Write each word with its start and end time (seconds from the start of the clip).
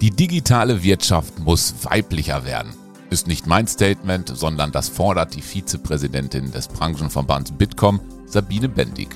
Die 0.00 0.10
digitale 0.10 0.82
Wirtschaft 0.82 1.40
muss 1.40 1.74
weiblicher 1.82 2.46
werden. 2.46 2.72
Ist 3.10 3.26
nicht 3.26 3.46
mein 3.46 3.66
Statement, 3.66 4.32
sondern 4.34 4.72
das 4.72 4.88
fordert 4.88 5.34
die 5.34 5.42
Vizepräsidentin 5.42 6.52
des 6.52 6.68
Branchenverbands 6.68 7.52
Bitkom, 7.52 8.00
Sabine 8.24 8.70
Bendig. 8.70 9.08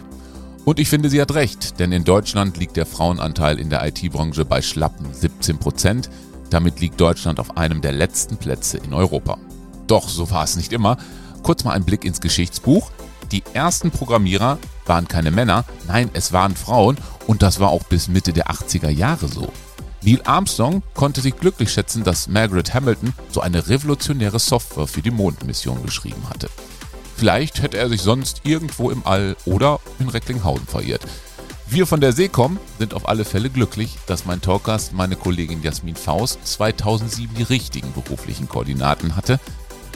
Und 0.66 0.78
ich 0.78 0.90
finde, 0.90 1.08
sie 1.08 1.22
hat 1.22 1.32
recht, 1.32 1.80
denn 1.80 1.90
in 1.90 2.04
Deutschland 2.04 2.58
liegt 2.58 2.76
der 2.76 2.84
Frauenanteil 2.84 3.58
in 3.58 3.70
der 3.70 3.86
IT-Branche 3.86 4.44
bei 4.44 4.60
schlappen 4.60 5.06
17 5.10 5.56
Prozent. 5.56 6.10
Damit 6.50 6.80
liegt 6.80 7.00
Deutschland 7.00 7.40
auf 7.40 7.56
einem 7.56 7.80
der 7.80 7.92
letzten 7.92 8.36
Plätze 8.36 8.76
in 8.76 8.92
Europa. 8.92 9.38
Doch 9.86 10.06
so 10.06 10.30
war 10.30 10.44
es 10.44 10.56
nicht 10.56 10.74
immer. 10.74 10.98
Kurz 11.42 11.64
mal 11.64 11.72
ein 11.72 11.84
Blick 11.84 12.04
ins 12.04 12.20
Geschichtsbuch. 12.20 12.90
Die 13.32 13.42
ersten 13.54 13.90
Programmierer 13.90 14.58
waren 14.84 15.08
keine 15.08 15.30
Männer, 15.30 15.64
nein, 15.88 16.10
es 16.12 16.34
waren 16.34 16.54
Frauen 16.54 16.98
und 17.26 17.40
das 17.40 17.58
war 17.58 17.70
auch 17.70 17.84
bis 17.84 18.08
Mitte 18.08 18.34
der 18.34 18.48
80er 18.48 18.90
Jahre 18.90 19.28
so. 19.28 19.50
Neil 20.04 20.20
Armstrong 20.24 20.82
konnte 20.92 21.22
sich 21.22 21.34
glücklich 21.34 21.72
schätzen, 21.72 22.04
dass 22.04 22.28
Margaret 22.28 22.74
Hamilton 22.74 23.14
so 23.30 23.40
eine 23.40 23.68
revolutionäre 23.68 24.38
Software 24.38 24.86
für 24.86 25.00
die 25.00 25.10
Mondmission 25.10 25.82
geschrieben 25.82 26.28
hatte. 26.28 26.50
Vielleicht 27.16 27.62
hätte 27.62 27.78
er 27.78 27.88
sich 27.88 28.02
sonst 28.02 28.42
irgendwo 28.44 28.90
im 28.90 29.06
All 29.06 29.34
oder 29.46 29.80
in 29.98 30.10
Recklinghausen 30.10 30.66
verirrt. 30.66 31.06
Wir 31.66 31.86
von 31.86 32.02
der 32.02 32.12
Seekom 32.12 32.58
sind 32.78 32.92
auf 32.92 33.08
alle 33.08 33.24
Fälle 33.24 33.48
glücklich, 33.48 33.96
dass 34.06 34.26
mein 34.26 34.42
Talkgast, 34.42 34.92
meine 34.92 35.16
Kollegin 35.16 35.62
Jasmin 35.62 35.96
Faust, 35.96 36.46
2007 36.46 37.34
die 37.36 37.42
richtigen 37.42 37.92
beruflichen 37.94 38.46
Koordinaten 38.46 39.16
hatte. 39.16 39.40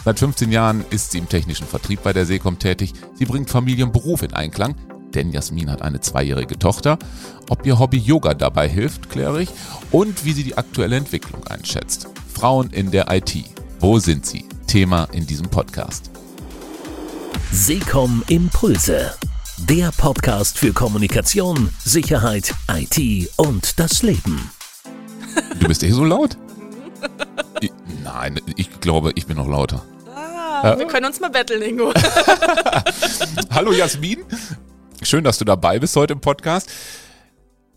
Seit 0.06 0.18
15 0.20 0.50
Jahren 0.50 0.86
ist 0.88 1.10
sie 1.10 1.18
im 1.18 1.28
technischen 1.28 1.66
Vertrieb 1.66 2.02
bei 2.02 2.14
der 2.14 2.24
Seekom 2.24 2.58
tätig. 2.58 2.94
Sie 3.14 3.26
bringt 3.26 3.50
Familie 3.50 3.84
und 3.84 3.92
Beruf 3.92 4.22
in 4.22 4.32
Einklang, 4.32 4.74
denn 5.14 5.30
Jasmin 5.32 5.70
hat 5.70 5.82
eine 5.82 6.00
zweijährige 6.00 6.58
Tochter. 6.58 6.98
Ob 7.48 7.64
ihr 7.66 7.78
Hobby 7.78 7.98
Yoga 7.98 8.34
dabei 8.34 8.68
hilft, 8.68 9.10
kläre 9.10 9.42
ich. 9.42 9.48
Und 9.90 10.24
wie 10.24 10.32
sie 10.32 10.44
die 10.44 10.56
aktuelle 10.56 10.96
Entwicklung 10.96 11.46
einschätzt. 11.46 12.08
Frauen 12.32 12.70
in 12.70 12.90
der 12.90 13.10
IT. 13.10 13.44
Wo 13.80 13.98
sind 13.98 14.26
sie? 14.26 14.44
Thema 14.66 15.08
in 15.12 15.26
diesem 15.26 15.48
Podcast. 15.48 16.10
Seekom 17.52 18.22
Impulse. 18.28 19.14
Der 19.58 19.90
Podcast 19.96 20.58
für 20.58 20.72
Kommunikation, 20.72 21.70
Sicherheit, 21.84 22.54
IT 22.70 23.30
und 23.36 23.80
das 23.80 24.02
Leben. 24.02 24.50
Du 25.58 25.66
bist 25.66 25.82
eh 25.82 25.90
so 25.90 26.04
laut? 26.04 26.36
Ich, 27.60 27.72
nein, 28.04 28.40
ich 28.56 28.80
glaube, 28.80 29.12
ich 29.14 29.26
bin 29.26 29.36
noch 29.36 29.48
lauter. 29.48 29.82
Ah, 30.62 30.76
wir 30.76 30.86
können 30.86 31.06
uns 31.06 31.20
mal 31.20 31.30
betteln, 31.30 31.62
Ingo. 31.62 31.92
Hallo 33.50 33.72
Jasmin. 33.72 34.18
Schön, 35.08 35.24
dass 35.24 35.38
du 35.38 35.46
dabei 35.46 35.78
bist 35.78 35.96
heute 35.96 36.12
im 36.12 36.20
Podcast. 36.20 36.70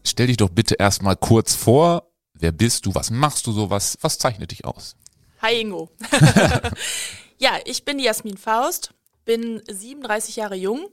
Stell 0.05 0.27
dich 0.27 0.35
doch 0.35 0.49
bitte 0.49 0.75
erstmal 0.75 1.15
kurz 1.15 1.55
vor. 1.55 2.11
Wer 2.33 2.51
bist 2.51 2.85
du? 2.85 2.93
Was 2.93 3.09
machst 3.09 3.47
du 3.47 3.53
so? 3.53 3.69
Was, 3.69 3.97
was 4.01 4.17
zeichnet 4.17 4.51
dich 4.51 4.65
aus? 4.65 4.97
Hi 5.41 5.61
Ingo. 5.61 5.89
ja, 7.37 7.51
ich 7.63 7.85
bin 7.85 7.99
Jasmin 7.99 8.35
Faust, 8.35 8.93
bin 9.23 9.61
37 9.65 10.35
Jahre 10.35 10.55
jung 10.55 10.89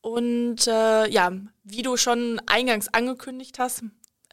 und 0.00 0.68
äh, 0.68 1.10
ja, 1.10 1.32
wie 1.64 1.82
du 1.82 1.96
schon 1.96 2.40
eingangs 2.46 2.94
angekündigt 2.94 3.58
hast, 3.58 3.82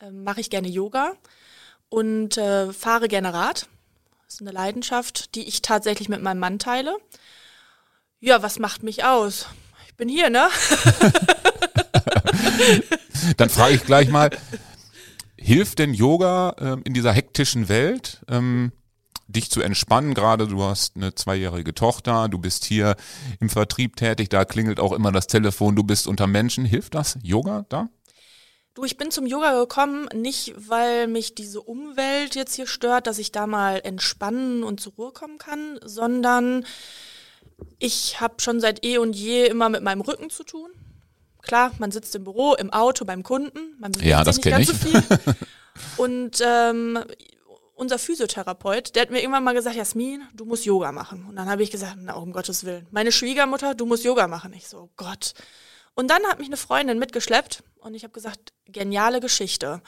äh, 0.01 0.11
mache 0.11 0.41
ich 0.41 0.51
gerne 0.51 0.67
Yoga 0.67 1.13
und 1.89 2.37
äh, 2.37 2.71
fahre 2.71 3.07
gerne 3.07 3.33
Rad. 3.33 3.67
Das 4.25 4.35
ist 4.35 4.41
eine 4.41 4.51
Leidenschaft, 4.51 5.33
die 5.33 5.47
ich 5.47 5.63
tatsächlich 5.63 6.07
mit 6.07 6.21
meinem 6.21 6.39
Mann 6.39 6.59
teile. 6.59 6.95
Ja, 8.19 8.43
was 8.43 8.59
macht 8.59 8.83
mich 8.83 9.05
aus? 9.05 9.47
Bin 9.97 10.09
hier, 10.09 10.29
ne? 10.29 10.47
Dann 13.37 13.49
frage 13.49 13.75
ich 13.75 13.85
gleich 13.85 14.09
mal, 14.09 14.29
hilft 15.37 15.79
denn 15.79 15.93
Yoga 15.93 16.55
ähm, 16.59 16.81
in 16.83 16.93
dieser 16.93 17.13
hektischen 17.13 17.69
Welt? 17.69 18.21
Ähm, 18.27 18.73
dich 19.27 19.49
zu 19.49 19.61
entspannen. 19.61 20.13
Gerade 20.13 20.47
du 20.47 20.63
hast 20.63 20.95
eine 20.95 21.15
zweijährige 21.15 21.73
Tochter, 21.73 22.29
du 22.29 22.37
bist 22.37 22.65
hier 22.65 22.95
im 23.39 23.49
Vertrieb 23.49 23.95
tätig, 23.95 24.29
da 24.29 24.45
klingelt 24.45 24.79
auch 24.79 24.91
immer 24.91 25.11
das 25.11 25.27
Telefon, 25.27 25.75
du 25.75 25.83
bist 25.83 26.07
unter 26.07 26.27
Menschen. 26.27 26.65
Hilft 26.65 26.95
das 26.95 27.17
Yoga 27.23 27.65
da? 27.69 27.89
Du, 28.73 28.83
ich 28.83 28.97
bin 28.97 29.09
zum 29.09 29.25
Yoga 29.25 29.57
gekommen, 29.57 30.09
nicht 30.13 30.53
weil 30.57 31.07
mich 31.07 31.33
diese 31.33 31.61
Umwelt 31.61 32.35
jetzt 32.35 32.55
hier 32.55 32.67
stört, 32.67 33.07
dass 33.07 33.19
ich 33.19 33.31
da 33.31 33.47
mal 33.47 33.79
entspannen 33.83 34.63
und 34.63 34.81
zur 34.81 34.93
Ruhe 34.93 35.11
kommen 35.13 35.37
kann, 35.37 35.79
sondern 35.83 36.65
ich 37.79 38.19
habe 38.21 38.35
schon 38.39 38.59
seit 38.59 38.83
eh 38.85 38.97
und 38.97 39.13
je 39.13 39.45
immer 39.45 39.69
mit 39.69 39.83
meinem 39.83 40.01
Rücken 40.01 40.29
zu 40.29 40.43
tun. 40.43 40.69
Klar, 41.41 41.71
man 41.77 41.91
sitzt 41.91 42.15
im 42.15 42.23
Büro, 42.23 42.55
im 42.55 42.73
Auto, 42.73 43.05
beim 43.05 43.21
Kunden, 43.21 43.59
man 43.79 43.91
bewegt 43.91 44.09
Ja, 44.09 44.23
das 44.23 44.37
nicht 44.37 44.45
ganz 44.45 44.67
kenn 44.67 44.75
so 44.75 44.99
viel. 44.99 45.03
Und 45.97 46.41
ähm, 46.41 46.99
unser 47.75 47.99
Physiotherapeut, 47.99 48.95
der 48.95 49.03
hat 49.03 49.11
mir 49.11 49.19
irgendwann 49.19 49.43
mal 49.43 49.53
gesagt, 49.53 49.75
Jasmin, 49.75 50.23
du 50.33 50.45
musst 50.45 50.65
Yoga 50.65 50.91
machen. 50.91 51.25
Und 51.27 51.35
dann 51.35 51.49
habe 51.49 51.61
ich 51.63 51.71
gesagt, 51.71 51.97
na, 51.99 52.13
um 52.13 52.31
Gottes 52.31 52.63
Willen. 52.63 52.87
Meine 52.91 53.11
Schwiegermutter, 53.11 53.75
du 53.75 53.85
musst 53.85 54.03
Yoga 54.03 54.27
machen. 54.27 54.53
Ich 54.53 54.67
so, 54.67 54.77
oh 54.77 54.89
Gott. 54.95 55.33
Und 55.93 56.09
dann 56.09 56.23
hat 56.25 56.39
mich 56.39 56.47
eine 56.47 56.57
Freundin 56.57 56.99
mitgeschleppt 56.99 57.63
und 57.77 57.93
ich 57.93 58.03
habe 58.03 58.13
gesagt, 58.13 58.53
geniale 58.67 59.19
Geschichte. 59.19 59.81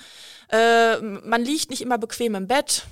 Äh, 0.49 1.01
man 1.01 1.43
liegt 1.43 1.69
nicht 1.69 1.81
immer 1.81 1.97
bequem 1.97 2.35
im 2.35 2.47
Bett. 2.47 2.83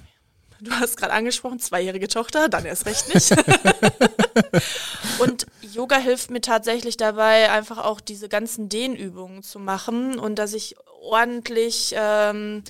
Du 0.65 0.71
hast 0.71 0.97
gerade 0.97 1.13
angesprochen, 1.13 1.59
zweijährige 1.59 2.07
Tochter, 2.07 2.49
dann 2.49 2.65
erst 2.65 2.87
recht 2.87 3.13
nicht. 3.13 3.31
und 5.19 5.45
Yoga 5.61 5.97
hilft 5.97 6.31
mir 6.31 6.41
tatsächlich 6.41 6.97
dabei, 6.97 7.51
einfach 7.51 7.77
auch 7.77 8.01
diese 8.01 8.29
ganzen 8.29 8.67
Dehnübungen 8.67 9.43
zu 9.43 9.59
machen 9.59 10.17
und 10.17 10.39
dass 10.39 10.53
ich 10.53 10.75
ordentlich 11.01 11.93
ähm, 11.95 12.63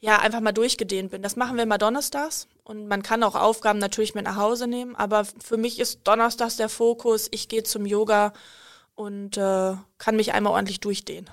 ja 0.00 0.18
einfach 0.18 0.40
mal 0.40 0.52
durchgedehnt 0.52 1.12
bin. 1.12 1.22
Das 1.22 1.36
machen 1.36 1.56
wir 1.56 1.62
immer 1.62 1.78
donnerstags 1.78 2.48
und 2.64 2.88
man 2.88 3.04
kann 3.04 3.22
auch 3.22 3.36
Aufgaben 3.36 3.78
natürlich 3.78 4.16
mit 4.16 4.24
nach 4.24 4.36
Hause 4.36 4.66
nehmen, 4.66 4.96
aber 4.96 5.24
für 5.24 5.56
mich 5.56 5.78
ist 5.78 6.00
donnerstags 6.04 6.56
der 6.56 6.68
Fokus, 6.68 7.28
ich 7.30 7.48
gehe 7.48 7.62
zum 7.62 7.86
Yoga 7.86 8.32
und 8.98 9.36
äh, 9.36 9.76
kann 9.98 10.16
mich 10.16 10.32
einmal 10.34 10.52
ordentlich 10.52 10.80
durchdehnen. 10.80 11.30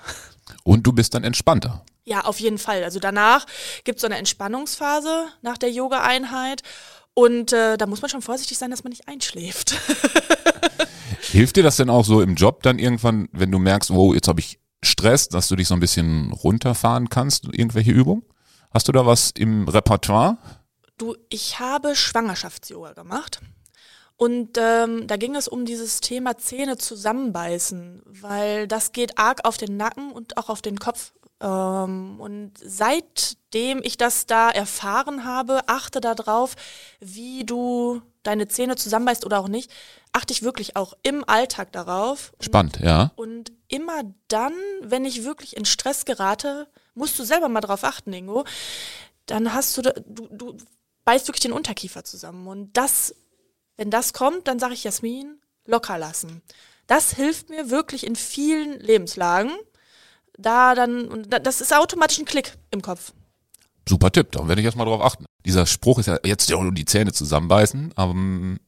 Und 0.62 0.86
du 0.86 0.92
bist 0.92 1.14
dann 1.14 1.24
entspannter. 1.24 1.84
Ja, 2.04 2.20
auf 2.20 2.38
jeden 2.38 2.58
Fall. 2.58 2.84
Also 2.84 3.00
danach 3.00 3.44
gibt 3.82 3.96
es 3.96 4.02
so 4.02 4.06
eine 4.06 4.18
Entspannungsphase 4.18 5.26
nach 5.42 5.58
der 5.58 5.72
Yoga-Einheit. 5.72 6.62
Und 7.14 7.52
äh, 7.52 7.76
da 7.76 7.86
muss 7.86 8.02
man 8.02 8.08
schon 8.08 8.22
vorsichtig 8.22 8.56
sein, 8.56 8.70
dass 8.70 8.84
man 8.84 8.90
nicht 8.90 9.08
einschläft. 9.08 9.74
Hilft 11.22 11.56
dir 11.56 11.64
das 11.64 11.76
denn 11.76 11.90
auch 11.90 12.04
so 12.04 12.20
im 12.20 12.36
Job 12.36 12.62
dann 12.62 12.78
irgendwann, 12.78 13.28
wenn 13.32 13.50
du 13.50 13.58
merkst, 13.58 13.92
wow, 13.92 14.14
jetzt 14.14 14.28
habe 14.28 14.38
ich 14.38 14.60
Stress, 14.84 15.28
dass 15.28 15.48
du 15.48 15.56
dich 15.56 15.66
so 15.66 15.74
ein 15.74 15.80
bisschen 15.80 16.30
runterfahren 16.30 17.08
kannst, 17.08 17.46
irgendwelche 17.46 17.90
Übungen? 17.90 18.22
Hast 18.72 18.86
du 18.86 18.92
da 18.92 19.06
was 19.06 19.32
im 19.32 19.66
Repertoire? 19.66 20.38
Du, 20.98 21.16
ich 21.30 21.58
habe 21.58 21.96
Schwangerschafts-Yoga 21.96 22.92
gemacht. 22.92 23.40
Und 24.16 24.56
ähm, 24.56 25.06
da 25.06 25.16
ging 25.16 25.36
es 25.36 25.46
um 25.46 25.66
dieses 25.66 26.00
Thema 26.00 26.38
Zähne 26.38 26.78
zusammenbeißen, 26.78 28.02
weil 28.06 28.66
das 28.66 28.92
geht 28.92 29.18
arg 29.18 29.44
auf 29.44 29.58
den 29.58 29.76
Nacken 29.76 30.10
und 30.12 30.38
auch 30.38 30.48
auf 30.48 30.62
den 30.62 30.78
Kopf. 30.78 31.12
Ähm, 31.40 32.18
und 32.18 32.52
seitdem 32.64 33.82
ich 33.82 33.98
das 33.98 34.24
da 34.24 34.50
erfahren 34.50 35.24
habe, 35.24 35.68
achte 35.68 36.00
darauf, 36.00 36.54
wie 36.98 37.44
du 37.44 38.00
deine 38.22 38.48
Zähne 38.48 38.76
zusammenbeißt 38.76 39.26
oder 39.26 39.38
auch 39.38 39.48
nicht, 39.48 39.70
achte 40.12 40.32
ich 40.32 40.42
wirklich 40.42 40.76
auch 40.76 40.94
im 41.02 41.22
Alltag 41.28 41.72
darauf. 41.72 42.32
Spannend, 42.40 42.80
ja. 42.82 43.12
Und 43.16 43.52
immer 43.68 44.02
dann, 44.28 44.54
wenn 44.80 45.04
ich 45.04 45.24
wirklich 45.24 45.56
in 45.56 45.66
Stress 45.66 46.06
gerate, 46.06 46.68
musst 46.94 47.18
du 47.18 47.24
selber 47.24 47.48
mal 47.48 47.60
drauf 47.60 47.84
achten, 47.84 48.12
Ingo. 48.12 48.44
Dann 49.26 49.52
hast 49.52 49.76
du, 49.76 49.82
da, 49.82 49.92
du, 50.06 50.26
du 50.30 50.56
beißt 51.04 51.28
wirklich 51.28 51.42
den 51.42 51.52
Unterkiefer 51.52 52.02
zusammen. 52.02 52.46
Und 52.48 52.76
das, 52.76 53.14
wenn 53.76 53.90
das 53.90 54.12
kommt, 54.12 54.48
dann 54.48 54.58
sage 54.58 54.74
ich 54.74 54.84
Jasmin, 54.84 55.40
locker 55.66 55.98
lassen. 55.98 56.42
Das 56.86 57.12
hilft 57.14 57.50
mir 57.50 57.70
wirklich 57.70 58.06
in 58.06 58.16
vielen 58.16 58.78
Lebenslagen. 58.80 59.52
Da 60.38 60.74
dann, 60.74 61.26
das 61.28 61.60
ist 61.60 61.74
automatisch 61.74 62.18
ein 62.18 62.24
Klick 62.26 62.56
im 62.70 62.82
Kopf. 62.82 63.12
Super 63.88 64.10
Tipp, 64.10 64.32
da 64.32 64.46
werde 64.48 64.60
ich 64.60 64.64
erstmal 64.64 64.86
drauf 64.86 65.00
achten. 65.00 65.24
Dieser 65.44 65.64
Spruch 65.66 65.98
ist 65.98 66.06
ja 66.06 66.18
jetzt 66.24 66.48
ja 66.50 66.60
nur 66.60 66.72
die 66.72 66.84
Zähne 66.84 67.12
zusammenbeißen, 67.12 67.92
aber 67.96 68.14
mm, 68.14 68.58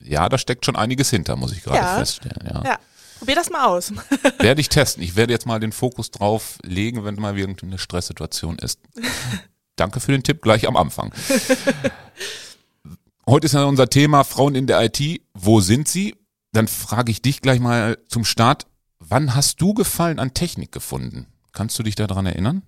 ja, 0.00 0.28
da 0.28 0.38
steckt 0.38 0.64
schon 0.64 0.76
einiges 0.76 1.10
hinter, 1.10 1.36
muss 1.36 1.52
ich 1.52 1.62
gerade 1.62 1.78
Ja. 1.78 1.98
feststellen. 1.98 2.46
Ja. 2.46 2.62
Ja, 2.64 2.78
probier 3.18 3.34
das 3.34 3.50
mal 3.50 3.66
aus. 3.66 3.92
Werde 4.38 4.60
ich 4.60 4.68
testen. 4.68 5.02
Ich 5.02 5.16
werde 5.16 5.32
jetzt 5.32 5.46
mal 5.46 5.58
den 5.60 5.72
Fokus 5.72 6.10
drauf 6.10 6.58
legen, 6.62 7.04
wenn 7.04 7.16
mal 7.16 7.36
irgendeine 7.36 7.78
Stresssituation 7.78 8.56
ist. 8.58 8.80
Danke 9.76 10.00
für 10.00 10.12
den 10.12 10.22
Tipp 10.22 10.42
gleich 10.42 10.66
am 10.66 10.76
Anfang. 10.76 11.12
Heute 13.28 13.44
ist 13.44 13.52
ja 13.52 13.64
unser 13.64 13.90
Thema 13.90 14.24
Frauen 14.24 14.54
in 14.54 14.66
der 14.66 14.82
IT. 14.82 15.20
Wo 15.34 15.60
sind 15.60 15.86
sie? 15.86 16.16
Dann 16.52 16.66
frage 16.66 17.12
ich 17.12 17.20
dich 17.20 17.42
gleich 17.42 17.60
mal 17.60 17.98
zum 18.08 18.24
Start. 18.24 18.66
Wann 19.00 19.34
hast 19.34 19.60
du 19.60 19.74
Gefallen 19.74 20.18
an 20.18 20.32
Technik 20.32 20.72
gefunden? 20.72 21.26
Kannst 21.52 21.78
du 21.78 21.82
dich 21.82 21.94
daran 21.94 22.24
erinnern? 22.24 22.62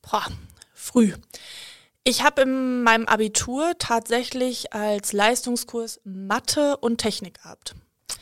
Boah, 0.00 0.24
früh. 0.72 1.14
Ich 2.04 2.22
habe 2.22 2.42
in 2.42 2.84
meinem 2.84 3.06
Abitur 3.06 3.72
tatsächlich 3.76 4.72
als 4.72 5.12
Leistungskurs 5.12 6.00
Mathe 6.04 6.76
und 6.76 6.98
Technik 6.98 7.42
gehabt. 7.42 7.74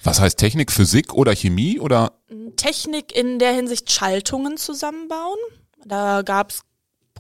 Was 0.03 0.19
heißt 0.19 0.39
Technik? 0.39 0.73
Physik 0.73 1.13
oder 1.13 1.37
Chemie 1.37 1.79
oder? 1.79 2.15
Technik 2.57 3.15
in 3.15 3.39
der 3.39 3.53
Hinsicht 3.53 3.93
Schaltungen 3.93 4.57
zusammenbauen. 4.57 5.39
Da 5.85 6.23
gab's 6.23 6.63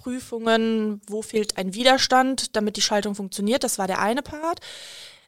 Testprüfungen, 0.01 1.01
wo 1.07 1.23
fehlt 1.23 1.57
ein 1.59 1.75
Widerstand, 1.75 2.57
damit 2.57 2.77
die 2.77 2.83
Schaltung 2.83 3.15
funktioniert. 3.15 3.65
Das 3.65 3.79
war 3.79 3.87
der 3.87 4.01
eine 4.01 4.23
Part. 4.23 4.61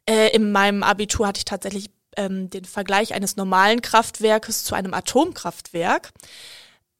Äh, 0.09 0.35
in 0.35 0.51
meinem 0.51 0.83
Abitur 0.83 1.27
hatte 1.27 1.39
ich 1.39 1.45
tatsächlich 1.45 1.91
ähm, 2.17 2.49
den 2.49 2.65
Vergleich 2.65 3.13
eines 3.13 3.35
normalen 3.35 3.81
Kraftwerkes 3.81 4.63
zu 4.63 4.75
einem 4.75 4.93
Atomkraftwerk. 4.93 6.11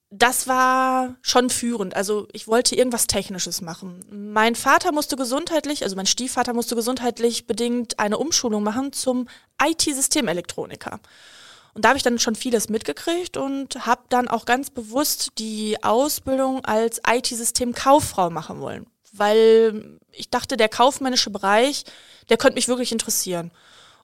Das 0.09 0.47
war 0.47 1.15
schon 1.21 1.49
führend. 1.49 1.95
Also 1.95 2.27
ich 2.31 2.47
wollte 2.47 2.75
irgendwas 2.75 3.07
Technisches 3.07 3.61
machen. 3.61 4.05
Mein 4.11 4.53
Vater 4.53 4.91
musste 4.91 5.15
gesundheitlich, 5.15 5.83
also 5.83 5.95
mein 5.95 6.05
Stiefvater 6.05 6.53
musste 6.53 6.75
gesundheitlich 6.75 7.47
bedingt 7.47 7.97
eine 7.97 8.19
Umschulung 8.19 8.61
machen 8.61 8.93
zum 8.93 9.27
IT-Systemelektroniker. 9.61 10.99
Und 11.73 11.85
da 11.85 11.89
habe 11.89 11.97
ich 11.97 12.03
dann 12.03 12.19
schon 12.19 12.35
vieles 12.35 12.69
mitgekriegt 12.69 13.35
und 13.35 13.85
habe 13.85 14.03
dann 14.09 14.27
auch 14.27 14.45
ganz 14.45 14.69
bewusst 14.69 15.31
die 15.39 15.83
Ausbildung 15.83 16.63
als 16.65 17.01
IT-System-Kauffrau 17.07 18.29
machen 18.29 18.59
wollen, 18.59 18.85
weil 19.11 19.99
ich 20.11 20.29
dachte, 20.29 20.55
der 20.55 20.69
kaufmännische 20.69 21.31
Bereich, 21.31 21.83
der 22.29 22.37
könnte 22.37 22.55
mich 22.55 22.67
wirklich 22.67 22.91
interessieren. 22.91 23.51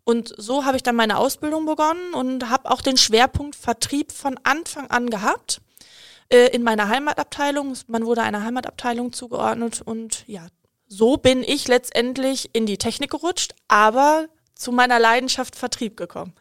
Und 0.03 0.33
so 0.37 0.65
habe 0.65 0.77
ich 0.77 0.83
dann 0.83 0.95
meine 0.95 1.17
Ausbildung 1.17 1.67
begonnen 1.67 2.13
und 2.15 2.49
habe 2.49 2.71
auch 2.71 2.81
den 2.81 2.97
Schwerpunkt 2.97 3.55
Vertrieb 3.55 4.11
von 4.11 4.39
Anfang 4.43 4.87
an 4.87 5.11
gehabt 5.11 5.61
äh, 6.29 6.47
in 6.47 6.63
meiner 6.63 6.89
Heimatabteilung. 6.89 7.77
Man 7.85 8.05
wurde 8.07 8.23
einer 8.23 8.43
Heimatabteilung 8.43 9.13
zugeordnet 9.13 9.83
und 9.83 10.23
ja, 10.25 10.47
so 10.87 11.17
bin 11.17 11.43
ich 11.43 11.67
letztendlich 11.67 12.49
in 12.53 12.65
die 12.65 12.79
Technik 12.79 13.11
gerutscht, 13.11 13.53
aber 13.67 14.25
zu 14.55 14.71
meiner 14.71 14.97
Leidenschaft 14.97 15.55
Vertrieb 15.55 15.95
gekommen. 15.95 16.33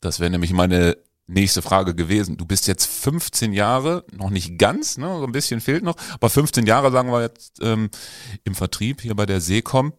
Das 0.00 0.20
wäre 0.20 0.30
nämlich 0.30 0.52
meine 0.52 0.96
nächste 1.26 1.62
Frage 1.62 1.94
gewesen. 1.94 2.36
Du 2.36 2.46
bist 2.46 2.66
jetzt 2.66 2.86
15 2.86 3.52
Jahre, 3.52 4.04
noch 4.12 4.30
nicht 4.30 4.58
ganz, 4.58 4.96
ne, 4.96 5.18
so 5.18 5.24
ein 5.24 5.32
bisschen 5.32 5.60
fehlt 5.60 5.84
noch, 5.84 5.96
aber 6.14 6.30
15 6.30 6.66
Jahre 6.66 6.90
sagen 6.90 7.10
wir 7.10 7.22
jetzt 7.22 7.58
ähm, 7.60 7.90
im 8.44 8.54
Vertrieb 8.54 9.02
hier 9.02 9.14
bei 9.14 9.26
der 9.26 9.40
Seecom. 9.40 9.92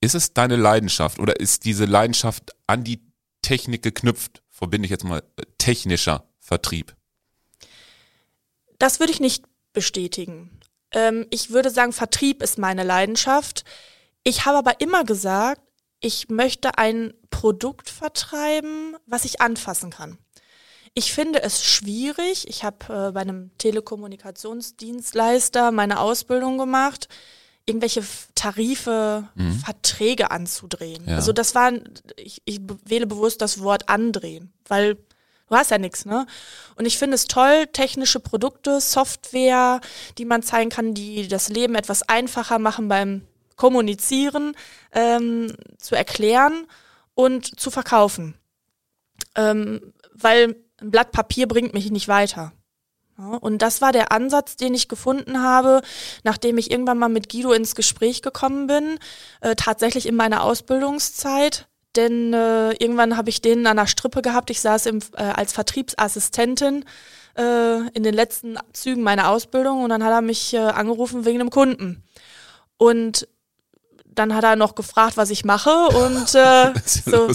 Ist 0.00 0.14
es 0.14 0.34
deine 0.34 0.56
Leidenschaft 0.56 1.20
oder 1.20 1.38
ist 1.38 1.64
diese 1.64 1.84
Leidenschaft 1.84 2.50
an 2.66 2.82
die 2.82 3.02
Technik 3.42 3.82
geknüpft? 3.82 4.42
Verbinde 4.50 4.86
ich 4.86 4.90
jetzt 4.90 5.04
mal 5.04 5.22
äh, 5.36 5.42
technischer 5.58 6.24
Vertrieb. 6.40 6.96
Das 8.78 8.98
würde 8.98 9.12
ich 9.12 9.20
nicht 9.20 9.44
bestätigen. 9.72 10.50
Ähm, 10.90 11.26
ich 11.30 11.50
würde 11.50 11.70
sagen, 11.70 11.92
Vertrieb 11.92 12.42
ist 12.42 12.58
meine 12.58 12.82
Leidenschaft. 12.82 13.64
Ich 14.24 14.44
habe 14.44 14.58
aber 14.58 14.80
immer 14.80 15.04
gesagt, 15.04 15.60
ich 16.02 16.28
möchte 16.28 16.76
ein 16.76 17.14
Produkt 17.30 17.88
vertreiben, 17.88 18.96
was 19.06 19.24
ich 19.24 19.40
anfassen 19.40 19.88
kann. 19.90 20.18
Ich 20.94 21.14
finde 21.14 21.42
es 21.42 21.64
schwierig. 21.64 22.46
Ich 22.48 22.64
habe 22.64 23.08
äh, 23.08 23.12
bei 23.12 23.20
einem 23.20 23.50
Telekommunikationsdienstleister 23.56 25.72
meine 25.72 26.00
Ausbildung 26.00 26.58
gemacht, 26.58 27.08
irgendwelche 27.64 28.04
Tarife, 28.34 29.26
mhm. 29.34 29.54
Verträge 29.54 30.30
anzudrehen. 30.30 31.08
Ja. 31.08 31.16
Also 31.16 31.32
das 31.32 31.54
war, 31.54 31.72
ich, 32.16 32.42
ich 32.44 32.60
wähle 32.84 33.06
bewusst 33.06 33.40
das 33.40 33.60
Wort 33.60 33.88
andrehen, 33.88 34.52
weil 34.68 34.96
du 34.96 35.56
hast 35.56 35.70
ja 35.70 35.78
nichts, 35.78 36.04
ne? 36.04 36.26
Und 36.76 36.84
ich 36.84 36.98
finde 36.98 37.14
es 37.14 37.24
toll, 37.26 37.66
technische 37.72 38.20
Produkte, 38.20 38.78
Software, 38.80 39.80
die 40.18 40.26
man 40.26 40.42
zeigen 40.42 40.70
kann, 40.70 40.94
die 40.94 41.28
das 41.28 41.48
Leben 41.48 41.76
etwas 41.76 42.02
einfacher 42.02 42.58
machen 42.58 42.88
beim 42.88 43.22
Kommunizieren, 43.62 44.56
ähm, 44.90 45.54
zu 45.78 45.94
erklären 45.94 46.66
und 47.14 47.60
zu 47.60 47.70
verkaufen. 47.70 48.34
Ähm, 49.36 49.92
weil 50.12 50.56
ein 50.80 50.90
Blatt 50.90 51.12
Papier 51.12 51.46
bringt 51.46 51.72
mich 51.72 51.88
nicht 51.92 52.08
weiter. 52.08 52.52
Ja, 53.16 53.36
und 53.36 53.62
das 53.62 53.80
war 53.80 53.92
der 53.92 54.10
Ansatz, 54.10 54.56
den 54.56 54.74
ich 54.74 54.88
gefunden 54.88 55.44
habe, 55.44 55.82
nachdem 56.24 56.58
ich 56.58 56.72
irgendwann 56.72 56.98
mal 56.98 57.08
mit 57.08 57.28
Guido 57.28 57.52
ins 57.52 57.76
Gespräch 57.76 58.20
gekommen 58.20 58.66
bin, 58.66 58.98
äh, 59.42 59.54
tatsächlich 59.54 60.06
in 60.06 60.16
meiner 60.16 60.42
Ausbildungszeit. 60.42 61.68
Denn 61.94 62.34
äh, 62.34 62.72
irgendwann 62.72 63.16
habe 63.16 63.30
ich 63.30 63.42
den 63.42 63.64
an 63.68 63.76
der 63.76 63.86
Strippe 63.86 64.22
gehabt. 64.22 64.50
Ich 64.50 64.60
saß 64.60 64.86
im, 64.86 64.98
äh, 65.16 65.22
als 65.22 65.52
Vertriebsassistentin 65.52 66.84
äh, 67.38 67.88
in 67.90 68.02
den 68.02 68.14
letzten 68.14 68.58
Zügen 68.72 69.04
meiner 69.04 69.28
Ausbildung 69.28 69.84
und 69.84 69.90
dann 69.90 70.02
hat 70.02 70.10
er 70.10 70.20
mich 70.20 70.52
äh, 70.52 70.58
angerufen 70.58 71.24
wegen 71.24 71.38
einem 71.38 71.50
Kunden. 71.50 72.02
Und 72.76 73.28
dann 74.14 74.34
hat 74.34 74.44
er 74.44 74.56
noch 74.56 74.74
gefragt, 74.74 75.16
was 75.16 75.30
ich 75.30 75.44
mache 75.44 75.70
und 75.70 76.34
äh, 76.34 76.72
so, 76.84 77.28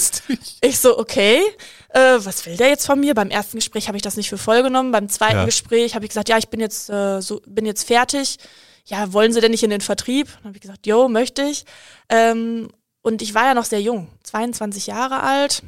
ich 0.61 0.79
so, 0.79 0.97
okay, 0.97 1.41
äh, 1.89 2.17
was 2.19 2.45
will 2.45 2.57
der 2.57 2.69
jetzt 2.69 2.85
von 2.85 2.99
mir? 2.99 3.13
Beim 3.13 3.29
ersten 3.29 3.57
Gespräch 3.57 3.87
habe 3.87 3.97
ich 3.97 4.03
das 4.03 4.17
nicht 4.17 4.29
für 4.29 4.37
voll 4.37 4.63
genommen, 4.63 4.91
beim 4.91 5.09
zweiten 5.09 5.37
ja. 5.37 5.45
Gespräch 5.45 5.95
habe 5.95 6.05
ich 6.05 6.09
gesagt, 6.09 6.29
ja, 6.29 6.37
ich 6.37 6.49
bin 6.49 6.59
jetzt 6.59 6.89
äh, 6.89 7.21
so, 7.21 7.41
bin 7.45 7.65
jetzt 7.65 7.85
fertig. 7.85 8.37
Ja, 8.85 9.11
wollen 9.11 9.33
Sie 9.33 9.41
denn 9.41 9.51
nicht 9.51 9.63
in 9.63 9.69
den 9.69 9.81
Vertrieb? 9.81 10.27
Dann 10.37 10.45
habe 10.45 10.55
ich 10.55 10.61
gesagt, 10.61 10.87
jo, 10.87 11.09
möchte 11.09 11.43
ich. 11.43 11.65
Ähm, 12.07 12.69
und 13.01 13.21
ich 13.21 13.33
war 13.33 13.43
ja 13.45 13.53
noch 13.53 13.65
sehr 13.65 13.81
jung, 13.81 14.07
22 14.23 14.87
Jahre 14.87 15.21
alt. 15.21 15.61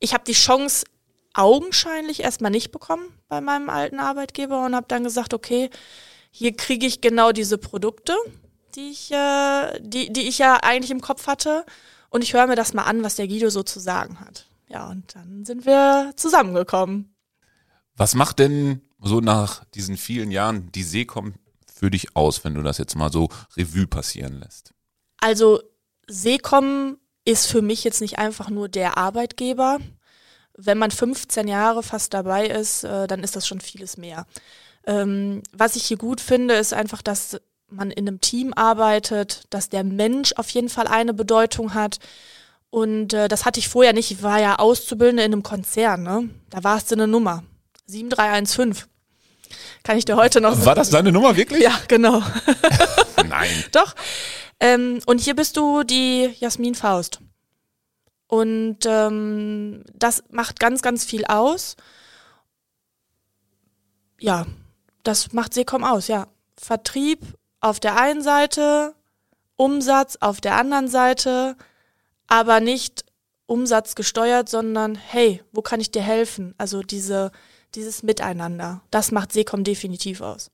Ich 0.00 0.14
habe 0.14 0.24
die 0.24 0.32
Chance 0.32 0.86
augenscheinlich 1.34 2.20
erstmal 2.20 2.50
nicht 2.50 2.72
bekommen 2.72 3.08
bei 3.28 3.40
meinem 3.40 3.68
alten 3.68 4.00
Arbeitgeber 4.00 4.64
und 4.64 4.74
habe 4.74 4.86
dann 4.88 5.04
gesagt, 5.04 5.34
okay, 5.34 5.70
hier 6.30 6.56
kriege 6.56 6.86
ich 6.86 7.00
genau 7.00 7.32
diese 7.32 7.58
Produkte 7.58 8.16
die 8.74 8.90
ich, 8.90 9.10
äh, 9.12 9.80
die, 9.80 10.12
die 10.12 10.28
ich 10.28 10.38
ja 10.38 10.58
eigentlich 10.62 10.90
im 10.90 11.00
Kopf 11.00 11.26
hatte. 11.26 11.64
Und 12.10 12.22
ich 12.22 12.32
höre 12.34 12.46
mir 12.46 12.56
das 12.56 12.74
mal 12.74 12.84
an, 12.84 13.02
was 13.02 13.16
der 13.16 13.28
Guido 13.28 13.50
so 13.50 13.62
zu 13.62 13.80
sagen 13.80 14.20
hat. 14.20 14.46
Ja, 14.68 14.88
und 14.88 15.14
dann 15.14 15.44
sind 15.44 15.66
wir 15.66 16.12
zusammengekommen. 16.16 17.14
Was 17.96 18.14
macht 18.14 18.38
denn 18.38 18.82
so 19.00 19.20
nach 19.20 19.64
diesen 19.74 19.96
vielen 19.96 20.30
Jahren 20.30 20.70
die 20.72 20.82
Seekom 20.82 21.34
für 21.72 21.90
dich 21.90 22.16
aus, 22.16 22.44
wenn 22.44 22.54
du 22.54 22.62
das 22.62 22.78
jetzt 22.78 22.96
mal 22.96 23.10
so 23.10 23.28
Revue 23.56 23.86
passieren 23.86 24.40
lässt? 24.40 24.72
Also 25.18 25.60
Seekom 26.06 26.98
ist 27.24 27.46
für 27.46 27.62
mich 27.62 27.84
jetzt 27.84 28.00
nicht 28.00 28.18
einfach 28.18 28.50
nur 28.50 28.68
der 28.68 28.96
Arbeitgeber. 28.96 29.78
Wenn 30.56 30.78
man 30.78 30.90
15 30.90 31.46
Jahre 31.46 31.82
fast 31.82 32.14
dabei 32.14 32.46
ist, 32.46 32.84
äh, 32.84 33.06
dann 33.06 33.22
ist 33.22 33.36
das 33.36 33.46
schon 33.46 33.60
vieles 33.60 33.96
mehr. 33.96 34.26
Ähm, 34.86 35.42
was 35.52 35.76
ich 35.76 35.84
hier 35.84 35.98
gut 35.98 36.20
finde, 36.20 36.54
ist 36.54 36.72
einfach, 36.72 37.02
dass 37.02 37.40
man 37.70 37.90
in 37.90 38.08
einem 38.08 38.20
Team 38.20 38.52
arbeitet, 38.54 39.44
dass 39.50 39.68
der 39.68 39.84
Mensch 39.84 40.32
auf 40.36 40.48
jeden 40.50 40.68
Fall 40.68 40.86
eine 40.86 41.14
Bedeutung 41.14 41.74
hat. 41.74 41.98
Und 42.70 43.12
äh, 43.12 43.28
das 43.28 43.44
hatte 43.44 43.60
ich 43.60 43.68
vorher 43.68 43.92
nicht. 43.92 44.10
Ich 44.10 44.22
war 44.22 44.40
ja 44.40 44.56
Auszubildende 44.56 45.22
in 45.22 45.32
einem 45.32 45.42
Konzern. 45.42 46.02
Ne? 46.02 46.30
Da 46.50 46.64
war 46.64 46.78
es 46.78 46.92
eine 46.92 47.06
Nummer. 47.06 47.44
7315. 47.86 48.88
Kann 49.82 49.96
ich 49.96 50.04
dir 50.04 50.16
heute 50.16 50.40
noch 50.40 50.52
sagen. 50.52 50.66
War 50.66 50.74
das 50.74 50.90
deine 50.90 51.12
Nummer 51.12 51.36
wirklich? 51.36 51.62
Ja, 51.62 51.78
genau. 51.88 52.22
Nein. 53.28 53.64
Doch. 53.72 53.94
Ähm, 54.60 55.00
und 55.06 55.20
hier 55.20 55.34
bist 55.34 55.56
du 55.56 55.82
die 55.82 56.34
Jasmin 56.38 56.74
Faust. 56.74 57.20
Und 58.26 58.80
ähm, 58.84 59.84
das 59.94 60.22
macht 60.30 60.60
ganz, 60.60 60.82
ganz 60.82 61.04
viel 61.04 61.24
aus. 61.24 61.76
Ja, 64.20 64.46
das 65.02 65.32
macht 65.32 65.54
Seekom 65.54 65.84
aus, 65.84 66.08
ja. 66.08 66.26
Vertrieb 66.56 67.20
auf 67.60 67.80
der 67.80 68.00
einen 68.00 68.22
Seite, 68.22 68.94
Umsatz 69.56 70.16
auf 70.20 70.40
der 70.40 70.56
anderen 70.56 70.88
Seite, 70.88 71.56
aber 72.26 72.60
nicht 72.60 73.04
Umsatz 73.46 73.94
gesteuert, 73.94 74.48
sondern 74.48 74.94
hey, 74.94 75.42
wo 75.52 75.62
kann 75.62 75.80
ich 75.80 75.90
dir 75.90 76.02
helfen? 76.02 76.54
Also 76.58 76.82
diese, 76.82 77.32
dieses 77.74 78.02
Miteinander, 78.02 78.82
das 78.90 79.10
macht 79.10 79.32
Seekom 79.32 79.64
definitiv 79.64 80.20
aus. 80.20 80.50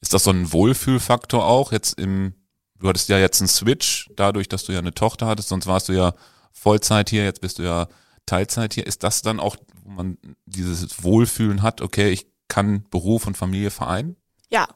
Ist 0.00 0.14
das 0.14 0.24
so 0.24 0.30
ein 0.30 0.52
Wohlfühlfaktor 0.52 1.44
auch 1.44 1.72
jetzt 1.72 1.98
im, 1.98 2.34
du 2.78 2.88
hattest 2.88 3.08
ja 3.08 3.18
jetzt 3.18 3.40
einen 3.40 3.48
Switch, 3.48 4.08
dadurch, 4.16 4.48
dass 4.48 4.64
du 4.64 4.72
ja 4.72 4.78
eine 4.78 4.94
Tochter 4.94 5.26
hattest, 5.26 5.48
sonst 5.48 5.66
warst 5.66 5.88
du 5.88 5.92
ja 5.92 6.14
Vollzeit 6.52 7.10
hier, 7.10 7.24
jetzt 7.24 7.40
bist 7.40 7.58
du 7.58 7.62
ja 7.64 7.88
Teilzeit 8.26 8.74
hier. 8.74 8.86
Ist 8.86 9.02
das 9.02 9.22
dann 9.22 9.40
auch, 9.40 9.56
wo 9.84 9.90
man 9.90 10.18
dieses 10.46 11.02
Wohlfühlen 11.02 11.62
hat, 11.62 11.80
okay, 11.80 12.10
ich 12.10 12.26
kann 12.48 12.84
Beruf 12.90 13.26
und 13.26 13.36
Familie 13.36 13.70
vereinen? 13.70 14.16
Ja, 14.50 14.68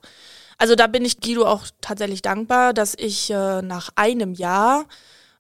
also 0.62 0.76
da 0.76 0.86
bin 0.86 1.04
ich 1.04 1.20
Guido 1.20 1.44
auch 1.44 1.66
tatsächlich 1.80 2.22
dankbar, 2.22 2.72
dass 2.72 2.94
ich 2.96 3.28
äh, 3.30 3.62
nach 3.62 3.90
einem 3.96 4.32
Jahr 4.32 4.84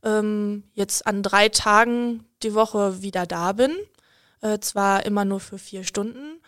ähm, 0.02 0.64
jetzt 0.74 1.06
an 1.06 1.22
drei 1.22 1.48
Tagen 1.48 2.24
die 2.42 2.54
Woche 2.54 3.02
wieder 3.02 3.24
da 3.24 3.52
bin. 3.52 3.70
Äh, 4.40 4.58
zwar 4.58 5.06
immer 5.06 5.24
nur 5.24 5.38
für 5.38 5.58
vier 5.58 5.84
Stunden, 5.84 6.40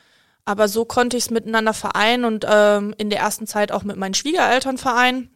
aber 0.44 0.66
so 0.66 0.84
konnte 0.84 1.16
ich 1.16 1.26
es 1.26 1.30
miteinander 1.30 1.72
vereinen 1.72 2.24
und 2.24 2.46
ähm, 2.50 2.92
in 2.98 3.10
der 3.10 3.20
ersten 3.20 3.46
Zeit 3.46 3.70
auch 3.70 3.84
mit 3.84 3.96
meinen 3.96 4.14
Schwiegereltern 4.14 4.76
vereinen. 4.76 5.30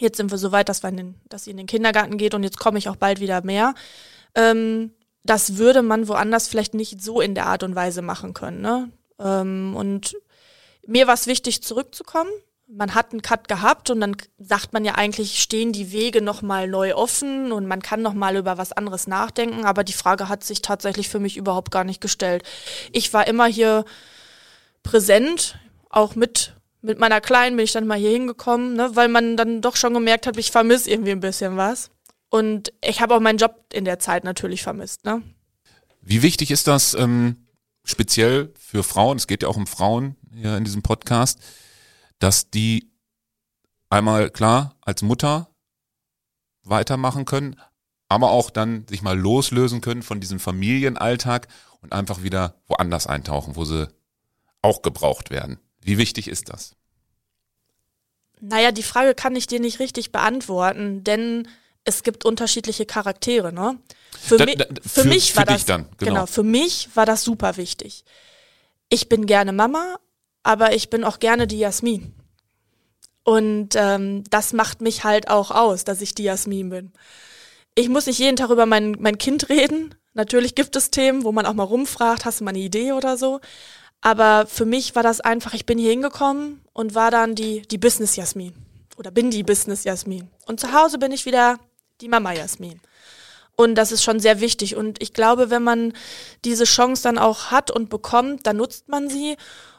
Jetzt 0.00 0.16
sind 0.16 0.32
wir 0.32 0.38
so 0.38 0.50
weit, 0.50 0.68
dass, 0.68 0.82
wir 0.82 0.90
den, 0.90 1.14
dass 1.28 1.44
sie 1.44 1.52
in 1.52 1.58
den 1.58 1.68
Kindergarten 1.68 2.18
geht 2.18 2.34
und 2.34 2.42
jetzt 2.42 2.58
komme 2.58 2.78
ich 2.78 2.88
auch 2.88 2.96
bald 2.96 3.20
wieder 3.20 3.44
mehr. 3.44 3.76
Ähm, 4.34 4.90
das 5.22 5.58
würde 5.58 5.82
man 5.82 6.08
woanders 6.08 6.48
vielleicht 6.48 6.74
nicht 6.74 7.00
so 7.00 7.20
in 7.20 7.36
der 7.36 7.46
Art 7.46 7.62
und 7.62 7.76
Weise 7.76 8.02
machen 8.02 8.34
können. 8.34 8.62
Ne? 8.62 8.90
Ähm, 9.20 9.76
und 9.76 10.16
mir 10.88 11.06
war 11.06 11.14
es 11.14 11.28
wichtig, 11.28 11.62
zurückzukommen 11.62 12.32
man 12.66 12.94
hat 12.94 13.12
einen 13.12 13.22
Cut 13.22 13.48
gehabt 13.48 13.90
und 13.90 14.00
dann 14.00 14.16
sagt 14.38 14.72
man 14.72 14.84
ja 14.84 14.94
eigentlich, 14.94 15.40
stehen 15.40 15.72
die 15.72 15.92
Wege 15.92 16.22
nochmal 16.22 16.68
neu 16.68 16.94
offen 16.94 17.52
und 17.52 17.66
man 17.66 17.82
kann 17.82 18.02
nochmal 18.02 18.36
über 18.36 18.58
was 18.58 18.72
anderes 18.72 19.06
nachdenken, 19.06 19.64
aber 19.64 19.84
die 19.84 19.92
Frage 19.92 20.28
hat 20.28 20.44
sich 20.44 20.62
tatsächlich 20.62 21.08
für 21.08 21.20
mich 21.20 21.36
überhaupt 21.36 21.70
gar 21.70 21.84
nicht 21.84 22.00
gestellt. 22.00 22.42
Ich 22.92 23.12
war 23.12 23.26
immer 23.26 23.46
hier 23.46 23.84
präsent, 24.82 25.58
auch 25.90 26.14
mit 26.14 26.54
mit 26.84 26.98
meiner 26.98 27.22
Kleinen 27.22 27.56
bin 27.56 27.64
ich 27.64 27.72
dann 27.72 27.86
mal 27.86 27.98
hier 27.98 28.10
hingekommen, 28.10 28.74
ne, 28.74 28.90
weil 28.94 29.08
man 29.08 29.38
dann 29.38 29.62
doch 29.62 29.74
schon 29.74 29.94
gemerkt 29.94 30.26
hat, 30.26 30.36
ich 30.36 30.50
vermisse 30.50 30.90
irgendwie 30.90 31.12
ein 31.12 31.20
bisschen 31.20 31.56
was. 31.56 31.90
Und 32.28 32.74
ich 32.84 33.00
habe 33.00 33.14
auch 33.14 33.20
meinen 33.20 33.38
Job 33.38 33.64
in 33.72 33.86
der 33.86 33.98
Zeit 33.98 34.22
natürlich 34.22 34.62
vermisst. 34.62 35.04
Ne? 35.06 35.22
Wie 36.02 36.20
wichtig 36.20 36.50
ist 36.50 36.66
das 36.66 36.92
ähm, 36.92 37.46
speziell 37.84 38.52
für 38.58 38.82
Frauen, 38.82 39.16
es 39.16 39.26
geht 39.26 39.42
ja 39.42 39.48
auch 39.48 39.56
um 39.56 39.66
Frauen 39.66 40.16
hier 40.34 40.58
in 40.58 40.64
diesem 40.64 40.82
Podcast, 40.82 41.38
dass 42.18 42.50
die 42.50 42.90
einmal 43.90 44.30
klar 44.30 44.76
als 44.80 45.02
Mutter 45.02 45.48
weitermachen 46.62 47.24
können, 47.24 47.60
aber 48.08 48.30
auch 48.30 48.50
dann 48.50 48.86
sich 48.88 49.02
mal 49.02 49.18
loslösen 49.18 49.80
können 49.80 50.02
von 50.02 50.20
diesem 50.20 50.40
Familienalltag 50.40 51.48
und 51.80 51.92
einfach 51.92 52.22
wieder 52.22 52.60
woanders 52.66 53.06
eintauchen, 53.06 53.56
wo 53.56 53.64
sie 53.64 53.88
auch 54.62 54.82
gebraucht 54.82 55.30
werden. 55.30 55.58
Wie 55.80 55.98
wichtig 55.98 56.28
ist 56.28 56.48
das? 56.48 56.74
Naja, 58.40 58.72
die 58.72 58.82
Frage 58.82 59.14
kann 59.14 59.36
ich 59.36 59.46
dir 59.46 59.60
nicht 59.60 59.78
richtig 59.78 60.12
beantworten, 60.12 61.04
denn 61.04 61.48
es 61.84 62.02
gibt 62.02 62.24
unterschiedliche 62.24 62.86
Charaktere, 62.86 63.52
ne? 63.52 63.78
Für, 64.18 64.36
Da- 64.38 64.46
da- 64.46 64.64
für, 64.82 65.02
für- 65.02 65.08
mich 65.08 65.32
für 65.32 65.38
war 65.38 65.44
das 65.44 65.64
dann, 65.66 65.86
genau. 65.98 66.26
für 66.26 66.42
mich 66.42 66.88
war 66.94 67.04
das 67.04 67.22
super 67.24 67.56
wichtig. 67.58 68.04
Ich 68.88 69.08
bin 69.08 69.26
gerne 69.26 69.52
Mama, 69.52 69.96
aber 70.44 70.74
ich 70.74 70.90
bin 70.90 71.02
auch 71.02 71.18
gerne 71.18 71.48
die 71.48 71.58
Jasmin. 71.58 72.14
Und 73.24 73.70
ähm, 73.74 74.22
das 74.30 74.52
macht 74.52 74.82
mich 74.82 75.02
halt 75.02 75.28
auch 75.28 75.50
aus, 75.50 75.82
dass 75.84 76.02
ich 76.02 76.14
die 76.14 76.24
Jasmin 76.24 76.68
bin. 76.68 76.92
Ich 77.74 77.88
muss 77.88 78.06
nicht 78.06 78.18
jeden 78.18 78.36
Tag 78.36 78.50
über 78.50 78.66
mein, 78.66 78.92
mein 79.00 79.18
Kind 79.18 79.48
reden. 79.48 79.94
Natürlich 80.12 80.54
gibt 80.54 80.76
es 80.76 80.90
Themen, 80.90 81.24
wo 81.24 81.32
man 81.32 81.46
auch 81.46 81.54
mal 81.54 81.64
rumfragt, 81.64 82.24
hast 82.24 82.40
du 82.40 82.44
mal 82.44 82.50
eine 82.50 82.60
Idee 82.60 82.92
oder 82.92 83.16
so. 83.16 83.40
Aber 84.00 84.46
für 84.46 84.66
mich 84.66 84.94
war 84.94 85.02
das 85.02 85.22
einfach, 85.22 85.54
ich 85.54 85.64
bin 85.64 85.78
hier 85.78 85.90
hingekommen 85.90 86.60
und 86.74 86.94
war 86.94 87.10
dann 87.10 87.34
die, 87.34 87.62
die 87.62 87.78
Business 87.78 88.14
Jasmin. 88.14 88.52
Oder 88.98 89.10
bin 89.10 89.30
die 89.30 89.42
Business 89.42 89.84
Jasmin. 89.84 90.28
Und 90.46 90.60
zu 90.60 90.72
Hause 90.72 90.98
bin 90.98 91.10
ich 91.10 91.24
wieder 91.24 91.58
die 92.02 92.08
Mama 92.08 92.32
Jasmin. 92.32 92.80
Und 93.56 93.76
das 93.76 93.92
ist 93.92 94.04
schon 94.04 94.20
sehr 94.20 94.40
wichtig. 94.40 94.76
Und 94.76 95.02
ich 95.02 95.14
glaube, 95.14 95.48
wenn 95.48 95.62
man 95.62 95.94
diese 96.44 96.64
Chance 96.64 97.02
dann 97.02 97.18
auch 97.18 97.50
hat 97.50 97.70
und 97.70 97.88
bekommt, 97.88 98.46
dann 98.46 98.58
nutzt 98.58 98.88
man 98.88 99.08
sie. 99.08 99.36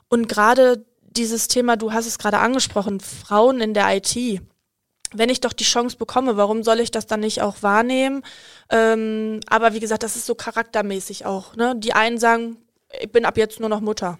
Und 0.09 0.27
gerade 0.27 0.85
dieses 1.01 1.47
Thema, 1.47 1.77
du 1.77 1.93
hast 1.93 2.05
es 2.05 2.17
gerade 2.17 2.39
angesprochen, 2.39 2.99
Frauen 2.99 3.61
in 3.61 3.73
der 3.73 3.95
IT. 3.95 4.41
Wenn 5.13 5.29
ich 5.29 5.39
doch 5.39 5.53
die 5.53 5.63
Chance 5.63 5.97
bekomme, 5.97 6.35
warum 6.35 6.63
soll 6.63 6.79
ich 6.79 6.91
das 6.91 7.07
dann 7.07 7.21
nicht 7.21 7.41
auch 7.41 7.63
wahrnehmen? 7.63 8.23
Ähm, 8.69 9.39
aber 9.47 9.73
wie 9.73 9.79
gesagt, 9.79 10.03
das 10.03 10.15
ist 10.15 10.25
so 10.25 10.35
charaktermäßig 10.35 11.25
auch. 11.25 11.55
Ne? 11.55 11.75
Die 11.77 11.93
einen 11.93 12.17
sagen, 12.17 12.57
ich 12.99 13.11
bin 13.11 13.25
ab 13.25 13.37
jetzt 13.37 13.59
nur 13.59 13.69
noch 13.69 13.81
Mutter. 13.81 14.19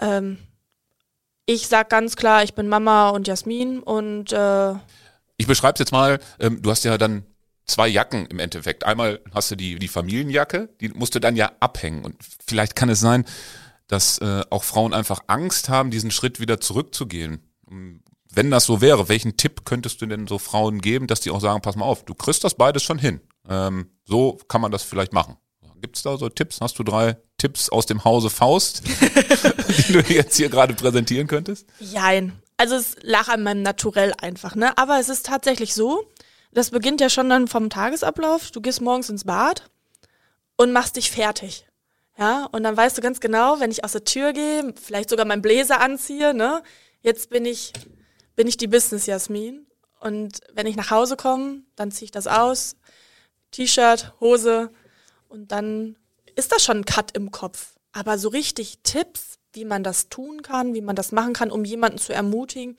Ähm, 0.00 0.38
ich 1.44 1.68
sag 1.68 1.90
ganz 1.90 2.16
klar, 2.16 2.42
ich 2.42 2.54
bin 2.54 2.68
Mama 2.68 3.10
und 3.10 3.28
Jasmin 3.28 3.80
und 3.80 4.32
äh, 4.32 4.72
Ich 5.36 5.46
beschreibe 5.46 5.74
es 5.74 5.78
jetzt 5.78 5.92
mal, 5.92 6.18
ähm, 6.40 6.60
du 6.60 6.70
hast 6.70 6.84
ja 6.84 6.98
dann 6.98 7.24
zwei 7.66 7.86
Jacken 7.86 8.26
im 8.26 8.40
Endeffekt. 8.40 8.84
Einmal 8.84 9.20
hast 9.32 9.50
du 9.50 9.54
die, 9.54 9.78
die 9.78 9.88
Familienjacke, 9.88 10.68
die 10.80 10.88
musst 10.88 11.14
du 11.14 11.20
dann 11.20 11.36
ja 11.36 11.52
abhängen. 11.60 12.04
Und 12.04 12.16
vielleicht 12.46 12.74
kann 12.74 12.88
es 12.88 13.00
sein, 13.00 13.24
dass 13.88 14.18
äh, 14.18 14.42
auch 14.50 14.64
Frauen 14.64 14.94
einfach 14.94 15.20
Angst 15.26 15.68
haben, 15.68 15.90
diesen 15.90 16.10
Schritt 16.10 16.40
wieder 16.40 16.60
zurückzugehen. 16.60 17.42
Ähm, 17.70 18.02
Wenn 18.32 18.50
das 18.50 18.64
so 18.64 18.80
wäre, 18.80 19.08
welchen 19.08 19.36
Tipp 19.36 19.64
könntest 19.64 20.02
du 20.02 20.06
denn 20.06 20.26
so 20.26 20.38
Frauen 20.38 20.80
geben, 20.80 21.06
dass 21.06 21.20
die 21.20 21.30
auch 21.30 21.40
sagen, 21.40 21.62
pass 21.62 21.76
mal 21.76 21.84
auf, 21.84 22.04
du 22.04 22.14
kriegst 22.14 22.44
das 22.44 22.54
beides 22.54 22.82
schon 22.82 22.98
hin. 22.98 23.20
Ähm, 23.48 23.90
so 24.04 24.38
kann 24.48 24.60
man 24.60 24.72
das 24.72 24.82
vielleicht 24.82 25.12
machen. 25.12 25.36
Gibt's 25.80 26.02
da 26.02 26.16
so 26.16 26.28
Tipps? 26.28 26.60
Hast 26.60 26.78
du 26.78 26.82
drei 26.82 27.16
Tipps 27.38 27.68
aus 27.68 27.86
dem 27.86 28.04
Hause 28.04 28.30
Faust, 28.30 28.82
die 29.88 29.92
du 29.92 30.00
jetzt 30.00 30.36
hier 30.36 30.48
gerade 30.48 30.74
präsentieren 30.74 31.26
könntest? 31.26 31.66
Jein. 31.78 32.32
Also 32.56 32.74
es 32.76 32.96
lag 33.02 33.28
an 33.28 33.42
meinem 33.42 33.62
Naturell 33.62 34.14
einfach, 34.20 34.54
ne? 34.54 34.76
Aber 34.78 34.98
es 34.98 35.08
ist 35.10 35.26
tatsächlich 35.26 35.74
so, 35.74 36.10
das 36.52 36.70
beginnt 36.70 37.00
ja 37.02 37.10
schon 37.10 37.28
dann 37.28 37.48
vom 37.48 37.68
Tagesablauf. 37.68 38.50
Du 38.50 38.62
gehst 38.62 38.80
morgens 38.80 39.10
ins 39.10 39.24
Bad 39.24 39.70
und 40.56 40.72
machst 40.72 40.96
dich 40.96 41.10
fertig. 41.10 41.65
Ja, 42.18 42.46
und 42.46 42.62
dann 42.62 42.76
weißt 42.76 42.96
du 42.96 43.02
ganz 43.02 43.20
genau, 43.20 43.60
wenn 43.60 43.70
ich 43.70 43.84
aus 43.84 43.92
der 43.92 44.04
Tür 44.04 44.32
gehe, 44.32 44.72
vielleicht 44.82 45.10
sogar 45.10 45.26
meinen 45.26 45.42
Bläser 45.42 45.80
anziehe, 45.80 46.32
ne? 46.32 46.62
Jetzt 47.02 47.28
bin 47.28 47.44
ich, 47.44 47.72
bin 48.34 48.46
ich 48.46 48.56
die 48.56 48.68
Business 48.68 49.06
Jasmin. 49.06 49.66
Und 50.00 50.40
wenn 50.54 50.66
ich 50.66 50.76
nach 50.76 50.90
Hause 50.90 51.16
komme, 51.16 51.62
dann 51.74 51.90
ziehe 51.90 52.06
ich 52.06 52.10
das 52.10 52.26
aus. 52.26 52.76
T-Shirt, 53.50 54.14
Hose. 54.20 54.70
Und 55.28 55.52
dann 55.52 55.96
ist 56.36 56.52
das 56.52 56.64
schon 56.64 56.78
ein 56.78 56.84
Cut 56.84 57.16
im 57.16 57.30
Kopf. 57.30 57.74
Aber 57.92 58.18
so 58.18 58.28
richtig 58.28 58.78
Tipps, 58.82 59.38
wie 59.52 59.64
man 59.64 59.82
das 59.82 60.08
tun 60.08 60.42
kann, 60.42 60.74
wie 60.74 60.82
man 60.82 60.96
das 60.96 61.12
machen 61.12 61.32
kann, 61.32 61.50
um 61.50 61.64
jemanden 61.64 61.98
zu 61.98 62.12
ermutigen, 62.12 62.76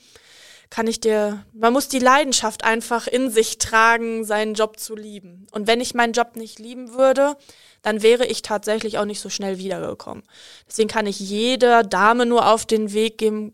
kann 0.69 0.88
ich 0.88 1.00
dir, 1.00 1.45
man 1.53 1.74
muss 1.74 1.88
die 1.88 2.00
Leidenschaft 2.00 2.63
einfach 2.63 3.07
in 3.07 3.29
sich 3.29 3.57
tragen, 3.57 4.25
seinen 4.25 4.53
Job 4.53 4.79
zu 4.79 4.95
lieben. 4.95 5.47
Und 5.51 5.67
wenn 5.67 5.81
ich 5.81 5.93
meinen 5.93 6.13
Job 6.13 6.36
nicht 6.36 6.59
lieben 6.59 6.93
würde, 6.93 7.38
dann 7.81 8.01
wäre 8.01 8.25
ich 8.25 8.41
tatsächlich 8.41 8.97
auch 8.97 9.05
nicht 9.05 9.21
so 9.21 9.29
schnell 9.29 9.57
wiedergekommen. 9.57 10.24
Deswegen 10.67 10.89
kann 10.89 11.05
ich 11.05 11.19
jeder 11.19 11.83
Dame 11.83 12.25
nur 12.25 12.51
auf 12.51 12.65
den 12.65 12.91
Weg 12.91 13.17
geben, 13.17 13.53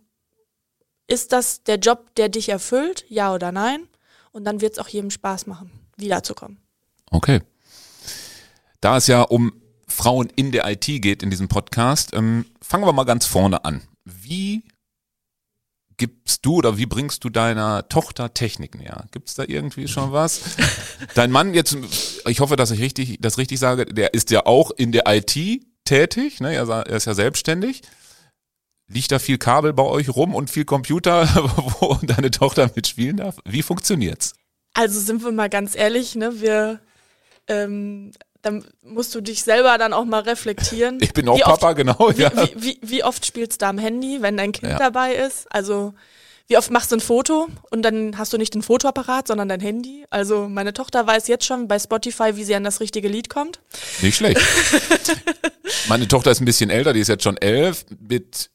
ist 1.08 1.32
das 1.32 1.64
der 1.64 1.78
Job, 1.78 2.16
der 2.16 2.30
dich 2.30 2.50
erfüllt, 2.50 3.06
ja 3.10 3.34
oder 3.34 3.52
nein? 3.52 3.88
Und 4.32 4.46
dann 4.46 4.62
wird 4.62 4.74
es 4.74 4.80
auch 4.80 4.88
jedem 4.88 5.12
Spaß 5.12 5.46
machen, 5.46 5.72
wiederzukommen. 5.98 6.58
Okay. 7.12 7.42
Da 8.82 8.98
es 8.98 9.08
ja 9.08 9.22
um 9.22 9.54
Frauen 9.88 10.30
in 10.36 10.52
der 10.52 10.68
IT 10.68 10.86
geht 10.86 11.22
in 11.22 11.30
diesem 11.30 11.48
Podcast, 11.48 12.14
ähm, 12.14 12.46
fangen 12.62 12.86
wir 12.86 12.94
mal 12.94 13.04
ganz 13.04 13.26
vorne 13.26 13.64
an. 13.64 13.82
Wie 14.04 14.64
gibst 15.98 16.46
du 16.46 16.56
oder 16.56 16.78
wie 16.78 16.86
bringst 16.86 17.24
du 17.24 17.30
deiner 17.30 17.88
Tochter 17.90 18.34
Technik 18.34 18.76
näher? 18.76 19.06
Gibt 19.12 19.30
es 19.30 19.36
da 19.36 19.44
irgendwie 19.48 19.88
schon 19.88 20.12
was? 20.12 20.42
Dein 21.16 21.32
Mann 21.32 21.54
jetzt, 21.54 21.78
ich 22.28 22.40
hoffe, 22.40 22.56
dass 22.56 22.72
ich 22.72 22.80
richtig, 22.80 23.18
das 23.22 23.38
richtig 23.38 23.60
sage, 23.60 23.86
der 23.86 24.14
ist 24.14 24.32
ja 24.32 24.46
auch 24.46 24.72
in 24.72 24.92
der 24.92 25.04
IT 25.08 25.38
tätig, 25.86 26.40
ne? 26.40 26.54
er, 26.54 26.86
ist 26.88 27.06
ja 27.06 27.14
selbstständig. 27.14 27.82
Liegt 28.88 29.12
da 29.12 29.20
viel 29.20 29.38
Kabel 29.38 29.74
bei 29.74 29.84
euch 29.84 30.10
rum 30.10 30.36
und 30.36 30.50
viel 30.50 30.66
Computer, 30.66 31.28
wo 31.80 31.98
deine 32.02 32.32
Tochter 32.32 32.70
mitspielen 32.76 33.18
darf? 33.18 33.38
Wie 33.46 33.62
funktioniert's? 33.62 34.34
Also 34.74 35.00
sind 35.00 35.24
wir 35.24 35.32
mal 35.32 35.50
ganz 35.50 35.76
ehrlich, 35.76 36.16
ne? 36.16 36.42
Wir, 36.42 36.80
ähm, 37.48 38.12
dann 38.44 38.64
musst 38.84 39.16
du 39.16 39.22
dich 39.22 39.44
selber 39.44 39.78
dann 39.80 39.92
auch 39.94 40.06
mal 40.06 40.22
reflektieren. 40.22 41.00
Ich 41.02 41.14
bin 41.14 41.28
auch 41.28 41.38
Wie 41.38 41.44
oft- 41.44 41.62
Papa, 41.62 41.74
genau. 41.74 42.12
Wie, 42.16 42.22
ja. 42.22 42.32
wie, 42.36 42.54
wie, 42.64 42.80
wie 42.84 43.04
oft 43.04 43.26
spielst 43.26 43.62
du 43.64 43.66
am 43.66 43.78
Handy, 43.80 44.22
wenn 44.22 44.38
dein 44.38 44.52
Kind 44.52 44.72
Ja. 44.74 44.78
dabei 44.78 45.16
ist? 45.16 45.48
Also 45.50 45.94
wie 46.48 46.58
oft 46.58 46.70
machst 46.72 46.92
du 46.92 46.98
ein 46.98 47.00
Foto 47.00 47.48
und 47.72 47.84
dann 47.84 48.18
hast 48.18 48.34
du 48.34 48.38
nicht 48.38 48.54
den 48.54 48.62
Fotoapparat, 48.62 49.28
sondern 49.30 49.48
dein 49.48 49.62
Handy? 49.62 50.06
Also 50.10 50.50
meine 50.50 50.74
Tochter 50.74 51.08
weiß 51.08 51.28
jetzt 51.30 51.46
schon 51.46 51.70
bei 51.70 51.80
Spotify, 51.80 52.36
wie 52.36 52.44
sie 52.44 52.54
an 52.54 52.66
das 52.66 52.82
richtige 52.82 53.08
Lied 53.08 53.30
kommt. 53.30 53.62
Nicht 54.02 54.18
schlecht. 54.18 54.42
Meine 55.88 56.08
Tochter 56.08 56.32
ist 56.32 56.42
ein 56.42 56.46
bisschen 56.46 56.70
älter, 56.70 56.94
die 56.94 57.00
ist 57.00 57.08
jetzt 57.08 57.24
schon 57.24 57.38
elf. 57.38 57.86
Mit, 58.00 58.50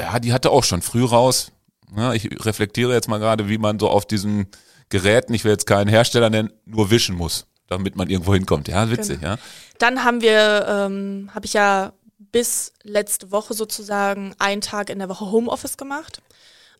ja, 0.00 0.18
die 0.18 0.32
hatte 0.32 0.50
auch 0.50 0.64
schon 0.64 0.82
früh 0.82 1.04
raus. 1.04 1.52
Ja, 1.96 2.12
ich 2.12 2.28
reflektiere 2.44 2.92
jetzt 2.92 3.08
mal 3.08 3.18
gerade, 3.18 3.48
wie 3.48 3.58
man 3.58 3.78
so 3.78 3.88
auf 3.88 4.06
diesen 4.06 4.46
Geräten, 4.88 5.34
ich 5.34 5.44
will 5.44 5.52
jetzt 5.52 5.66
keinen 5.66 5.88
Hersteller 5.88 6.30
nennen, 6.30 6.52
nur 6.64 6.90
wischen 6.90 7.16
muss, 7.16 7.46
damit 7.68 7.96
man 7.96 8.08
irgendwo 8.08 8.34
hinkommt. 8.34 8.68
Ja, 8.68 8.90
witzig, 8.90 9.20
ja. 9.22 9.36
Dann 9.78 10.04
haben 10.04 10.20
wir, 10.20 10.66
ähm, 10.68 11.30
habe 11.34 11.46
ich 11.46 11.52
ja 11.52 11.92
bis 12.18 12.72
letzte 12.82 13.30
Woche 13.30 13.54
sozusagen 13.54 14.34
einen 14.38 14.60
Tag 14.60 14.90
in 14.90 14.98
der 14.98 15.08
Woche 15.08 15.30
Homeoffice 15.30 15.76
gemacht. 15.76 16.22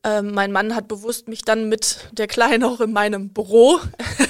Ähm, 0.05 0.33
mein 0.33 0.53
Mann 0.53 0.75
hat 0.75 0.89
bewusst 0.89 1.29
mich 1.29 1.43
dann 1.43 1.69
mit 1.69 2.09
der 2.13 2.27
Kleinen 2.27 2.65
auch 2.65 2.81
in 2.81 2.93
meinem 2.93 3.31
Büro 3.31 3.81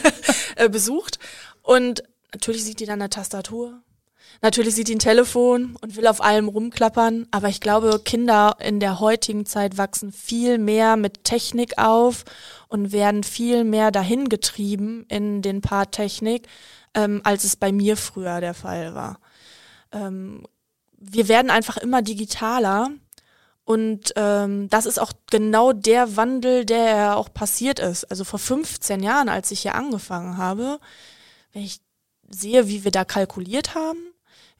äh, 0.57 0.69
besucht. 0.69 1.19
Und 1.63 2.03
natürlich 2.33 2.65
sieht 2.65 2.81
die 2.81 2.87
dann 2.87 3.01
eine 3.01 3.11
Tastatur. 3.11 3.83
Natürlich 4.43 4.75
sieht 4.75 4.90
ein 4.90 4.99
Telefon 4.99 5.76
und 5.81 5.97
will 5.97 6.07
auf 6.07 6.23
allem 6.23 6.49
rumklappern. 6.49 7.26
Aber 7.31 7.49
ich 7.49 7.61
glaube, 7.61 8.00
Kinder 8.05 8.57
in 8.61 8.81
der 8.81 9.00
heutigen 9.00 9.47
Zeit 9.47 9.78
wachsen 9.78 10.12
viel 10.12 10.59
mehr 10.59 10.97
mit 10.97 11.25
Technik 11.25 11.78
auf 11.78 12.25
und 12.69 12.93
werden 12.93 13.25
viel 13.25 13.64
mehr 13.64 13.90
dahin 13.90 14.28
getrieben 14.28 15.05
in 15.09 15.43
den 15.43 15.61
Part 15.61 15.93
Technik, 15.93 16.47
ähm, 16.95 17.21
als 17.25 17.45
es 17.45 17.57
bei 17.57 17.73
mir 17.73 17.97
früher 17.97 18.40
der 18.40 18.55
Fall 18.55 18.95
war. 18.95 19.19
Ähm, 19.93 20.43
wir 20.99 21.28
werden 21.28 21.50
einfach 21.50 21.76
immer 21.76 22.02
digitaler 22.02 22.90
und 23.66 24.12
ähm, 24.14 24.69
das 24.69 24.87
ist 24.87 25.00
auch 25.00 25.12
genau 25.28 25.73
der 25.73 26.16
Wandel, 26.16 26.64
der 26.64 27.16
auch 27.16 27.35
passiert 27.35 27.81
ist. 27.81 28.05
Also 28.05 28.23
vor 28.23 28.38
15 28.38 29.02
Jahren, 29.02 29.28
als 29.28 29.50
ich 29.50 29.62
hier 29.62 29.75
angefangen 29.75 30.37
habe, 30.37 30.78
wenn 31.52 31.62
ich 31.62 31.81
sehe, 32.28 32.69
wie 32.69 32.85
wir 32.85 32.93
da 32.93 33.05
kalkuliert 33.05 33.75
haben, 33.75 33.99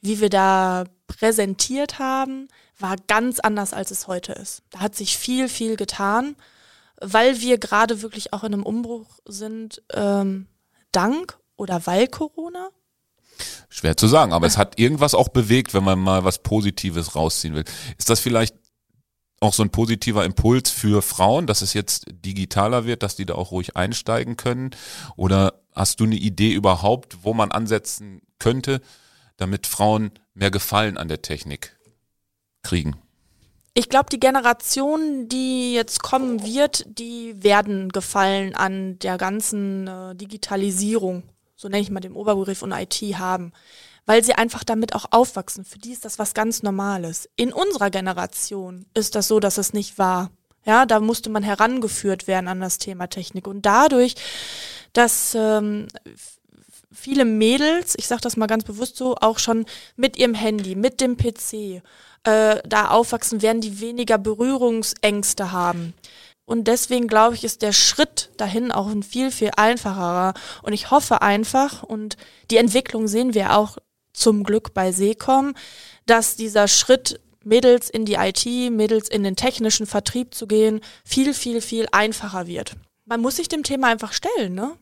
wie 0.01 0.19
wir 0.19 0.29
da 0.29 0.85
präsentiert 1.07 1.99
haben, 1.99 2.47
war 2.79 2.95
ganz 3.07 3.39
anders, 3.39 3.73
als 3.73 3.91
es 3.91 4.07
heute 4.07 4.33
ist. 4.33 4.61
Da 4.69 4.79
hat 4.79 4.95
sich 4.95 5.17
viel, 5.17 5.49
viel 5.49 5.75
getan, 5.75 6.35
weil 7.01 7.41
wir 7.41 7.57
gerade 7.57 8.01
wirklich 8.01 8.33
auch 8.33 8.43
in 8.43 8.53
einem 8.53 8.63
Umbruch 8.63 9.19
sind, 9.25 9.81
ähm, 9.93 10.47
dank 10.91 11.37
oder 11.55 11.85
weil 11.85 12.07
Corona. 12.07 12.69
Schwer 13.69 13.97
zu 13.97 14.07
sagen, 14.07 14.33
aber 14.33 14.47
es 14.47 14.57
hat 14.57 14.79
irgendwas 14.79 15.13
auch 15.13 15.29
bewegt, 15.29 15.73
wenn 15.73 15.83
man 15.83 15.99
mal 15.99 16.23
was 16.23 16.39
Positives 16.39 17.15
rausziehen 17.15 17.53
will. 17.53 17.65
Ist 17.97 18.09
das 18.09 18.19
vielleicht 18.19 18.55
auch 19.39 19.53
so 19.53 19.61
ein 19.61 19.69
positiver 19.69 20.25
Impuls 20.25 20.71
für 20.71 21.01
Frauen, 21.01 21.45
dass 21.45 21.61
es 21.61 21.73
jetzt 21.73 22.05
digitaler 22.09 22.85
wird, 22.85 23.03
dass 23.03 23.15
die 23.15 23.25
da 23.25 23.35
auch 23.35 23.51
ruhig 23.51 23.75
einsteigen 23.75 24.37
können? 24.37 24.71
Oder 25.15 25.61
hast 25.75 25.99
du 25.99 26.05
eine 26.05 26.15
Idee 26.15 26.53
überhaupt, 26.53 27.19
wo 27.23 27.33
man 27.33 27.51
ansetzen 27.51 28.21
könnte, 28.39 28.81
damit 29.37 29.67
Frauen 29.67 30.11
mehr 30.33 30.51
Gefallen 30.51 30.97
an 30.97 31.07
der 31.07 31.21
Technik 31.21 31.77
kriegen? 32.63 32.95
Ich 33.73 33.89
glaube, 33.89 34.09
die 34.11 34.19
Generation, 34.19 35.29
die 35.29 35.75
jetzt 35.75 36.01
kommen 36.01 36.43
wird, 36.43 36.85
die 36.87 37.35
werden 37.43 37.89
Gefallen 37.89 38.55
an 38.55 38.97
der 38.99 39.17
ganzen 39.19 39.87
äh, 39.87 40.15
Digitalisierung, 40.15 41.21
so 41.55 41.69
nenne 41.69 41.83
ich 41.83 41.91
mal 41.91 41.99
den 41.99 42.13
Oberbegriff 42.13 42.63
und 42.63 42.71
IT 42.71 42.95
haben, 43.19 43.53
weil 44.07 44.23
sie 44.23 44.33
einfach 44.33 44.63
damit 44.63 44.95
auch 44.95 45.05
aufwachsen. 45.11 45.63
Für 45.63 45.77
die 45.77 45.91
ist 45.91 46.05
das 46.05 46.17
was 46.17 46.33
ganz 46.33 46.63
Normales. 46.63 47.29
In 47.35 47.53
unserer 47.53 47.91
Generation 47.91 48.87
ist 48.95 49.13
das 49.13 49.27
so, 49.27 49.39
dass 49.39 49.59
es 49.59 49.73
nicht 49.73 49.99
war. 49.99 50.31
Ja, 50.65 50.87
da 50.87 50.99
musste 50.99 51.29
man 51.29 51.43
herangeführt 51.43 52.25
werden 52.25 52.47
an 52.47 52.59
das 52.59 52.79
Thema 52.79 53.07
Technik. 53.07 53.45
Und 53.45 53.65
dadurch, 53.65 54.15
dass 54.93 55.35
ähm, 55.35 55.87
viele 56.97 57.25
Mädels, 57.25 57.95
ich 57.97 58.07
sage 58.07 58.21
das 58.21 58.37
mal 58.37 58.47
ganz 58.47 58.63
bewusst 58.63 58.97
so, 58.97 59.15
auch 59.15 59.39
schon 59.39 59.65
mit 59.95 60.17
ihrem 60.17 60.33
Handy, 60.33 60.75
mit 60.75 60.99
dem 60.99 61.15
PC 61.15 61.81
äh, 62.23 62.61
da 62.67 62.89
aufwachsen, 62.89 63.41
werden 63.41 63.61
die 63.61 63.79
weniger 63.79 64.17
Berührungsängste 64.17 65.51
haben. 65.51 65.93
Und 66.45 66.67
deswegen 66.67 67.07
glaube 67.07 67.35
ich, 67.35 67.43
ist 67.43 67.61
der 67.61 67.73
Schritt 67.73 68.31
dahin 68.37 68.71
auch 68.71 68.87
ein 68.87 69.03
viel, 69.03 69.31
viel 69.31 69.51
einfacherer. 69.55 70.33
Und 70.63 70.73
ich 70.73 70.91
hoffe 70.91 71.21
einfach, 71.21 71.83
und 71.83 72.17
die 72.49 72.57
Entwicklung 72.57 73.07
sehen 73.07 73.33
wir 73.33 73.55
auch 73.55 73.77
zum 74.13 74.43
Glück 74.43 74.73
bei 74.73 74.91
Seecom, 74.91 75.53
dass 76.05 76.35
dieser 76.35 76.67
Schritt 76.67 77.19
Mädels 77.43 77.89
in 77.89 78.05
die 78.05 78.15
IT, 78.15 78.45
Mädels 78.71 79.09
in 79.09 79.23
den 79.23 79.35
technischen 79.35 79.85
Vertrieb 79.85 80.33
zu 80.33 80.47
gehen, 80.47 80.81
viel, 81.05 81.33
viel, 81.33 81.61
viel 81.61 81.87
einfacher 81.91 82.47
wird. 82.47 82.75
Man 83.05 83.21
muss 83.21 83.37
sich 83.37 83.49
dem 83.49 83.63
Thema 83.63 83.87
einfach 83.87 84.13
stellen, 84.13 84.55
ne? 84.55 84.77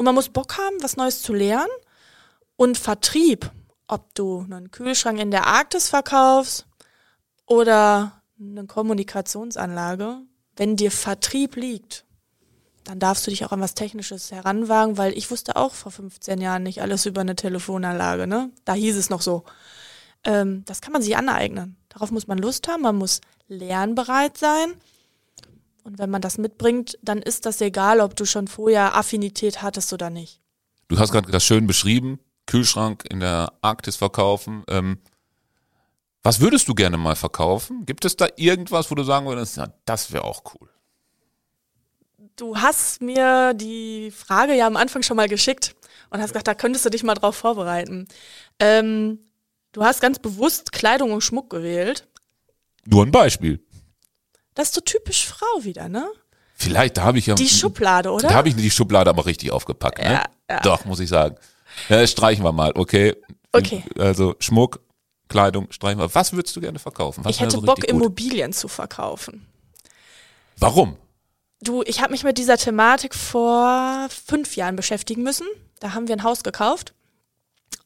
Und 0.00 0.06
man 0.06 0.14
muss 0.14 0.30
Bock 0.30 0.56
haben, 0.56 0.76
was 0.80 0.96
Neues 0.96 1.20
zu 1.20 1.34
lernen. 1.34 1.68
Und 2.56 2.78
Vertrieb, 2.78 3.50
ob 3.86 4.14
du 4.14 4.46
einen 4.50 4.70
Kühlschrank 4.70 5.20
in 5.20 5.30
der 5.30 5.46
Arktis 5.46 5.90
verkaufst 5.90 6.66
oder 7.44 8.22
eine 8.40 8.64
Kommunikationsanlage, 8.64 10.22
wenn 10.56 10.76
dir 10.76 10.90
Vertrieb 10.90 11.54
liegt, 11.54 12.06
dann 12.84 12.98
darfst 12.98 13.26
du 13.26 13.30
dich 13.30 13.44
auch 13.44 13.52
an 13.52 13.60
was 13.60 13.74
Technisches 13.74 14.32
heranwagen, 14.32 14.96
weil 14.96 15.12
ich 15.18 15.30
wusste 15.30 15.56
auch 15.56 15.74
vor 15.74 15.92
15 15.92 16.40
Jahren 16.40 16.62
nicht 16.62 16.80
alles 16.80 17.04
über 17.04 17.20
eine 17.20 17.36
Telefonanlage, 17.36 18.26
ne? 18.26 18.50
Da 18.64 18.72
hieß 18.72 18.96
es 18.96 19.10
noch 19.10 19.20
so. 19.20 19.44
Ähm, 20.24 20.64
das 20.64 20.80
kann 20.80 20.94
man 20.94 21.02
sich 21.02 21.14
aneignen. 21.14 21.76
Darauf 21.90 22.10
muss 22.10 22.26
man 22.26 22.38
Lust 22.38 22.68
haben, 22.68 22.84
man 22.84 22.96
muss 22.96 23.20
lernbereit 23.48 24.38
sein. 24.38 24.72
Und 25.90 25.98
wenn 25.98 26.10
man 26.10 26.22
das 26.22 26.38
mitbringt, 26.38 26.96
dann 27.02 27.18
ist 27.18 27.46
das 27.46 27.60
egal, 27.60 27.98
ob 27.98 28.14
du 28.14 28.24
schon 28.24 28.46
vorher 28.46 28.94
Affinität 28.94 29.60
hattest 29.60 29.92
oder 29.92 30.08
nicht. 30.08 30.40
Du 30.86 31.00
hast 31.00 31.10
gerade 31.10 31.32
das 31.32 31.42
schön 31.42 31.66
beschrieben, 31.66 32.20
Kühlschrank 32.46 33.04
in 33.10 33.18
der 33.18 33.52
Arktis 33.60 33.96
verkaufen. 33.96 34.62
Ähm, 34.68 34.98
was 36.22 36.38
würdest 36.38 36.68
du 36.68 36.74
gerne 36.74 36.96
mal 36.96 37.16
verkaufen? 37.16 37.86
Gibt 37.86 38.04
es 38.04 38.14
da 38.14 38.28
irgendwas, 38.36 38.88
wo 38.92 38.94
du 38.94 39.02
sagen 39.02 39.26
würdest, 39.26 39.56
ja, 39.56 39.66
das 39.84 40.12
wäre 40.12 40.22
auch 40.22 40.44
cool? 40.54 40.68
Du 42.36 42.56
hast 42.56 43.02
mir 43.02 43.52
die 43.54 44.12
Frage 44.12 44.54
ja 44.54 44.68
am 44.68 44.76
Anfang 44.76 45.02
schon 45.02 45.16
mal 45.16 45.28
geschickt 45.28 45.74
und 46.10 46.20
hast 46.20 46.30
gesagt, 46.30 46.46
da 46.46 46.54
könntest 46.54 46.84
du 46.84 46.90
dich 46.90 47.02
mal 47.02 47.14
drauf 47.14 47.34
vorbereiten. 47.34 48.06
Ähm, 48.60 49.18
du 49.72 49.82
hast 49.82 50.00
ganz 50.00 50.20
bewusst 50.20 50.70
Kleidung 50.70 51.10
und 51.10 51.22
Schmuck 51.22 51.50
gewählt. 51.50 52.06
Nur 52.86 53.04
ein 53.04 53.10
Beispiel. 53.10 53.60
Das 54.60 54.68
ist 54.68 54.74
so 54.74 54.82
typisch 54.82 55.26
Frau 55.26 55.64
wieder, 55.64 55.88
ne? 55.88 56.06
Vielleicht, 56.52 56.98
da 56.98 57.04
habe 57.04 57.18
ich 57.18 57.24
ja. 57.24 57.34
Die 57.34 57.48
Schublade, 57.48 58.10
oder? 58.10 58.28
Da 58.28 58.34
habe 58.34 58.50
ich 58.50 58.56
die 58.56 58.70
Schublade 58.70 59.08
aber 59.08 59.24
richtig 59.24 59.50
aufgepackt, 59.50 59.96
ne? 60.00 60.12
Ja, 60.12 60.24
ja. 60.50 60.60
Doch, 60.60 60.84
muss 60.84 61.00
ich 61.00 61.08
sagen. 61.08 61.36
Ja, 61.88 62.06
streichen 62.06 62.44
wir 62.44 62.52
mal, 62.52 62.70
okay. 62.74 63.16
Okay. 63.52 63.82
Also 63.98 64.36
Schmuck, 64.38 64.80
Kleidung, 65.30 65.72
streichen 65.72 65.98
wir. 65.98 66.14
Was 66.14 66.34
würdest 66.34 66.54
du 66.56 66.60
gerne 66.60 66.78
verkaufen? 66.78 67.24
Was 67.24 67.36
ich 67.36 67.40
hätte 67.40 67.52
so 67.52 67.62
Bock? 67.62 67.82
Immobilien 67.84 68.52
zu 68.52 68.68
verkaufen. 68.68 69.46
Warum? 70.58 70.98
Du, 71.62 71.82
ich 71.86 72.02
habe 72.02 72.10
mich 72.10 72.22
mit 72.22 72.36
dieser 72.36 72.58
Thematik 72.58 73.14
vor 73.14 74.08
fünf 74.10 74.56
Jahren 74.56 74.76
beschäftigen 74.76 75.22
müssen. 75.22 75.46
Da 75.78 75.94
haben 75.94 76.06
wir 76.06 76.16
ein 76.16 76.22
Haus 76.22 76.42
gekauft. 76.42 76.92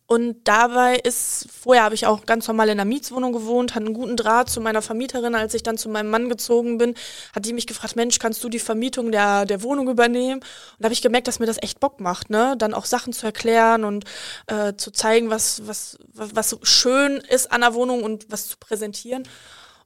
Und 0.06 0.36
dabei 0.44 0.96
ist, 0.96 1.48
vorher 1.50 1.82
habe 1.82 1.94
ich 1.94 2.06
auch 2.06 2.26
ganz 2.26 2.46
normal 2.46 2.68
in 2.68 2.72
einer 2.72 2.84
Mietswohnung 2.84 3.32
gewohnt, 3.32 3.74
hatte 3.74 3.86
einen 3.86 3.94
guten 3.94 4.16
Draht 4.16 4.50
zu 4.50 4.60
meiner 4.60 4.82
Vermieterin. 4.82 5.34
Als 5.34 5.54
ich 5.54 5.62
dann 5.62 5.78
zu 5.78 5.88
meinem 5.88 6.10
Mann 6.10 6.28
gezogen 6.28 6.76
bin, 6.76 6.94
hat 7.34 7.46
die 7.46 7.54
mich 7.54 7.66
gefragt, 7.66 7.96
Mensch, 7.96 8.18
kannst 8.18 8.44
du 8.44 8.50
die 8.50 8.58
Vermietung 8.58 9.12
der, 9.12 9.46
der 9.46 9.62
Wohnung 9.62 9.88
übernehmen? 9.88 10.40
Und 10.40 10.76
da 10.78 10.84
habe 10.84 10.92
ich 10.92 11.00
gemerkt, 11.00 11.26
dass 11.26 11.38
mir 11.38 11.46
das 11.46 11.62
echt 11.62 11.80
Bock 11.80 12.00
macht, 12.00 12.28
ne? 12.28 12.54
Dann 12.58 12.74
auch 12.74 12.84
Sachen 12.84 13.14
zu 13.14 13.24
erklären 13.24 13.84
und 13.84 14.04
äh, 14.46 14.74
zu 14.76 14.90
zeigen, 14.90 15.30
was, 15.30 15.66
was, 15.66 15.96
was, 16.12 16.58
schön 16.62 17.16
ist 17.16 17.50
an 17.50 17.62
der 17.62 17.72
Wohnung 17.72 18.02
und 18.02 18.26
was 18.28 18.48
zu 18.48 18.56
präsentieren. 18.60 19.26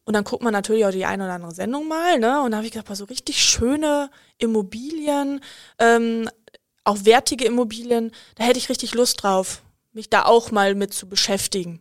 Und 0.02 0.14
dann 0.14 0.24
guckt 0.24 0.42
man 0.42 0.52
natürlich 0.52 0.84
auch 0.84 0.90
die 0.90 1.04
eine 1.04 1.24
oder 1.24 1.34
andere 1.34 1.54
Sendung 1.54 1.86
mal, 1.86 2.18
ne? 2.18 2.42
Und 2.42 2.50
da 2.50 2.56
habe 2.56 2.66
ich 2.66 2.72
gedacht, 2.72 2.88
boah, 2.88 2.96
so 2.96 3.04
richtig 3.04 3.40
schöne 3.40 4.10
Immobilien, 4.38 5.40
ähm, 5.78 6.28
auch 6.82 7.04
wertige 7.04 7.44
Immobilien, 7.44 8.10
da 8.34 8.44
hätte 8.44 8.58
ich 8.58 8.68
richtig 8.68 8.94
Lust 8.94 9.22
drauf, 9.22 9.62
mich 9.92 10.10
da 10.10 10.24
auch 10.24 10.50
mal 10.50 10.74
mit 10.74 10.92
zu 10.94 11.08
beschäftigen. 11.08 11.80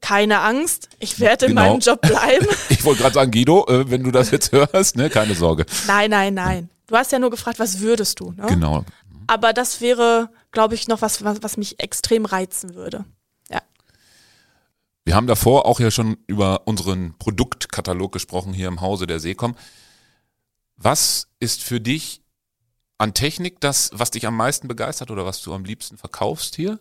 Keine 0.00 0.40
Angst, 0.40 0.88
ich 1.00 1.18
werde 1.18 1.46
in 1.46 1.50
Genau. 1.56 1.70
meinem 1.72 1.80
Job 1.80 2.00
bleiben. 2.00 2.46
Ich 2.68 2.84
wollte 2.84 3.02
gerade 3.02 3.14
sagen, 3.14 3.30
Guido, 3.32 3.66
äh, 3.68 3.90
wenn 3.90 4.04
du 4.04 4.10
das 4.12 4.30
jetzt 4.30 4.52
hörst, 4.52 4.96
ne, 4.96 5.10
keine 5.10 5.34
Sorge. 5.34 5.66
nein, 5.86 6.10
nein, 6.10 6.34
nein. 6.34 6.70
Du 6.86 6.96
hast 6.96 7.10
ja 7.12 7.18
nur 7.18 7.30
gefragt, 7.30 7.58
was 7.58 7.80
würdest 7.80 8.20
du, 8.20 8.32
ne? 8.32 8.46
Genau. 8.48 8.84
Aber 9.26 9.52
das 9.52 9.80
wäre, 9.80 10.30
glaube 10.52 10.74
ich, 10.74 10.88
noch 10.88 11.02
was, 11.02 11.22
was, 11.24 11.42
was 11.42 11.56
mich 11.58 11.80
extrem 11.80 12.24
reizen 12.24 12.74
würde. 12.74 13.04
Ja. 13.50 13.60
Wir 15.04 15.14
haben 15.16 15.26
davor 15.26 15.66
auch 15.66 15.80
ja 15.80 15.90
schon 15.90 16.16
über 16.26 16.66
unseren 16.66 17.18
Produktkatalog 17.18 18.12
gesprochen 18.12 18.52
hier 18.54 18.68
im 18.68 18.80
Hause 18.80 19.06
der 19.06 19.20
Seekom. 19.20 19.54
Was 20.76 21.28
ist 21.40 21.62
für 21.62 21.80
dich 21.80 22.22
an 22.98 23.12
Technik 23.14 23.60
das, 23.60 23.90
was 23.92 24.10
dich 24.12 24.26
am 24.26 24.36
meisten 24.36 24.68
begeistert 24.68 25.10
oder 25.10 25.26
was 25.26 25.42
du 25.42 25.52
am 25.52 25.64
liebsten 25.64 25.98
verkaufst 25.98 26.56
hier? 26.56 26.78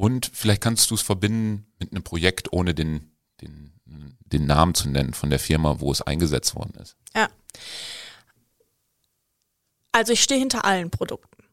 Und 0.00 0.30
vielleicht 0.32 0.62
kannst 0.62 0.90
du 0.90 0.94
es 0.94 1.02
verbinden 1.02 1.66
mit 1.78 1.92
einem 1.92 2.02
Projekt, 2.02 2.54
ohne 2.54 2.72
den, 2.72 3.10
den, 3.42 3.70
den 4.32 4.46
Namen 4.46 4.74
zu 4.74 4.88
nennen 4.88 5.12
von 5.12 5.28
der 5.28 5.38
Firma, 5.38 5.78
wo 5.80 5.92
es 5.92 6.00
eingesetzt 6.00 6.54
worden 6.54 6.72
ist. 6.80 6.96
Ja. 7.14 7.28
Also 9.92 10.14
ich 10.14 10.22
stehe 10.22 10.40
hinter 10.40 10.64
allen 10.64 10.88
Produkten. 10.90 11.44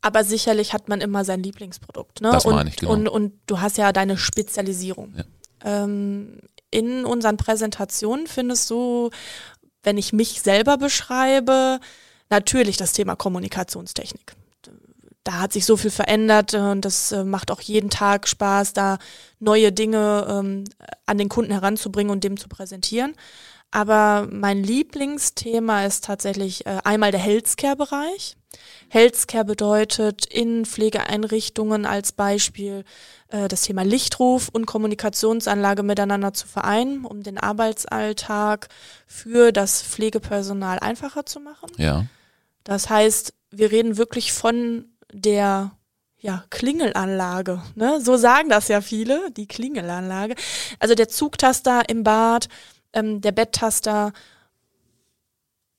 Aber 0.00 0.24
sicherlich 0.24 0.72
hat 0.72 0.88
man 0.88 1.02
immer 1.02 1.26
sein 1.26 1.42
Lieblingsprodukt. 1.42 2.22
Ne? 2.22 2.30
Das 2.32 2.46
und, 2.46 2.54
meine 2.54 2.70
ich, 2.70 2.76
genau. 2.76 2.92
und, 2.92 3.08
und 3.08 3.34
du 3.44 3.60
hast 3.60 3.76
ja 3.76 3.92
deine 3.92 4.16
Spezialisierung. 4.16 5.12
Ja. 5.14 5.24
Ähm, 5.62 6.40
in 6.70 7.04
unseren 7.04 7.36
Präsentationen 7.36 8.26
findest 8.26 8.70
du, 8.70 9.10
wenn 9.82 9.98
ich 9.98 10.14
mich 10.14 10.40
selber 10.40 10.78
beschreibe, 10.78 11.78
natürlich 12.30 12.78
das 12.78 12.94
Thema 12.94 13.16
Kommunikationstechnik. 13.16 14.34
Da 15.24 15.34
hat 15.34 15.52
sich 15.52 15.64
so 15.64 15.76
viel 15.76 15.90
verändert 15.90 16.54
und 16.54 16.84
das 16.84 17.12
äh, 17.12 17.24
macht 17.24 17.50
auch 17.50 17.60
jeden 17.60 17.90
Tag 17.90 18.26
Spaß, 18.26 18.72
da 18.72 18.98
neue 19.38 19.70
Dinge 19.70 20.26
ähm, 20.28 20.64
an 21.06 21.18
den 21.18 21.28
Kunden 21.28 21.52
heranzubringen 21.52 22.10
und 22.10 22.24
dem 22.24 22.36
zu 22.36 22.48
präsentieren. 22.48 23.14
Aber 23.70 24.28
mein 24.30 24.62
Lieblingsthema 24.62 25.86
ist 25.86 26.04
tatsächlich 26.04 26.66
äh, 26.66 26.78
einmal 26.84 27.10
der 27.10 27.20
Healthcare-Bereich. 27.20 28.36
Healthcare 28.88 29.46
bedeutet 29.46 30.26
in 30.26 30.66
Pflegeeinrichtungen 30.66 31.86
als 31.86 32.12
Beispiel 32.12 32.84
äh, 33.28 33.48
das 33.48 33.62
Thema 33.62 33.82
Lichtruf 33.82 34.50
und 34.50 34.66
Kommunikationsanlage 34.66 35.82
miteinander 35.82 36.34
zu 36.34 36.46
vereinen, 36.46 37.06
um 37.06 37.22
den 37.22 37.38
Arbeitsalltag 37.38 38.68
für 39.06 39.52
das 39.52 39.82
Pflegepersonal 39.82 40.78
einfacher 40.78 41.24
zu 41.24 41.40
machen. 41.40 41.70
Ja. 41.78 42.04
Das 42.64 42.90
heißt, 42.90 43.32
wir 43.50 43.72
reden 43.72 43.96
wirklich 43.96 44.34
von 44.34 44.91
der 45.12 45.72
ja, 46.18 46.44
Klingelanlage. 46.50 47.62
Ne? 47.74 48.00
So 48.00 48.16
sagen 48.16 48.48
das 48.48 48.68
ja 48.68 48.80
viele, 48.80 49.30
die 49.32 49.46
Klingelanlage. 49.46 50.34
Also 50.78 50.94
der 50.94 51.08
Zugtaster 51.08 51.88
im 51.88 52.04
Bad, 52.04 52.48
ähm, 52.92 53.20
der 53.20 53.32
Betttaster, 53.32 54.12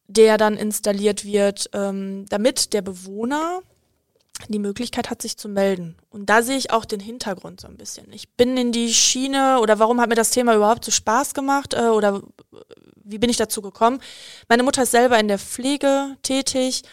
der 0.07 0.37
dann 0.37 0.57
installiert 0.57 1.23
wird, 1.23 1.69
ähm, 1.73 2.25
damit 2.29 2.73
der 2.73 2.81
Bewohner 2.81 3.61
die 4.49 4.59
Möglichkeit 4.59 5.09
hat, 5.09 5.21
sich 5.21 5.37
zu 5.37 5.47
melden. 5.47 5.95
Und 6.09 6.29
da 6.29 6.41
sehe 6.41 6.57
ich 6.57 6.71
auch 6.71 6.85
den 6.85 6.99
Hintergrund 6.99 7.61
so 7.61 7.67
ein 7.67 7.77
bisschen. 7.77 8.11
Ich 8.11 8.29
bin 8.33 8.57
in 8.57 8.71
die 8.71 8.93
Schiene 8.93 9.59
oder 9.61 9.79
warum 9.79 10.01
hat 10.01 10.09
mir 10.09 10.15
das 10.15 10.31
Thema 10.31 10.55
überhaupt 10.55 10.83
so 10.83 10.91
Spaß 10.91 11.33
gemacht 11.33 11.73
äh, 11.73 11.87
oder 11.87 12.21
wie 12.95 13.17
bin 13.17 13.29
ich 13.29 13.37
dazu 13.37 13.61
gekommen? 13.61 13.99
Meine 14.49 14.63
Mutter 14.63 14.83
ist 14.83 14.91
selber 14.91 15.19
in 15.19 15.27
der 15.27 15.39
Pflege 15.39 16.17
tätig 16.23 16.83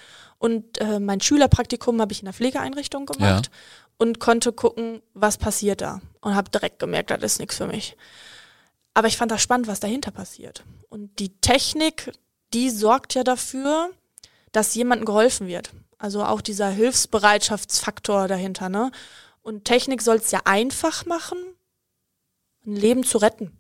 und 0.41 0.81
äh, 0.81 0.99
mein 0.99 1.21
Schülerpraktikum 1.21 2.01
habe 2.01 2.13
ich 2.13 2.21
in 2.21 2.25
der 2.25 2.35
Pflegeeinrichtung 2.35 3.07
gemacht 3.07 3.47
Ja. 3.47 3.53
und 3.99 4.19
konnte 4.19 4.53
gucken, 4.53 5.03
was 5.15 5.37
passiert 5.39 5.83
da. 5.83 6.01
Und 6.23 6.35
habe 6.35 6.51
direkt 6.51 6.79
gemerkt, 6.81 7.11
das 7.11 7.23
ist 7.23 7.39
nichts 7.41 7.57
für 7.59 7.67
mich. 7.69 7.97
Aber 8.95 9.07
ich 9.07 9.17
fand 9.19 9.31
das 9.31 9.43
spannend, 9.43 9.69
was 9.69 9.81
dahinter 9.81 10.11
passiert. 10.11 10.65
Und 10.89 11.19
die 11.19 11.29
Technik, 11.41 12.13
die 12.55 12.71
sorgt 12.71 13.15
ja 13.15 13.23
dafür, 13.23 13.91
dass 14.53 14.75
jemandem 14.75 15.05
geholfen 15.05 15.47
wird. 15.47 15.71
Also 15.99 16.25
auch 16.25 16.41
dieser 16.41 16.71
Hilfsbereitschaftsfaktor 16.71 18.27
dahinter, 18.27 18.69
ne? 18.71 18.91
Und 19.43 19.65
Technik 19.67 20.01
soll 20.03 20.17
es 20.17 20.31
ja 20.31 20.41
einfach 20.45 21.05
machen, 21.07 21.39
ein 22.67 22.77
Leben 22.77 23.05
zu 23.05 23.19
retten. 23.19 23.53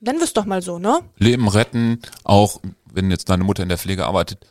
Nennen 0.00 0.18
wir 0.18 0.24
es 0.24 0.32
doch 0.32 0.44
mal 0.44 0.62
so, 0.62 0.78
ne? 0.80 1.00
Leben 1.16 1.46
retten, 1.48 2.00
auch 2.24 2.60
wenn 2.92 3.10
jetzt 3.12 3.28
deine 3.28 3.44
Mutter 3.44 3.62
in 3.62 3.68
der 3.68 3.78
Pflege 3.78 4.06
arbeitet, 4.06 4.46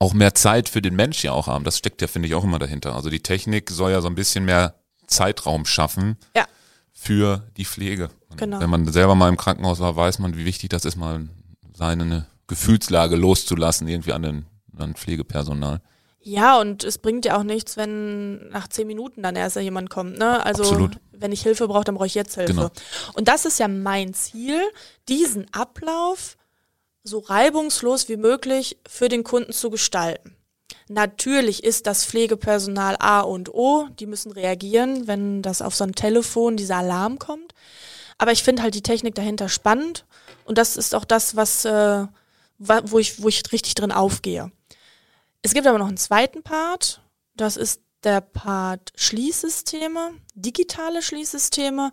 auch 0.00 0.14
mehr 0.14 0.34
Zeit 0.34 0.68
für 0.68 0.82
den 0.82 0.96
Mensch 0.96 1.22
ja 1.22 1.32
auch 1.32 1.46
haben. 1.46 1.62
Das 1.62 1.78
steckt 1.78 2.00
ja, 2.00 2.08
finde 2.08 2.26
ich, 2.26 2.34
auch 2.34 2.42
immer 2.42 2.58
dahinter. 2.58 2.96
Also 2.96 3.10
die 3.10 3.20
Technik 3.20 3.70
soll 3.70 3.92
ja 3.92 4.00
so 4.00 4.08
ein 4.08 4.14
bisschen 4.16 4.44
mehr 4.44 4.74
Zeitraum 5.06 5.66
schaffen 5.66 6.16
Ja. 6.34 6.46
für 6.92 7.46
die 7.56 7.64
Pflege. 7.66 8.08
Genau. 8.36 8.60
Wenn 8.60 8.70
man 8.70 8.90
selber 8.90 9.14
mal 9.14 9.28
im 9.28 9.36
Krankenhaus 9.36 9.78
war, 9.80 9.94
weiß 9.94 10.18
man, 10.18 10.36
wie 10.36 10.44
wichtig 10.44 10.70
das 10.70 10.84
ist, 10.84 10.96
mal 10.96 11.28
seine 11.74 12.26
Gefühlslage 12.46 13.14
loszulassen, 13.16 13.86
irgendwie 13.88 14.12
an 14.12 14.22
den 14.22 14.46
an 14.76 14.94
Pflegepersonal. 14.94 15.80
Ja, 16.22 16.58
und 16.58 16.84
es 16.84 16.98
bringt 16.98 17.24
ja 17.24 17.38
auch 17.38 17.42
nichts, 17.42 17.76
wenn 17.76 18.48
nach 18.50 18.68
zehn 18.68 18.86
Minuten 18.86 19.22
dann 19.22 19.36
erst 19.36 19.56
jemand 19.56 19.90
kommt, 19.90 20.18
ne? 20.18 20.44
Also 20.44 20.62
Absolut. 20.62 20.98
wenn 21.12 21.32
ich 21.32 21.42
Hilfe 21.42 21.66
brauche, 21.68 21.84
dann 21.84 21.94
brauche 21.94 22.06
ich 22.06 22.14
jetzt 22.14 22.34
Hilfe. 22.34 22.52
Genau. 22.52 22.70
Und 23.14 23.28
das 23.28 23.44
ist 23.44 23.58
ja 23.58 23.68
mein 23.68 24.12
Ziel, 24.14 24.60
diesen 25.08 25.52
Ablauf 25.52 26.36
so 27.02 27.18
reibungslos 27.18 28.08
wie 28.08 28.16
möglich 28.16 28.78
für 28.86 29.08
den 29.08 29.24
Kunden 29.24 29.52
zu 29.52 29.70
gestalten. 29.70 30.36
Natürlich 30.88 31.64
ist 31.64 31.86
das 31.86 32.04
Pflegepersonal 32.04 32.96
A 32.98 33.20
und 33.20 33.54
O, 33.54 33.88
die 33.98 34.06
müssen 34.06 34.32
reagieren, 34.32 35.06
wenn 35.06 35.42
das 35.42 35.62
auf 35.62 35.74
so 35.74 35.84
ein 35.84 35.94
Telefon 35.94 36.56
dieser 36.56 36.76
Alarm 36.76 37.18
kommt. 37.18 37.54
Aber 38.18 38.32
ich 38.32 38.42
finde 38.42 38.62
halt 38.62 38.74
die 38.74 38.82
Technik 38.82 39.14
dahinter 39.14 39.48
spannend 39.48 40.04
und 40.44 40.58
das 40.58 40.76
ist 40.76 40.94
auch 40.94 41.04
das, 41.04 41.36
was, 41.36 41.64
äh, 41.64 42.06
wo, 42.58 42.98
ich, 42.98 43.22
wo 43.22 43.28
ich 43.28 43.42
richtig 43.52 43.74
drin 43.74 43.92
aufgehe. 43.92 44.50
Es 45.42 45.54
gibt 45.54 45.66
aber 45.66 45.78
noch 45.78 45.88
einen 45.88 45.96
zweiten 45.96 46.42
Part, 46.42 47.00
das 47.34 47.56
ist 47.56 47.80
der 48.04 48.20
Part 48.20 48.92
Schließsysteme, 48.96 50.12
digitale 50.34 51.02
Schließsysteme, 51.02 51.92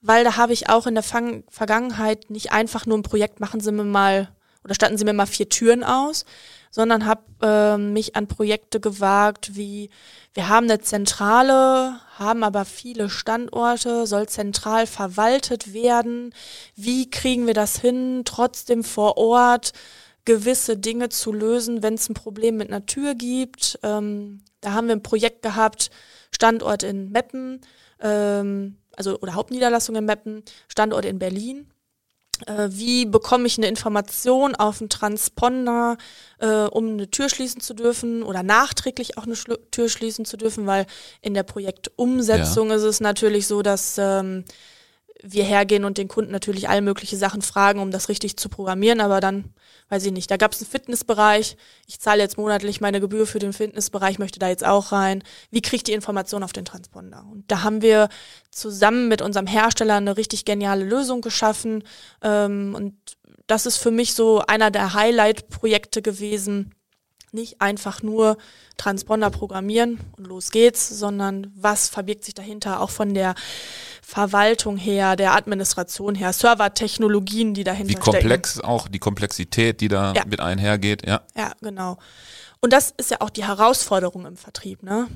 weil 0.00 0.22
da 0.22 0.36
habe 0.36 0.52
ich 0.52 0.68
auch 0.68 0.86
in 0.86 0.94
der 0.94 1.02
Vergangenheit 1.02 2.30
nicht 2.30 2.52
einfach 2.52 2.86
nur 2.86 2.98
ein 2.98 3.02
Projekt, 3.02 3.40
machen 3.40 3.60
Sie 3.60 3.72
mir 3.72 3.84
mal 3.84 4.28
oder 4.64 4.74
statten 4.74 4.96
Sie 4.96 5.04
mir 5.04 5.12
mal 5.12 5.26
vier 5.26 5.48
Türen 5.48 5.84
aus, 5.84 6.24
sondern 6.70 7.06
habe 7.06 7.22
äh, 7.40 7.76
mich 7.76 8.16
an 8.16 8.26
Projekte 8.26 8.80
gewagt, 8.80 9.54
wie 9.54 9.90
wir 10.32 10.48
haben 10.48 10.64
eine 10.64 10.80
Zentrale, 10.80 12.00
haben 12.18 12.42
aber 12.42 12.64
viele 12.64 13.08
Standorte, 13.08 14.06
soll 14.06 14.28
zentral 14.28 14.88
verwaltet 14.88 15.72
werden. 15.72 16.34
Wie 16.74 17.08
kriegen 17.10 17.46
wir 17.46 17.54
das 17.54 17.78
hin, 17.78 18.22
trotzdem 18.24 18.82
vor 18.82 19.18
Ort 19.18 19.72
gewisse 20.24 20.76
Dinge 20.76 21.10
zu 21.10 21.32
lösen, 21.32 21.82
wenn 21.82 21.94
es 21.94 22.08
ein 22.08 22.14
Problem 22.14 22.56
mit 22.56 22.70
einer 22.70 22.86
Tür 22.86 23.14
gibt? 23.14 23.78
Ähm, 23.82 24.40
da 24.60 24.72
haben 24.72 24.88
wir 24.88 24.96
ein 24.96 25.02
Projekt 25.02 25.42
gehabt, 25.42 25.90
Standort 26.32 26.82
in 26.82 27.12
Meppen, 27.12 27.60
ähm, 28.00 28.78
also 28.96 29.20
oder 29.20 29.34
Hauptniederlassung 29.34 29.94
in 29.94 30.06
Meppen, 30.06 30.42
Standort 30.68 31.04
in 31.04 31.20
Berlin 31.20 31.68
wie 32.70 33.06
bekomme 33.06 33.46
ich 33.46 33.58
eine 33.58 33.68
Information 33.68 34.54
auf 34.54 34.80
einen 34.80 34.90
Transponder, 34.90 35.96
äh, 36.38 36.64
um 36.64 36.88
eine 36.88 37.10
Tür 37.10 37.28
schließen 37.28 37.60
zu 37.60 37.74
dürfen 37.74 38.22
oder 38.22 38.42
nachträglich 38.42 39.18
auch 39.18 39.24
eine 39.24 39.36
Schlu 39.36 39.56
Tür 39.70 39.88
schließen 39.88 40.24
zu 40.24 40.36
dürfen, 40.36 40.66
weil 40.66 40.86
in 41.20 41.34
der 41.34 41.42
Projektumsetzung 41.42 42.70
ist 42.70 42.82
es 42.82 43.00
natürlich 43.00 43.46
so, 43.46 43.62
dass 43.62 43.96
ähm, 43.98 44.44
wir 45.26 45.44
hergehen 45.44 45.84
und 45.84 45.96
den 45.96 46.08
Kunden 46.08 46.30
natürlich 46.30 46.68
all 46.68 46.82
mögliche 46.82 47.16
Sachen 47.16 47.40
fragen, 47.40 47.80
um 47.80 47.90
das 47.90 48.10
richtig 48.10 48.36
zu 48.36 48.50
programmieren, 48.50 49.00
aber 49.00 49.20
dann, 49.20 49.54
weiß 49.88 50.04
ich 50.04 50.12
nicht, 50.12 50.30
da 50.30 50.36
gab 50.36 50.52
es 50.52 50.60
einen 50.60 50.70
Fitnessbereich, 50.70 51.56
ich 51.86 51.98
zahle 51.98 52.22
jetzt 52.22 52.36
monatlich 52.36 52.82
meine 52.82 53.00
Gebühr 53.00 53.26
für 53.26 53.38
den 53.38 53.54
Fitnessbereich, 53.54 54.18
möchte 54.18 54.38
da 54.38 54.48
jetzt 54.48 54.64
auch 54.64 54.92
rein. 54.92 55.22
Wie 55.50 55.62
kriege 55.62 55.76
ich 55.76 55.84
die 55.84 55.92
Information 55.92 56.42
auf 56.42 56.52
den 56.52 56.66
Transponder? 56.66 57.24
Und 57.30 57.50
da 57.50 57.62
haben 57.62 57.80
wir 57.80 58.10
zusammen 58.50 59.08
mit 59.08 59.22
unserem 59.22 59.46
Hersteller 59.46 59.96
eine 59.96 60.18
richtig 60.18 60.44
geniale 60.44 60.84
Lösung 60.84 61.22
geschaffen 61.22 61.84
ähm, 62.22 62.74
und 62.76 62.94
das 63.46 63.66
ist 63.66 63.76
für 63.76 63.90
mich 63.90 64.14
so 64.14 64.40
einer 64.46 64.70
der 64.70 64.94
Highlight-Projekte 64.94 66.02
gewesen, 66.02 66.74
nicht 67.34 67.60
einfach 67.60 68.02
nur 68.02 68.38
Transponder 68.76 69.30
programmieren 69.30 70.00
und 70.16 70.26
los 70.26 70.50
geht's, 70.50 70.88
sondern 70.88 71.52
was 71.54 71.88
verbirgt 71.88 72.24
sich 72.24 72.34
dahinter, 72.34 72.80
auch 72.80 72.90
von 72.90 73.14
der 73.14 73.34
Verwaltung 74.02 74.76
her, 74.76 75.16
der 75.16 75.34
Administration 75.34 76.14
her, 76.14 76.32
Servertechnologien, 76.32 77.54
die 77.54 77.64
dahinter 77.64 77.90
Wie 77.90 77.94
komplex 77.96 78.60
auch 78.60 78.88
die 78.88 78.98
Komplexität, 78.98 79.80
die 79.80 79.88
da 79.88 80.12
Ja. 80.14 80.24
mit 80.26 80.40
einhergeht, 80.40 81.06
ja. 81.06 81.16
stecken. 81.16 81.38
Ja, 81.38 81.52
genau. 81.60 81.98
Und 82.60 82.72
das 82.72 82.94
ist 82.96 83.10
ja 83.10 83.20
auch 83.20 83.30
die 83.30 83.44
Herausforderung 83.44 84.24
im 84.24 84.38
Vertrieb, 84.38 84.82
ne? 84.82 85.06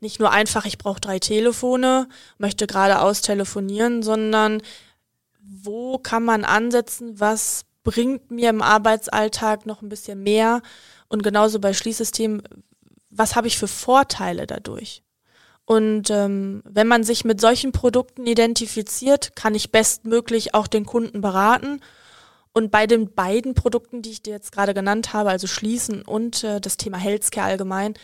Nicht 0.00 0.18
nur 0.18 0.32
einfach, 0.32 0.64
ich 0.66 0.76
brauche 0.76 1.00
drei 1.00 1.20
Telefone, 1.20 2.08
möchte 2.38 2.66
geradeaus 2.66 3.20
telefonieren, 3.20 4.02
sondern 4.02 4.60
wo 5.40 5.98
kann 5.98 6.24
man 6.24 6.44
ansetzen, 6.44 7.20
was 7.20 7.64
bringt 7.84 8.32
mir 8.32 8.50
im 8.50 8.62
Arbeitsalltag 8.62 9.66
noch 9.66 9.82
ein 9.82 9.88
bisschen 9.88 10.20
mehr 10.22 10.62
und 11.08 11.22
genauso 11.22 11.60
bei 11.60 11.72
Schließsystemen, 11.72 12.42
was 13.10 13.36
habe 13.36 13.46
ich 13.46 13.58
für 13.58 13.68
Vorteile 13.68 14.46
dadurch? 14.46 15.02
Und 15.64 16.10
ähm, 16.10 16.62
wenn 16.64 16.86
man 16.86 17.02
sich 17.02 17.24
mit 17.24 17.40
solchen 17.40 17.72
Produkten 17.72 18.26
identifiziert, 18.26 19.34
kann 19.34 19.54
ich 19.54 19.72
bestmöglich 19.72 20.54
auch 20.54 20.68
den 20.68 20.86
Kunden 20.86 21.20
beraten. 21.20 21.80
Und 22.52 22.70
bei 22.70 22.86
den 22.86 23.12
beiden 23.12 23.54
Produkten, 23.54 24.00
die 24.00 24.12
ich 24.12 24.22
dir 24.22 24.32
jetzt 24.32 24.52
gerade 24.52 24.74
genannt 24.74 25.12
habe, 25.12 25.30
also 25.30 25.46
Schließen 25.46 26.02
und 26.02 26.44
äh, 26.44 26.60
das 26.60 26.76
Thema 26.76 26.98
Healthcare 26.98 27.48
allgemein, 27.48 27.94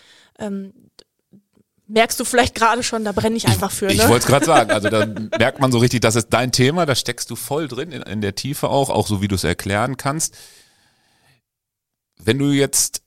ähm, 0.41 0.75
merkst 1.87 2.19
du 2.19 2.25
vielleicht 2.25 2.55
gerade 2.55 2.83
schon, 2.83 3.05
da 3.05 3.13
brenne 3.13 3.37
ich 3.37 3.47
einfach 3.47 3.71
für. 3.71 3.87
Ich 3.87 3.99
ne? 3.99 4.09
wollte 4.09 4.25
es 4.25 4.27
gerade 4.27 4.45
sagen, 4.45 4.71
also 4.71 4.89
da 4.89 5.07
merkt 5.39 5.61
man 5.61 5.71
so 5.71 5.79
richtig, 5.79 6.01
das 6.01 6.17
ist 6.17 6.31
dein 6.31 6.51
Thema, 6.51 6.85
da 6.85 6.95
steckst 6.95 7.31
du 7.31 7.37
voll 7.37 7.69
drin, 7.69 7.93
in, 7.93 8.03
in 8.03 8.21
der 8.21 8.35
Tiefe 8.35 8.69
auch, 8.69 8.91
auch 8.91 9.07
so 9.07 9.23
wie 9.23 9.29
du 9.29 9.37
es 9.37 9.45
erklären 9.45 9.97
kannst. 9.97 10.37
Wenn 12.25 12.39
du 12.39 12.53
jetzt 12.53 13.03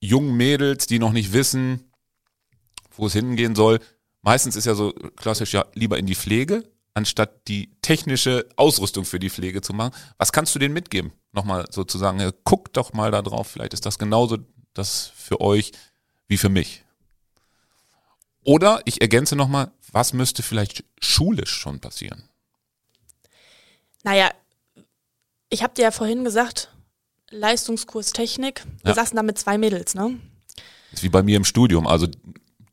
jungen 0.00 0.36
Mädels, 0.36 0.86
die 0.86 0.98
noch 0.98 1.12
nicht 1.12 1.32
wissen, 1.32 1.90
wo 2.92 3.06
es 3.06 3.12
hingehen 3.12 3.56
soll, 3.56 3.80
meistens 4.22 4.56
ist 4.56 4.66
ja 4.66 4.74
so 4.74 4.92
klassisch 5.16 5.52
ja 5.52 5.66
lieber 5.74 5.98
in 5.98 6.06
die 6.06 6.14
Pflege, 6.14 6.70
anstatt 6.94 7.48
die 7.48 7.74
technische 7.82 8.48
Ausrüstung 8.56 9.04
für 9.04 9.18
die 9.18 9.30
Pflege 9.30 9.62
zu 9.62 9.72
machen. 9.72 9.94
Was 10.16 10.32
kannst 10.32 10.54
du 10.54 10.58
denen 10.58 10.74
mitgeben? 10.74 11.12
Nochmal 11.32 11.66
sozusagen, 11.70 12.20
ja, 12.20 12.30
guckt 12.44 12.76
doch 12.76 12.92
mal 12.92 13.10
da 13.10 13.22
drauf, 13.22 13.48
vielleicht 13.48 13.74
ist 13.74 13.84
das 13.86 13.98
genauso 13.98 14.38
das 14.74 15.12
für 15.16 15.40
euch 15.40 15.72
wie 16.28 16.38
für 16.38 16.48
mich. 16.48 16.84
Oder 18.44 18.80
ich 18.84 19.00
ergänze 19.00 19.34
nochmal, 19.34 19.72
was 19.90 20.12
müsste 20.12 20.42
vielleicht 20.42 20.84
schulisch 21.00 21.50
schon 21.50 21.80
passieren? 21.80 22.28
Naja, 24.04 24.30
ich 25.50 25.62
habe 25.62 25.74
dir 25.74 25.82
ja 25.82 25.90
vorhin 25.90 26.24
gesagt, 26.24 26.72
Leistungskurs 27.30 28.12
Technik. 28.12 28.64
Wir 28.82 28.90
Ja. 28.90 28.94
saßen 28.94 29.16
da 29.16 29.22
mit 29.22 29.38
zwei 29.38 29.58
Mädels, 29.58 29.94
ne? 29.94 30.18
ist 30.92 31.02
wie 31.02 31.10
bei 31.10 31.22
mir 31.22 31.36
im 31.36 31.44
Studium. 31.44 31.86
Also 31.86 32.06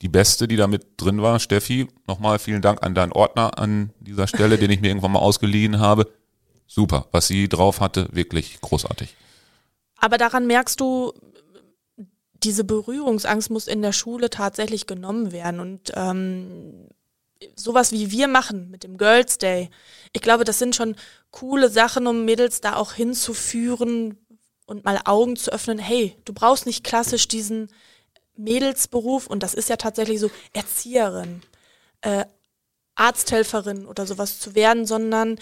die 0.01 0.07
beste, 0.07 0.47
die 0.47 0.55
da 0.55 0.67
mit 0.67 0.85
drin 0.97 1.21
war, 1.21 1.39
Steffi, 1.39 1.87
nochmal 2.07 2.39
vielen 2.39 2.61
Dank 2.61 2.81
an 2.83 2.95
deinen 2.95 3.11
Ordner 3.11 3.57
an 3.59 3.91
dieser 3.99 4.27
Stelle, 4.27 4.57
den 4.57 4.71
ich 4.71 4.79
mir 4.79 4.87
irgendwann 4.87 5.11
mal 5.11 5.19
ausgeliehen 5.19 5.79
habe. 5.79 6.09
Super, 6.67 7.07
was 7.11 7.27
sie 7.27 7.49
drauf 7.49 7.81
hatte, 7.81 8.07
wirklich 8.11 8.59
großartig. 8.61 9.15
Aber 9.97 10.17
daran 10.17 10.47
merkst 10.47 10.79
du, 10.79 11.13
diese 12.43 12.63
Berührungsangst 12.63 13.49
muss 13.49 13.67
in 13.67 13.81
der 13.81 13.91
Schule 13.93 14.29
tatsächlich 14.29 14.87
genommen 14.87 15.31
werden. 15.31 15.59
Und 15.59 15.91
ähm, 15.95 16.87
sowas 17.55 17.91
wie 17.91 18.11
wir 18.11 18.27
machen 18.27 18.69
mit 18.71 18.83
dem 18.83 18.97
Girls 18.97 19.37
Day, 19.37 19.69
ich 20.13 20.21
glaube, 20.21 20.43
das 20.45 20.59
sind 20.59 20.75
schon 20.75 20.95
coole 21.31 21.69
Sachen, 21.69 22.07
um 22.07 22.23
Mädels 22.25 22.61
da 22.61 22.75
auch 22.77 22.93
hinzuführen 22.93 24.17
und 24.65 24.85
mal 24.85 24.99
Augen 25.05 25.35
zu 25.35 25.51
öffnen. 25.51 25.77
Hey, 25.79 26.15
du 26.25 26.33
brauchst 26.33 26.65
nicht 26.65 26.83
klassisch 26.83 27.27
diesen 27.27 27.69
Mädelsberuf, 28.37 29.27
und 29.27 29.43
das 29.43 29.53
ist 29.53 29.69
ja 29.69 29.77
tatsächlich 29.77 30.19
so, 30.19 30.29
Erzieherin, 30.53 31.41
äh, 32.01 32.25
Arzthelferin 32.95 33.85
oder 33.85 34.05
sowas 34.05 34.39
zu 34.39 34.55
werden, 34.55 34.85
sondern 34.85 35.37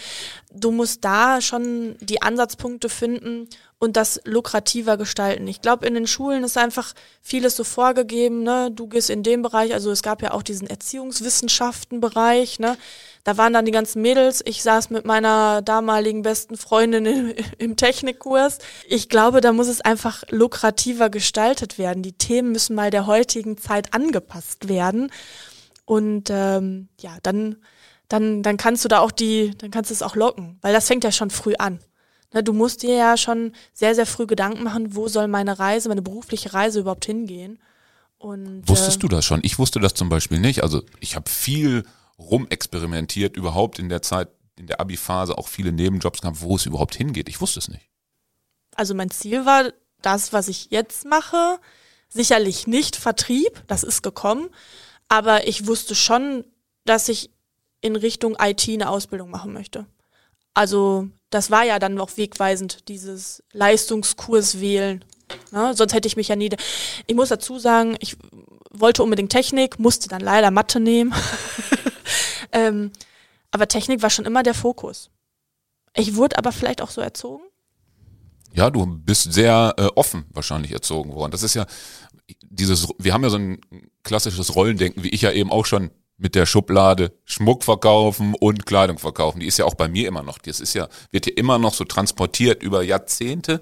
du 0.51 0.71
musst 0.71 1.05
da 1.05 1.39
schon 1.39 1.95
die 1.99 2.21
Ansatzpunkte 2.21 2.89
finden 2.89 3.47
und 3.83 3.97
das 3.97 4.21
lukrativer 4.23 4.95
gestalten. 4.95 5.45
Ich 5.47 5.61
glaube, 5.61 5.85
in 5.85 5.93
den 5.93 6.07
Schulen 6.07 6.43
ist 6.45 6.57
einfach 6.57 6.93
vieles 7.21 7.57
so 7.57 7.63
vorgegeben, 7.63 8.41
ne? 8.41 8.71
Du 8.71 8.87
gehst 8.87 9.09
in 9.09 9.23
den 9.23 9.41
Bereich, 9.41 9.73
also 9.73 9.91
es 9.91 10.01
gab 10.01 10.21
ja 10.21 10.31
auch 10.31 10.41
diesen 10.41 10.67
Erziehungswissenschaften-Bereich, 10.67 12.59
ne? 12.59 12.77
Da 13.25 13.37
waren 13.37 13.53
dann 13.53 13.65
die 13.65 13.71
ganzen 13.71 14.01
Mädels. 14.01 14.41
Ich 14.45 14.63
saß 14.63 14.89
mit 14.89 15.05
meiner 15.05 15.61
damaligen 15.61 16.21
besten 16.21 16.55
Freundin 16.55 17.05
im, 17.05 17.33
im 17.57 17.75
Technikkurs. 17.75 18.59
Ich 18.87 19.09
glaube, 19.09 19.41
da 19.41 19.51
muss 19.51 19.67
es 19.67 19.81
einfach 19.81 20.23
lukrativer 20.29 21.09
gestaltet 21.09 21.77
werden. 21.77 22.03
Die 22.03 22.13
Themen 22.13 22.53
müssen 22.53 22.75
mal 22.75 22.89
der 22.89 23.05
heutigen 23.05 23.57
Zeit 23.57 23.93
angepasst 23.93 24.69
werden. 24.69 25.11
Und 25.85 26.29
ähm, 26.31 26.89
ja, 26.99 27.17
dann 27.23 27.57
dann, 28.13 28.43
dann 28.43 28.57
kannst 28.57 28.85
du 28.85 28.89
da 28.89 28.99
auch 28.99 29.11
die, 29.11 29.51
dann 29.57 29.71
kannst 29.71 29.89
du 29.89 29.93
es 29.93 30.03
auch 30.03 30.15
locken, 30.15 30.59
weil 30.61 30.71
das 30.71 30.87
fängt 30.87 31.03
ja 31.03 31.11
schon 31.11 31.31
früh 31.31 31.55
an. 31.57 31.79
Ne, 32.31 32.43
du 32.43 32.53
musst 32.53 32.83
dir 32.83 32.95
ja 32.95 33.17
schon 33.17 33.53
sehr, 33.73 33.95
sehr 33.95 34.05
früh 34.05 34.27
Gedanken 34.27 34.63
machen, 34.63 34.95
wo 34.95 35.07
soll 35.07 35.27
meine 35.27 35.57
Reise, 35.57 35.89
meine 35.89 36.03
berufliche 36.03 36.53
Reise 36.53 36.79
überhaupt 36.79 37.05
hingehen. 37.05 37.59
Und, 38.17 38.67
Wusstest 38.67 38.97
äh, 38.97 38.99
du 38.99 39.07
das 39.07 39.25
schon? 39.25 39.39
Ich 39.43 39.59
wusste 39.59 39.79
das 39.79 39.95
zum 39.95 40.09
Beispiel 40.09 40.39
nicht. 40.39 40.63
Also 40.63 40.83
ich 40.99 41.15
habe 41.15 41.29
viel 41.29 41.85
rumexperimentiert, 42.19 43.35
überhaupt 43.35 43.79
in 43.79 43.89
der 43.89 44.01
Zeit, 44.01 44.29
in 44.57 44.67
der 44.67 44.79
Abi-Phase 44.79 45.37
auch 45.37 45.47
viele 45.47 45.71
Nebenjobs 45.71 46.21
gehabt, 46.21 46.41
wo 46.41 46.55
es 46.55 46.65
überhaupt 46.65 46.95
hingeht. 46.95 47.29
Ich 47.29 47.41
wusste 47.41 47.59
es 47.59 47.67
nicht. 47.67 47.89
Also 48.75 48.93
mein 48.93 49.09
Ziel 49.09 49.45
war 49.45 49.71
das, 50.01 50.33
was 50.33 50.47
ich 50.47 50.67
jetzt 50.69 51.05
mache. 51.05 51.59
Sicherlich 52.09 52.67
nicht 52.67 52.95
Vertrieb, 52.95 53.63
das 53.67 53.83
ist 53.83 54.03
gekommen. 54.03 54.49
Aber 55.09 55.47
ich 55.47 55.67
wusste 55.67 55.95
schon, 55.95 56.45
dass 56.85 57.09
ich 57.09 57.29
in 57.81 57.95
Richtung 57.95 58.37
IT 58.39 58.67
eine 58.67 58.89
Ausbildung 58.89 59.29
machen 59.29 59.53
möchte. 59.53 59.85
Also 60.53 61.09
das 61.29 61.51
war 61.51 61.63
ja 61.63 61.79
dann 61.79 61.99
auch 61.99 62.11
wegweisend, 62.15 62.87
dieses 62.87 63.43
Leistungskurs 63.51 64.59
wählen. 64.59 65.03
Ne? 65.51 65.73
Sonst 65.73 65.93
hätte 65.93 66.07
ich 66.07 66.15
mich 66.15 66.27
ja 66.27 66.35
nie. 66.35 66.49
Ich 67.07 67.15
muss 67.15 67.29
dazu 67.29 67.57
sagen, 67.59 67.95
ich 67.99 68.17
wollte 68.69 69.03
unbedingt 69.03 69.31
Technik, 69.31 69.79
musste 69.79 70.09
dann 70.09 70.21
leider 70.21 70.51
Mathe 70.51 70.79
nehmen. 70.79 71.13
ähm, 72.51 72.91
aber 73.51 73.67
Technik 73.67 74.01
war 74.01 74.09
schon 74.09 74.25
immer 74.25 74.43
der 74.43 74.53
Fokus. 74.53 75.09
Ich 75.95 76.15
wurde 76.15 76.37
aber 76.37 76.51
vielleicht 76.51 76.81
auch 76.81 76.89
so 76.89 77.01
erzogen. 77.01 77.43
Ja, 78.53 78.69
du 78.69 78.85
bist 78.85 79.33
sehr 79.33 79.73
äh, 79.77 79.87
offen 79.95 80.25
wahrscheinlich 80.31 80.71
erzogen 80.71 81.13
worden. 81.13 81.31
Das 81.31 81.43
ist 81.43 81.55
ja 81.55 81.65
dieses, 82.41 82.87
wir 82.97 83.13
haben 83.13 83.23
ja 83.23 83.29
so 83.29 83.37
ein 83.37 83.61
klassisches 84.03 84.55
Rollendenken, 84.55 85.03
wie 85.03 85.09
ich 85.09 85.21
ja 85.21 85.31
eben 85.31 85.51
auch 85.51 85.65
schon 85.65 85.91
mit 86.17 86.35
der 86.35 86.45
Schublade 86.45 87.11
Schmuck 87.25 87.63
verkaufen 87.63 88.35
und 88.35 88.65
Kleidung 88.65 88.97
verkaufen. 88.97 89.39
Die 89.39 89.47
ist 89.47 89.57
ja 89.57 89.65
auch 89.65 89.75
bei 89.75 89.87
mir 89.87 90.07
immer 90.07 90.23
noch. 90.23 90.37
Das 90.37 90.59
ist 90.59 90.73
ja, 90.73 90.87
wird 91.11 91.25
ja 91.25 91.33
immer 91.35 91.57
noch 91.57 91.73
so 91.73 91.83
transportiert 91.83 92.63
über 92.63 92.83
Jahrzehnte. 92.83 93.61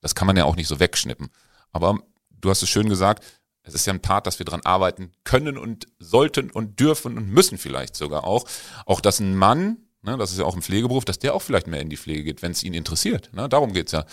Das 0.00 0.14
kann 0.14 0.26
man 0.26 0.36
ja 0.36 0.44
auch 0.44 0.56
nicht 0.56 0.68
so 0.68 0.80
wegschnippen. 0.80 1.30
Aber 1.72 1.98
du 2.30 2.50
hast 2.50 2.62
es 2.62 2.68
schön 2.68 2.88
gesagt, 2.88 3.24
es 3.62 3.74
ist 3.74 3.86
ja 3.86 3.92
ein 3.92 4.02
Part, 4.02 4.26
dass 4.26 4.38
wir 4.38 4.46
dran 4.46 4.60
arbeiten 4.64 5.12
können 5.24 5.56
und 5.56 5.86
sollten 5.98 6.50
und 6.50 6.80
dürfen 6.80 7.16
und 7.16 7.28
müssen 7.28 7.58
vielleicht 7.58 7.94
sogar 7.94 8.24
auch. 8.24 8.44
Auch 8.86 9.00
dass 9.00 9.20
ein 9.20 9.36
Mann, 9.36 9.78
ne, 10.02 10.18
das 10.18 10.32
ist 10.32 10.38
ja 10.38 10.44
auch 10.44 10.56
ein 10.56 10.62
Pflegeberuf, 10.62 11.04
dass 11.04 11.20
der 11.20 11.34
auch 11.34 11.42
vielleicht 11.42 11.68
mehr 11.68 11.80
in 11.80 11.88
die 11.88 11.96
Pflege 11.96 12.24
geht, 12.24 12.42
wenn 12.42 12.52
es 12.52 12.64
ihn 12.64 12.74
interessiert. 12.74 13.30
Ne? 13.32 13.48
Darum 13.48 13.72
geht's 13.72 13.92
ja. 13.92 14.04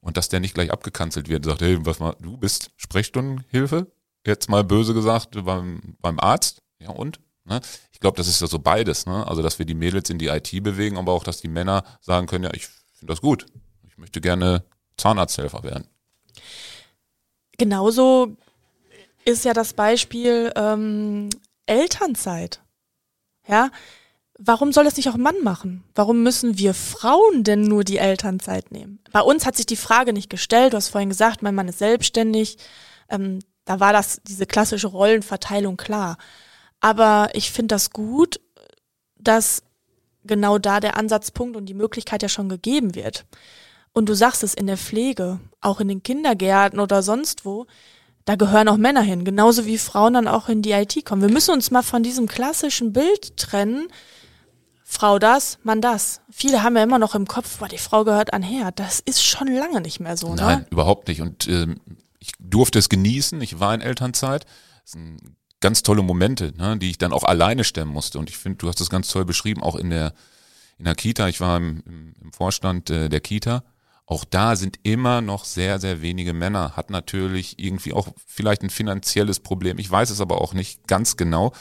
Und 0.00 0.16
dass 0.16 0.28
der 0.28 0.40
nicht 0.40 0.54
gleich 0.54 0.70
abgekanzelt 0.72 1.28
wird 1.28 1.44
und 1.44 1.50
sagt, 1.50 1.62
hey, 1.62 1.78
was 1.84 1.98
mal, 1.98 2.14
du 2.20 2.36
bist 2.36 2.70
Sprechstundenhilfe, 2.76 3.90
jetzt 4.26 4.48
mal 4.48 4.64
böse 4.64 4.94
gesagt, 4.94 5.44
beim, 5.44 5.96
beim 6.00 6.18
Arzt. 6.20 6.62
Ja, 6.78 6.90
und? 6.90 7.20
Ne? 7.44 7.60
Ich 7.92 8.00
glaube, 8.00 8.16
das 8.16 8.28
ist 8.28 8.40
ja 8.40 8.46
so 8.46 8.58
beides. 8.58 9.06
Ne? 9.06 9.26
Also, 9.26 9.42
dass 9.42 9.58
wir 9.58 9.66
die 9.66 9.74
Mädels 9.74 10.10
in 10.10 10.18
die 10.18 10.28
IT 10.28 10.62
bewegen, 10.62 10.96
aber 10.98 11.12
auch, 11.12 11.24
dass 11.24 11.40
die 11.40 11.48
Männer 11.48 11.84
sagen 12.00 12.26
können, 12.26 12.44
ja, 12.44 12.54
ich 12.54 12.66
finde 12.66 13.12
das 13.12 13.20
gut. 13.20 13.46
Ich 13.86 13.98
möchte 13.98 14.20
gerne 14.20 14.64
Zahnarzthelfer 14.96 15.62
werden. 15.62 15.88
Genauso 17.56 18.36
ist 19.24 19.44
ja 19.44 19.52
das 19.52 19.72
Beispiel 19.72 20.52
ähm, 20.54 21.28
Elternzeit. 21.66 22.60
Ja, 23.48 23.70
warum 24.38 24.72
soll 24.72 24.84
das 24.84 24.96
nicht 24.96 25.08
auch 25.08 25.14
ein 25.14 25.20
Mann 25.20 25.42
machen? 25.42 25.84
Warum 25.94 26.22
müssen 26.22 26.58
wir 26.58 26.72
Frauen 26.72 27.44
denn 27.44 27.62
nur 27.62 27.84
die 27.84 27.98
Elternzeit 27.98 28.70
nehmen? 28.70 29.00
Bei 29.12 29.20
uns 29.20 29.44
hat 29.44 29.56
sich 29.56 29.66
die 29.66 29.76
Frage 29.76 30.12
nicht 30.12 30.30
gestellt. 30.30 30.72
Du 30.72 30.76
hast 30.76 30.88
vorhin 30.88 31.10
gesagt, 31.10 31.42
mein 31.42 31.54
Mann 31.54 31.68
ist 31.68 31.80
selbstständig. 31.80 32.56
Ähm, 33.10 33.40
da 33.64 33.80
war 33.80 33.92
das 33.92 34.20
diese 34.26 34.46
klassische 34.46 34.86
Rollenverteilung 34.86 35.76
klar. 35.76 36.16
Aber 36.80 37.30
ich 37.34 37.50
finde 37.50 37.74
das 37.74 37.90
gut, 37.90 38.40
dass 39.18 39.62
genau 40.24 40.58
da 40.58 40.78
der 40.80 40.96
Ansatzpunkt 40.96 41.56
und 41.56 41.66
die 41.66 41.74
Möglichkeit 41.74 42.22
ja 42.22 42.28
schon 42.28 42.48
gegeben 42.48 42.94
wird. 42.94 43.26
Und 43.92 44.08
du 44.08 44.14
sagst 44.14 44.44
es 44.44 44.54
in 44.54 44.68
der 44.68 44.78
Pflege, 44.78 45.40
auch 45.60 45.80
in 45.80 45.88
den 45.88 46.02
Kindergärten 46.02 46.78
oder 46.78 47.02
sonst 47.02 47.44
wo, 47.44 47.66
da 48.24 48.36
gehören 48.36 48.68
auch 48.68 48.76
Männer 48.76 49.00
hin, 49.00 49.24
genauso 49.24 49.64
wie 49.66 49.78
Frauen 49.78 50.14
dann 50.14 50.28
auch 50.28 50.48
in 50.48 50.62
die 50.62 50.72
IT 50.72 51.04
kommen. 51.04 51.22
Wir 51.22 51.32
müssen 51.32 51.52
uns 51.52 51.70
mal 51.70 51.82
von 51.82 52.02
diesem 52.02 52.28
klassischen 52.28 52.92
Bild 52.92 53.36
trennen. 53.36 53.88
Frau 54.90 55.18
das, 55.18 55.58
Mann 55.64 55.80
das. 55.80 56.22
Viele 56.30 56.62
haben 56.62 56.74
ja 56.76 56.82
immer 56.82 56.98
noch 56.98 57.14
im 57.14 57.26
Kopf, 57.26 57.58
boah, 57.58 57.68
die 57.68 57.76
Frau 57.76 58.04
gehört 58.04 58.32
an 58.32 58.42
Herd. 58.42 58.78
Das 58.80 59.00
ist 59.00 59.22
schon 59.22 59.48
lange 59.48 59.82
nicht 59.82 60.00
mehr 60.00 60.16
so, 60.16 60.34
ne? 60.34 60.40
Nein, 60.40 60.66
überhaupt 60.70 61.08
nicht. 61.08 61.20
Und 61.20 61.46
ähm, 61.46 61.80
ich 62.18 62.32
durfte 62.38 62.78
es 62.78 62.88
genießen. 62.88 63.40
Ich 63.42 63.60
war 63.60 63.74
in 63.74 63.82
Elternzeit. 63.82 64.46
Das 64.82 64.92
sind 64.92 65.20
ganz 65.60 65.82
tolle 65.82 66.02
Momente, 66.02 66.54
ne, 66.56 66.78
die 66.78 66.88
ich 66.88 66.98
dann 66.98 67.12
auch 67.12 67.24
alleine 67.24 67.64
stemmen 67.64 67.92
musste. 67.92 68.18
Und 68.18 68.30
ich 68.30 68.38
finde, 68.38 68.58
du 68.58 68.68
hast 68.68 68.80
das 68.80 68.88
ganz 68.88 69.08
toll 69.08 69.24
beschrieben, 69.24 69.62
auch 69.62 69.76
in 69.76 69.90
der 69.90 70.14
in 70.78 70.84
der 70.84 70.94
Kita. 70.94 71.28
Ich 71.28 71.40
war 71.40 71.56
im, 71.58 71.82
im, 71.84 72.14
im 72.22 72.32
Vorstand 72.32 72.88
äh, 72.88 73.08
der 73.08 73.20
Kita 73.20 73.64
auch 74.08 74.24
da 74.24 74.56
sind 74.56 74.78
immer 74.84 75.20
noch 75.20 75.44
sehr, 75.44 75.78
sehr 75.78 76.00
wenige 76.00 76.32
Männer. 76.32 76.78
Hat 76.78 76.88
natürlich 76.88 77.58
irgendwie 77.58 77.92
auch 77.92 78.08
vielleicht 78.26 78.62
ein 78.62 78.70
finanzielles 78.70 79.38
Problem. 79.38 79.78
Ich 79.78 79.90
weiß 79.90 80.08
es 80.08 80.22
aber 80.22 80.40
auch 80.40 80.54
nicht 80.54 80.88
ganz 80.88 81.18
genau. 81.18 81.52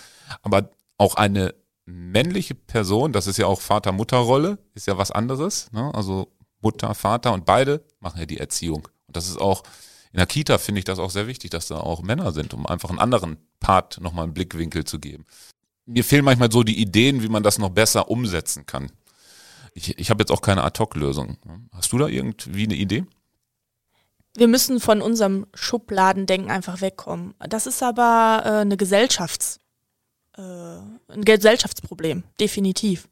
Aber 0.43 0.69
auch 0.97 1.15
eine 1.15 1.53
männliche 1.87 2.53
Person, 2.53 3.13
das 3.13 3.27
ist 3.27 3.37
ja 3.37 3.47
auch 3.47 3.61
Vater-Mutter-Rolle, 3.61 4.59
ist 4.75 4.87
ja 4.87 4.97
was 4.97 5.09
anderes. 5.09 5.71
Ne? 5.71 5.91
Also 5.95 6.27
Mutter, 6.61 6.93
Vater 6.93 7.33
und 7.33 7.45
beide 7.45 7.83
machen 7.99 8.19
ja 8.19 8.25
die 8.25 8.37
Erziehung. 8.37 8.87
Und 9.07 9.15
das 9.15 9.27
ist 9.27 9.39
auch, 9.39 9.63
in 10.11 10.17
der 10.17 10.27
Kita 10.27 10.57
finde 10.57 10.79
ich 10.79 10.85
das 10.85 10.99
auch 10.99 11.09
sehr 11.09 11.27
wichtig, 11.27 11.51
dass 11.51 11.67
da 11.67 11.79
auch 11.79 12.01
Männer 12.01 12.33
sind, 12.33 12.53
um 12.53 12.65
einfach 12.65 12.89
einen 12.89 12.99
anderen 12.99 13.37
Part 13.59 13.99
nochmal 14.01 14.25
einen 14.25 14.33
Blickwinkel 14.33 14.83
zu 14.83 14.99
geben. 14.99 15.25
Mir 15.85 16.03
fehlen 16.03 16.25
manchmal 16.25 16.51
so 16.51 16.63
die 16.63 16.79
Ideen, 16.79 17.23
wie 17.23 17.29
man 17.29 17.43
das 17.43 17.57
noch 17.57 17.69
besser 17.69 18.09
umsetzen 18.09 18.65
kann. 18.65 18.91
Ich, 19.73 19.97
ich 19.97 20.09
habe 20.09 20.21
jetzt 20.21 20.31
auch 20.31 20.41
keine 20.41 20.63
Ad-Hoc-Lösung. 20.63 21.37
Hast 21.71 21.93
du 21.93 21.97
da 21.97 22.07
irgendwie 22.07 22.63
eine 22.63 22.75
Idee? 22.75 23.05
Wir 24.35 24.47
müssen 24.47 24.81
von 24.81 25.01
unserem 25.01 25.45
Schubladendenken 25.53 26.51
einfach 26.51 26.81
wegkommen. 26.81 27.33
Das 27.39 27.65
ist 27.65 27.81
aber 27.81 28.41
äh, 28.43 28.49
eine 28.61 28.75
Gesellschafts, 28.75 29.59
äh, 30.37 31.13
ein 31.13 31.23
Gesellschaftsproblem, 31.23 32.23
definitiv. 32.39 33.07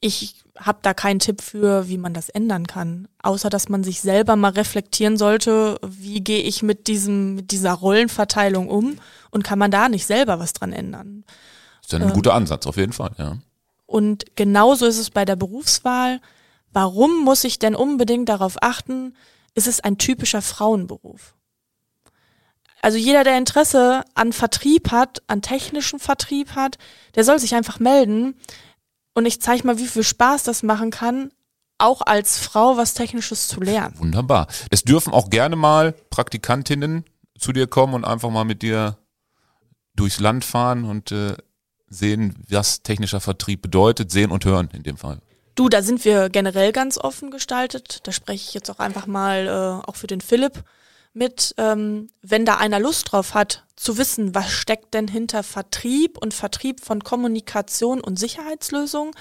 Ich 0.00 0.44
habe 0.58 0.78
da 0.82 0.92
keinen 0.94 1.18
Tipp 1.18 1.40
für, 1.40 1.88
wie 1.88 1.98
man 1.98 2.12
das 2.12 2.28
ändern 2.28 2.66
kann, 2.66 3.08
außer 3.22 3.48
dass 3.48 3.68
man 3.68 3.82
sich 3.82 4.00
selber 4.00 4.36
mal 4.36 4.52
reflektieren 4.52 5.16
sollte, 5.16 5.78
wie 5.82 6.20
gehe 6.20 6.42
ich 6.42 6.62
mit 6.62 6.86
diesem 6.86 7.36
mit 7.36 7.50
dieser 7.50 7.72
Rollenverteilung 7.72 8.68
um 8.68 8.98
und 9.30 9.44
kann 9.44 9.58
man 9.58 9.70
da 9.70 9.88
nicht 9.88 10.06
selber 10.06 10.38
was 10.38 10.52
dran 10.52 10.72
ändern? 10.72 11.24
Das 11.80 11.86
ist 11.86 11.92
ja 11.92 11.98
ein 12.00 12.08
ähm, 12.08 12.14
guter 12.14 12.34
Ansatz 12.34 12.66
auf 12.66 12.76
jeden 12.76 12.92
Fall, 12.92 13.12
ja. 13.18 13.38
Und 13.86 14.36
genauso 14.36 14.86
ist 14.86 14.98
es 14.98 15.10
bei 15.10 15.24
der 15.24 15.36
Berufswahl. 15.36 16.20
Warum 16.72 17.24
muss 17.24 17.44
ich 17.44 17.58
denn 17.58 17.74
unbedingt 17.74 18.28
darauf 18.28 18.56
achten, 18.60 19.14
ist 19.54 19.68
es 19.68 19.80
ein 19.80 19.98
typischer 19.98 20.42
Frauenberuf? 20.42 21.34
Also 22.84 22.98
jeder, 22.98 23.24
der 23.24 23.38
Interesse 23.38 24.04
an 24.12 24.34
Vertrieb 24.34 24.90
hat, 24.90 25.22
an 25.26 25.40
technischen 25.40 25.98
Vertrieb 25.98 26.54
hat, 26.54 26.76
der 27.14 27.24
soll 27.24 27.38
sich 27.38 27.54
einfach 27.54 27.80
melden. 27.80 28.34
Und 29.14 29.24
ich 29.24 29.40
zeige 29.40 29.66
mal, 29.66 29.78
wie 29.78 29.86
viel 29.86 30.02
Spaß 30.02 30.42
das 30.42 30.62
machen 30.62 30.90
kann, 30.90 31.30
auch 31.78 32.02
als 32.02 32.38
Frau 32.38 32.76
was 32.76 32.92
Technisches 32.92 33.48
zu 33.48 33.60
lernen. 33.60 33.98
Wunderbar. 33.98 34.48
Es 34.68 34.84
dürfen 34.84 35.14
auch 35.14 35.30
gerne 35.30 35.56
mal 35.56 35.92
Praktikantinnen 36.10 37.06
zu 37.38 37.52
dir 37.52 37.68
kommen 37.68 37.94
und 37.94 38.04
einfach 38.04 38.28
mal 38.28 38.44
mit 38.44 38.60
dir 38.60 38.98
durchs 39.96 40.20
Land 40.20 40.44
fahren 40.44 40.84
und 40.84 41.10
äh, 41.10 41.38
sehen, 41.88 42.34
was 42.50 42.82
technischer 42.82 43.20
Vertrieb 43.20 43.62
bedeutet, 43.62 44.10
sehen 44.10 44.30
und 44.30 44.44
hören 44.44 44.68
in 44.74 44.82
dem 44.82 44.98
Fall. 44.98 45.20
Du, 45.54 45.70
da 45.70 45.80
sind 45.80 46.04
wir 46.04 46.28
generell 46.28 46.70
ganz 46.72 46.98
offen 46.98 47.30
gestaltet. 47.30 48.00
Da 48.06 48.12
spreche 48.12 48.44
ich 48.46 48.52
jetzt 48.52 48.70
auch 48.70 48.78
einfach 48.78 49.06
mal 49.06 49.46
äh, 49.46 49.88
auch 49.88 49.96
für 49.96 50.06
den 50.06 50.20
Philipp 50.20 50.64
mit, 51.14 51.54
ähm, 51.58 52.10
wenn 52.22 52.44
da 52.44 52.56
einer 52.56 52.80
Lust 52.80 53.12
drauf 53.12 53.34
hat, 53.34 53.64
zu 53.76 53.96
wissen, 53.96 54.34
was 54.34 54.50
steckt 54.50 54.94
denn 54.94 55.08
hinter 55.08 55.42
Vertrieb 55.42 56.18
und 56.18 56.34
Vertrieb 56.34 56.80
von 56.84 57.02
Kommunikation 57.02 58.00
und 58.00 58.18
Sicherheitslösungen, 58.18 59.14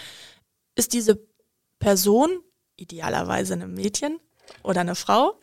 ist 0.75 0.93
diese 0.93 1.19
Person, 1.79 2.39
idealerweise 2.75 3.53
ein 3.53 3.73
Mädchen 3.73 4.19
oder 4.63 4.81
eine 4.81 4.95
Frau, 4.95 5.39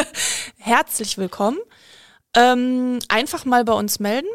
herzlich 0.56 1.18
willkommen. 1.18 1.58
Ähm, 2.34 2.98
einfach 3.08 3.44
mal 3.44 3.64
bei 3.64 3.72
uns 3.72 3.98
melden 3.98 4.28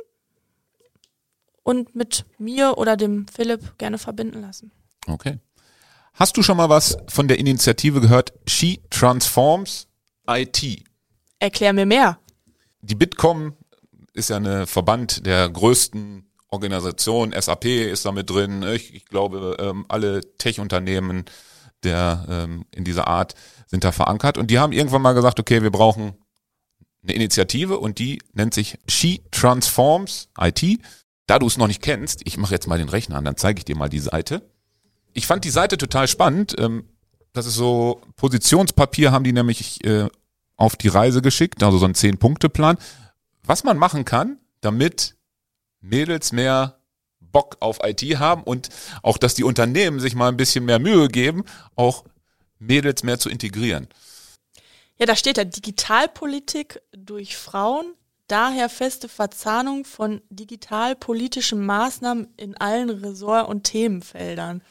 und 1.64 1.96
mit 1.96 2.26
mir 2.38 2.78
oder 2.78 2.98
dem 2.98 3.26
Philipp 3.28 3.78
gerne 3.78 3.98
verbinden 3.98 4.42
lassen. 4.42 4.72
Okay. 5.08 5.40
Hast 6.14 6.38
du 6.38 6.44
schon 6.44 6.58
mal 6.58 6.70
was 6.70 6.98
von 7.08 7.28
der 7.28 7.40
Initiative 7.40 8.02
gehört? 8.02 8.34
She 8.48 8.82
Transforms 8.90 9.88
IT. 10.28 10.86
Erklär 11.46 11.74
mir 11.74 11.86
mehr. 11.86 12.18
Die 12.82 12.96
Bitkom 12.96 13.54
ist 14.14 14.32
ja 14.32 14.38
eine 14.38 14.66
Verband 14.66 15.28
der 15.28 15.48
größten 15.48 16.28
Organisationen. 16.50 17.40
SAP 17.40 17.66
ist 17.66 18.04
da 18.04 18.12
mit 18.12 18.32
drin. 18.32 18.64
Ich, 18.64 18.96
ich 18.96 19.06
glaube, 19.06 19.56
ähm, 19.60 19.86
alle 19.88 20.22
Tech-Unternehmen 20.40 21.26
der 21.84 22.26
ähm, 22.28 22.66
in 22.72 22.84
dieser 22.84 23.06
Art 23.06 23.36
sind 23.68 23.84
da 23.84 23.92
verankert. 23.92 24.40
Und 24.40 24.50
die 24.50 24.58
haben 24.58 24.72
irgendwann 24.72 25.04
mal 25.04 25.14
gesagt, 25.14 25.40
okay, 25.40 25.62
wir 25.62 25.70
brauchen 25.70 26.16
eine 27.04 27.14
Initiative 27.14 27.78
und 27.78 28.00
die 28.00 28.24
nennt 28.34 28.56
sich 28.56 28.80
She 28.88 29.22
Transforms 29.30 30.30
IT. 30.40 30.80
Da 31.28 31.38
du 31.38 31.46
es 31.46 31.60
noch 31.60 31.68
nicht 31.68 31.84
kennst, 31.84 32.22
ich 32.26 32.38
mache 32.38 32.56
jetzt 32.56 32.68
mal 32.68 32.80
den 32.80 32.90
Rechner 32.90 33.18
an, 33.18 33.26
dann 33.26 33.38
zeige 33.38 33.60
ich 33.60 33.66
dir 33.66 33.76
mal 33.76 33.90
die 33.90 34.00
Seite. 34.00 34.50
Ich 35.14 35.28
fand 35.28 35.46
die 35.46 35.52
Seite 35.52 35.78
total 35.78 36.08
spannend. 36.08 36.56
Ähm, 36.58 36.90
das 37.34 37.46
ist 37.46 37.54
so 37.54 38.02
Positionspapier 38.16 39.12
haben 39.12 39.24
die 39.24 39.34
nämlich 39.34 39.86
äh, 39.86 40.10
auf 40.58 40.76
die 40.76 40.88
Reise 40.88 41.22
geschickt, 41.22 41.64
also 41.64 41.78
so 41.78 41.86
ein 41.86 41.96
Zehn-Punkte-Plan. 41.96 42.78
Was 43.44 43.64
man 43.64 43.78
machen 43.78 44.06
kann, 44.06 44.40
damit 44.62 45.16
Mädels 45.82 46.32
mehr 46.32 46.80
Bock 47.20 47.58
auf 47.60 47.80
IT 47.84 48.02
haben 48.18 48.44
und 48.44 48.70
auch, 49.04 49.18
dass 49.18 49.34
die 49.34 49.44
Unternehmen 49.44 50.00
sich 50.00 50.16
mal 50.16 50.30
ein 50.30 50.38
bisschen 50.38 50.66
mehr 50.66 50.80
Mühe 50.80 51.10
geben, 51.10 51.44
auch 51.76 52.06
Mädels 52.60 53.04
mehr 53.04 53.20
zu 53.20 53.30
integrieren. 53.30 53.88
Ja, 54.98 55.06
da 55.06 55.16
steht 55.16 55.38
ja 55.38 55.44
Digitalpolitik 55.44 56.82
durch 56.94 57.36
Frauen, 57.36 57.94
daher 58.28 58.70
feste 58.70 59.10
Verzahnung 59.10 59.84
von 59.84 60.22
digitalpolitischen 60.30 61.66
Maßnahmen 61.66 62.30
in 62.38 62.56
allen 62.56 62.90
Ressort- 62.90 63.50
und 63.50 63.66
Themenfeldern. 63.66 64.62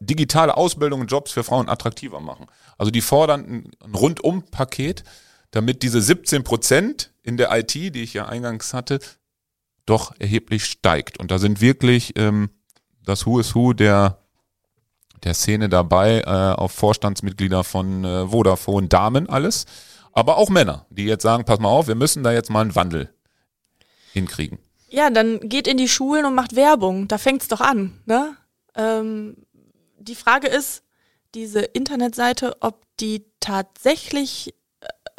Digitale 0.00 0.56
Ausbildung 0.56 1.00
und 1.00 1.10
Jobs 1.10 1.32
für 1.32 1.44
Frauen 1.44 1.68
attraktiver 1.68 2.20
machen. 2.20 2.46
Also 2.78 2.90
die 2.90 3.00
fordern 3.00 3.70
ein 3.82 3.94
Rundum-Paket, 3.94 5.04
damit 5.50 5.82
diese 5.82 6.00
17 6.00 6.44
Prozent 6.44 7.12
in 7.22 7.36
der 7.36 7.56
IT, 7.56 7.74
die 7.74 8.02
ich 8.02 8.14
ja 8.14 8.26
eingangs 8.26 8.74
hatte, 8.74 8.98
doch 9.86 10.14
erheblich 10.18 10.64
steigt. 10.64 11.18
Und 11.20 11.30
da 11.30 11.38
sind 11.38 11.60
wirklich 11.60 12.18
ähm, 12.18 12.50
das 13.04 13.26
Who 13.26 13.38
is 13.38 13.54
Who 13.54 13.72
der, 13.72 14.18
der 15.22 15.34
Szene 15.34 15.68
dabei, 15.68 16.20
äh, 16.20 16.54
auf 16.54 16.72
Vorstandsmitglieder 16.72 17.64
von 17.64 18.04
äh, 18.04 18.28
Vodafone, 18.28 18.88
Damen 18.88 19.28
alles, 19.28 19.66
aber 20.12 20.36
auch 20.36 20.48
Männer, 20.48 20.86
die 20.90 21.04
jetzt 21.04 21.22
sagen, 21.22 21.44
pass 21.44 21.58
mal 21.58 21.68
auf, 21.68 21.88
wir 21.88 21.96
müssen 21.96 22.22
da 22.22 22.32
jetzt 22.32 22.50
mal 22.50 22.60
einen 22.60 22.74
Wandel 22.74 23.12
hinkriegen. 24.12 24.58
Ja, 24.88 25.10
dann 25.10 25.40
geht 25.40 25.66
in 25.66 25.76
die 25.76 25.88
Schulen 25.88 26.24
und 26.24 26.36
macht 26.36 26.54
Werbung. 26.54 27.08
Da 27.08 27.18
fängt's 27.18 27.48
doch 27.48 27.60
an. 27.60 28.00
Ne? 28.06 28.36
Ähm, 28.76 29.36
die 30.04 30.14
Frage 30.14 30.48
ist, 30.48 30.82
diese 31.34 31.60
Internetseite, 31.60 32.56
ob 32.60 32.82
die 33.00 33.24
tatsächlich 33.40 34.54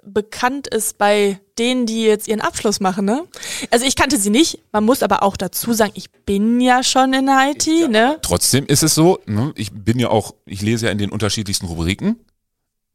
bekannt 0.05 0.67
ist 0.67 0.97
bei 0.97 1.39
denen, 1.57 1.87
die 1.87 2.03
jetzt 2.03 2.27
ihren 2.27 2.41
Abschluss 2.41 2.79
machen, 2.79 3.05
ne? 3.05 3.23
Also 3.71 3.85
ich 3.85 3.95
kannte 3.95 4.17
sie 4.17 4.29
nicht, 4.29 4.59
man 4.71 4.83
muss 4.83 5.01
aber 5.01 5.23
auch 5.23 5.35
dazu 5.35 5.73
sagen, 5.73 5.93
ich 5.95 6.11
bin 6.11 6.61
ja 6.61 6.83
schon 6.83 7.13
in 7.13 7.25
der 7.25 7.51
IT, 7.51 7.65
ja, 7.65 7.87
ne? 7.87 8.19
Trotzdem 8.21 8.67
ist 8.67 8.83
es 8.83 8.93
so, 8.93 9.19
ne? 9.25 9.51
ich 9.55 9.71
bin 9.71 9.97
ja 9.97 10.09
auch, 10.09 10.35
ich 10.45 10.61
lese 10.61 10.85
ja 10.85 10.91
in 10.91 10.99
den 10.99 11.11
unterschiedlichsten 11.11 11.65
Rubriken. 11.65 12.19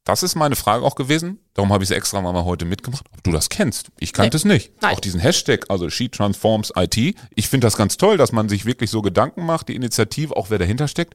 Das 0.05 0.22
ist 0.22 0.35
meine 0.35 0.57
Frage 0.57 0.85
auch 0.85 0.94
gewesen. 0.94 1.38
Darum 1.55 1.72
habe 1.72 1.85
ich 1.85 1.90
es 1.90 1.96
extra 1.96 2.20
mal 2.22 2.44
heute 2.44 2.64
mitgemacht, 2.64 3.05
ob 3.12 3.22
du 3.22 3.33
das 3.33 3.48
kennst. 3.48 3.88
Ich 3.98 4.12
kannte 4.12 4.37
nee. 4.37 4.40
es 4.40 4.44
nicht. 4.44 4.72
Nein. 4.81 4.94
Auch 4.94 5.00
diesen 5.00 5.20
Hashtag, 5.20 5.66
also 5.68 5.90
She 5.90 6.09
Transforms 6.09 6.72
IT. 6.74 6.96
Ich 7.35 7.48
finde 7.48 7.66
das 7.66 7.76
ganz 7.76 7.96
toll, 7.96 8.16
dass 8.16 8.33
man 8.33 8.48
sich 8.48 8.64
wirklich 8.64 8.90
so 8.90 9.03
Gedanken 9.03 9.44
macht, 9.44 9.68
die 9.68 9.74
Initiative, 9.74 10.37
auch 10.37 10.48
wer 10.48 10.59
dahinter 10.59 10.88
steckt. 10.88 11.14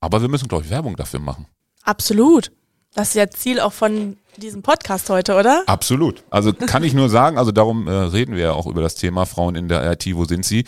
Aber 0.00 0.20
wir 0.22 0.28
müssen, 0.28 0.48
glaube 0.48 0.64
ich, 0.64 0.70
Werbung 0.70 0.96
dafür 0.96 1.20
machen. 1.20 1.46
Absolut. 1.82 2.50
Das 2.94 3.08
ist 3.08 3.14
ja 3.14 3.30
Ziel 3.30 3.60
auch 3.60 3.72
von 3.72 4.16
diesem 4.36 4.62
Podcast 4.62 5.08
heute, 5.10 5.36
oder? 5.36 5.62
Absolut. 5.66 6.24
Also 6.30 6.52
kann 6.52 6.82
ich 6.82 6.94
nur 6.94 7.08
sagen, 7.08 7.38
also 7.38 7.52
darum 7.52 7.86
äh, 7.86 7.92
reden 7.92 8.34
wir 8.34 8.42
ja 8.42 8.52
auch 8.52 8.66
über 8.66 8.82
das 8.82 8.96
Thema 8.96 9.26
Frauen 9.26 9.54
in 9.54 9.68
der 9.68 9.92
IT, 9.92 10.06
wo 10.16 10.24
sind 10.24 10.44
sie? 10.44 10.64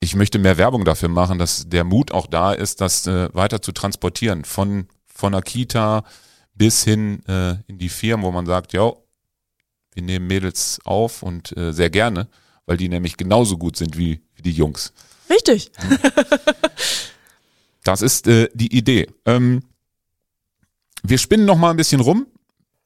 Ich 0.00 0.16
möchte 0.16 0.38
mehr 0.38 0.58
Werbung 0.58 0.84
dafür 0.84 1.08
machen, 1.08 1.38
dass 1.38 1.68
der 1.68 1.84
Mut 1.84 2.10
auch 2.10 2.26
da 2.26 2.52
ist, 2.52 2.80
das 2.80 3.06
äh, 3.06 3.28
weiter 3.32 3.62
zu 3.62 3.70
transportieren. 3.70 4.44
Von, 4.44 4.88
von 5.06 5.32
der 5.32 5.42
Kita 5.42 6.04
bis 6.54 6.82
hin 6.82 7.24
äh, 7.26 7.56
in 7.68 7.78
die 7.78 7.88
Firmen, 7.88 8.26
wo 8.26 8.32
man 8.32 8.46
sagt, 8.46 8.72
ja, 8.72 8.92
wir 9.94 10.02
nehmen 10.02 10.26
Mädels 10.26 10.80
auf 10.84 11.22
und 11.22 11.56
äh, 11.56 11.72
sehr 11.72 11.90
gerne, 11.90 12.28
weil 12.66 12.76
die 12.76 12.88
nämlich 12.88 13.16
genauso 13.16 13.58
gut 13.58 13.76
sind 13.76 13.96
wie, 13.96 14.22
wie 14.34 14.42
die 14.42 14.52
Jungs. 14.52 14.92
Richtig. 15.30 15.70
Das 17.84 18.02
ist 18.02 18.26
äh, 18.26 18.48
die 18.54 18.76
Idee. 18.76 19.08
Ähm, 19.26 19.62
wir 21.02 21.18
spinnen 21.18 21.46
noch 21.46 21.58
mal 21.58 21.70
ein 21.70 21.76
bisschen 21.76 22.00
rum. 22.00 22.26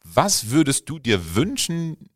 Was 0.05 0.51
würdest 0.51 0.89
du 0.89 0.99
dir 0.99 1.35
wünschen 1.35 2.11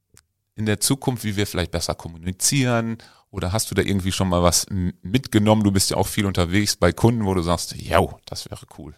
in 0.55 0.67
der 0.67 0.81
Zukunft, 0.81 1.25
wie 1.25 1.37
wir 1.37 1.47
vielleicht 1.47 1.71
besser 1.71 1.95
kommunizieren? 1.95 2.99
Oder 3.31 3.53
hast 3.53 3.71
du 3.71 3.75
da 3.75 3.83
irgendwie 3.83 4.13
schon 4.13 4.29
mal 4.29 4.43
was 4.43 4.67
mitgenommen? 5.03 5.63
Du 5.63 5.71
bist 5.71 5.91
ja 5.91 5.97
auch 5.97 6.07
viel 6.07 6.27
unterwegs 6.27 6.77
bei 6.77 6.93
Kunden, 6.93 7.25
wo 7.25 7.35
du 7.35 7.43
sagst, 7.43 7.77
ja, 7.77 8.01
das 8.27 8.51
wäre 8.51 8.67
cool. 8.79 8.95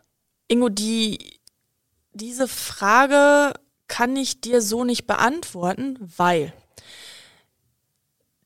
Ingo, 0.48 0.68
die, 0.68 1.40
diese 2.12 2.48
Frage 2.48 3.52
kann 3.88 4.16
ich 4.16 4.40
dir 4.40 4.62
so 4.62 4.84
nicht 4.84 5.06
beantworten, 5.06 5.98
weil 6.00 6.54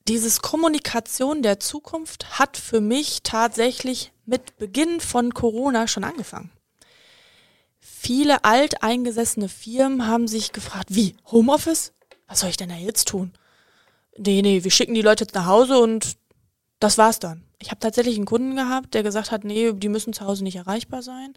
dieses 0.09 0.41
Kommunikation 0.41 1.43
der 1.43 1.61
Zukunft 1.61 2.39
hat 2.39 2.57
für 2.57 2.81
mich 2.81 3.23
tatsächlich 3.23 4.13
mit 4.25 4.57
Beginn 4.59 5.01
von 5.01 5.35
Corona 5.35 5.89
schon 5.89 6.05
angefangen. 6.05 6.51
Viele 7.81 8.45
alteingesessene 8.45 9.49
Firmen 9.49 10.07
haben 10.07 10.29
sich 10.29 10.53
gefragt, 10.53 10.95
wie, 10.95 11.17
Homeoffice? 11.31 11.93
Was 12.29 12.41
soll 12.41 12.51
ich 12.51 12.57
denn 12.57 12.69
da 12.69 12.77
jetzt 12.77 13.09
tun? 13.09 13.33
Nee, 14.17 14.43
nee, 14.43 14.65
wir 14.65 14.71
schicken 14.71 14.95
die 14.95 15.03
Leute 15.03 15.25
jetzt 15.25 15.35
nach 15.35 15.47
Hause 15.47 15.79
und 15.79 16.17
das 16.81 16.99
war's 16.99 17.19
dann. 17.19 17.45
Ich 17.59 17.71
habe 17.71 17.81
tatsächlich 17.81 18.17
einen 18.17 18.27
Kunden 18.27 18.57
gehabt, 18.57 18.95
der 18.95 19.03
gesagt 19.03 19.31
hat, 19.31 19.45
nee, 19.45 19.73
die 19.73 19.89
müssen 19.89 20.13
zu 20.13 20.25
Hause 20.25 20.45
nicht 20.45 20.57
erreichbar 20.57 21.03
sein. 21.03 21.35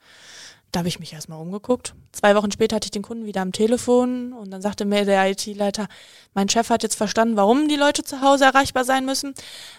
Da 0.72 0.80
habe 0.80 0.88
ich 0.88 1.00
mich 1.00 1.14
erstmal 1.14 1.42
umgeguckt. 1.42 1.96
Zwei 2.12 2.36
Wochen 2.36 2.52
später 2.52 2.76
hatte 2.76 2.86
ich 2.86 2.92
den 2.92 3.02
Kunden 3.02 3.26
wieder 3.26 3.42
am 3.42 3.52
Telefon 3.52 4.34
und 4.34 4.52
dann 4.52 4.62
sagte 4.62 4.86
mir 4.86 5.04
der 5.06 5.30
IT-Leiter, 5.32 5.88
mein 6.34 6.48
Chef 6.48 6.70
hat 6.70 6.84
jetzt 6.84 6.96
verstanden, 6.96 7.36
warum 7.36 7.68
die 7.68 7.76
Leute 7.76 8.04
zu 8.04 8.22
Hause 8.22 8.46
erreichbar 8.46 8.84
sein 8.84 9.06
müssen. 9.06 9.34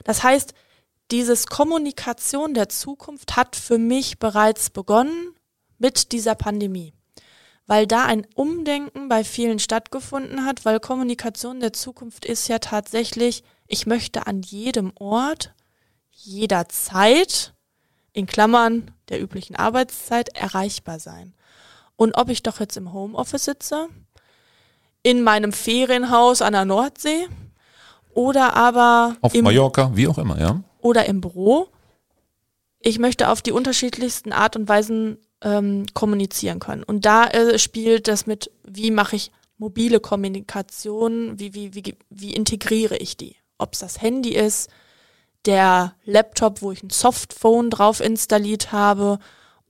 Das 0.04 0.22
heißt, 0.22 0.52
dieses 1.10 1.46
Kommunikation 1.46 2.54
der 2.54 2.68
Zukunft 2.68 3.36
hat 3.36 3.56
für 3.56 3.78
mich 3.78 4.18
bereits 4.18 4.70
begonnen 4.70 5.34
mit 5.78 6.12
dieser 6.12 6.34
Pandemie. 6.34 6.92
Weil 7.66 7.86
da 7.86 8.04
ein 8.04 8.26
Umdenken 8.34 9.08
bei 9.08 9.22
vielen 9.22 9.60
stattgefunden 9.60 10.44
hat, 10.44 10.64
weil 10.64 10.80
Kommunikation 10.80 11.60
der 11.60 11.72
Zukunft 11.72 12.24
ist 12.24 12.48
ja 12.48 12.58
tatsächlich, 12.58 13.44
ich 13.68 13.86
möchte 13.86 14.26
an 14.26 14.42
jedem 14.42 14.92
Ort, 14.96 15.54
jederzeit, 16.10 17.54
in 18.12 18.26
Klammern 18.26 18.90
der 19.10 19.20
üblichen 19.20 19.56
Arbeitszeit, 19.56 20.30
erreichbar 20.36 20.98
sein. 20.98 21.34
Und 21.96 22.16
ob 22.16 22.30
ich 22.30 22.42
doch 22.42 22.60
jetzt 22.60 22.76
im 22.76 22.92
Homeoffice 22.92 23.44
sitze, 23.44 23.88
in 25.02 25.22
meinem 25.22 25.52
Ferienhaus 25.52 26.42
an 26.42 26.52
der 26.52 26.64
Nordsee 26.64 27.28
oder 28.14 28.56
aber 28.56 29.16
auf 29.20 29.34
im, 29.34 29.44
Mallorca, 29.44 29.90
wie 29.94 30.08
auch 30.08 30.18
immer, 30.18 30.38
ja. 30.38 30.62
Oder 30.80 31.06
im 31.06 31.20
Büro. 31.20 31.68
Ich 32.80 32.98
möchte 32.98 33.28
auf 33.28 33.42
die 33.42 33.52
unterschiedlichsten 33.52 34.32
Art 34.32 34.56
und 34.56 34.68
Weisen 34.68 35.18
ähm, 35.42 35.86
kommunizieren 35.94 36.58
können. 36.58 36.82
Und 36.82 37.04
da 37.04 37.26
äh, 37.26 37.58
spielt 37.58 38.08
das 38.08 38.26
mit, 38.26 38.50
wie 38.64 38.90
mache 38.90 39.16
ich 39.16 39.30
mobile 39.58 40.00
Kommunikation, 40.00 41.38
wie, 41.38 41.54
wie, 41.54 41.74
wie, 41.74 41.96
wie 42.08 42.32
integriere 42.34 42.96
ich 42.96 43.16
die? 43.16 43.36
Ob 43.58 43.74
es 43.74 43.80
das 43.80 44.00
Handy 44.00 44.34
ist, 44.34 44.70
der 45.46 45.94
Laptop, 46.04 46.62
wo 46.62 46.72
ich 46.72 46.82
ein 46.82 46.90
Softphone 46.90 47.70
drauf 47.70 48.00
installiert 48.00 48.72
habe 48.72 49.18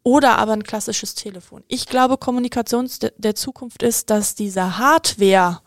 oder 0.02 0.38
aber 0.38 0.52
ein 0.52 0.64
klassisches 0.64 1.14
Telefon. 1.14 1.62
Ich 1.68 1.87
glaube, 1.87 2.16
Kommunikation 2.16 2.88
der 3.16 3.35
Zukunft 3.35 3.83
ist, 3.83 4.11
dass 4.11 4.35
diese 4.35 4.78
Hardware 4.78 5.61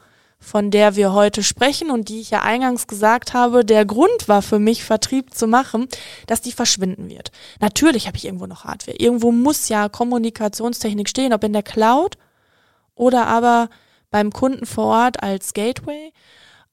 von 0.43 0.71
der 0.71 0.95
wir 0.95 1.13
heute 1.13 1.41
sprechen 1.41 1.89
und 1.89 2.09
die 2.09 2.19
ich 2.19 2.29
ja 2.29 2.41
eingangs 2.41 2.87
gesagt 2.87 3.33
habe, 3.33 3.63
der 3.63 3.85
Grund 3.85 4.27
war 4.27 4.41
für 4.41 4.59
mich, 4.59 4.83
Vertrieb 4.83 5.33
zu 5.33 5.47
machen, 5.47 5.87
dass 6.27 6.41
die 6.41 6.51
verschwinden 6.51 7.09
wird. 7.09 7.31
Natürlich 7.61 8.07
habe 8.07 8.17
ich 8.17 8.25
irgendwo 8.25 8.45
noch 8.45 8.65
Hardware. 8.65 8.97
Irgendwo 8.97 9.31
muss 9.31 9.69
ja 9.69 9.87
Kommunikationstechnik 9.87 11.07
stehen, 11.07 11.33
ob 11.33 11.43
in 11.45 11.53
der 11.53 11.63
Cloud 11.63 12.17
oder 12.93 13.27
aber 13.27 13.69
beim 14.11 14.31
Kunden 14.31 14.65
vor 14.65 14.85
Ort 14.85 15.23
als 15.23 15.53
Gateway. 15.53 16.11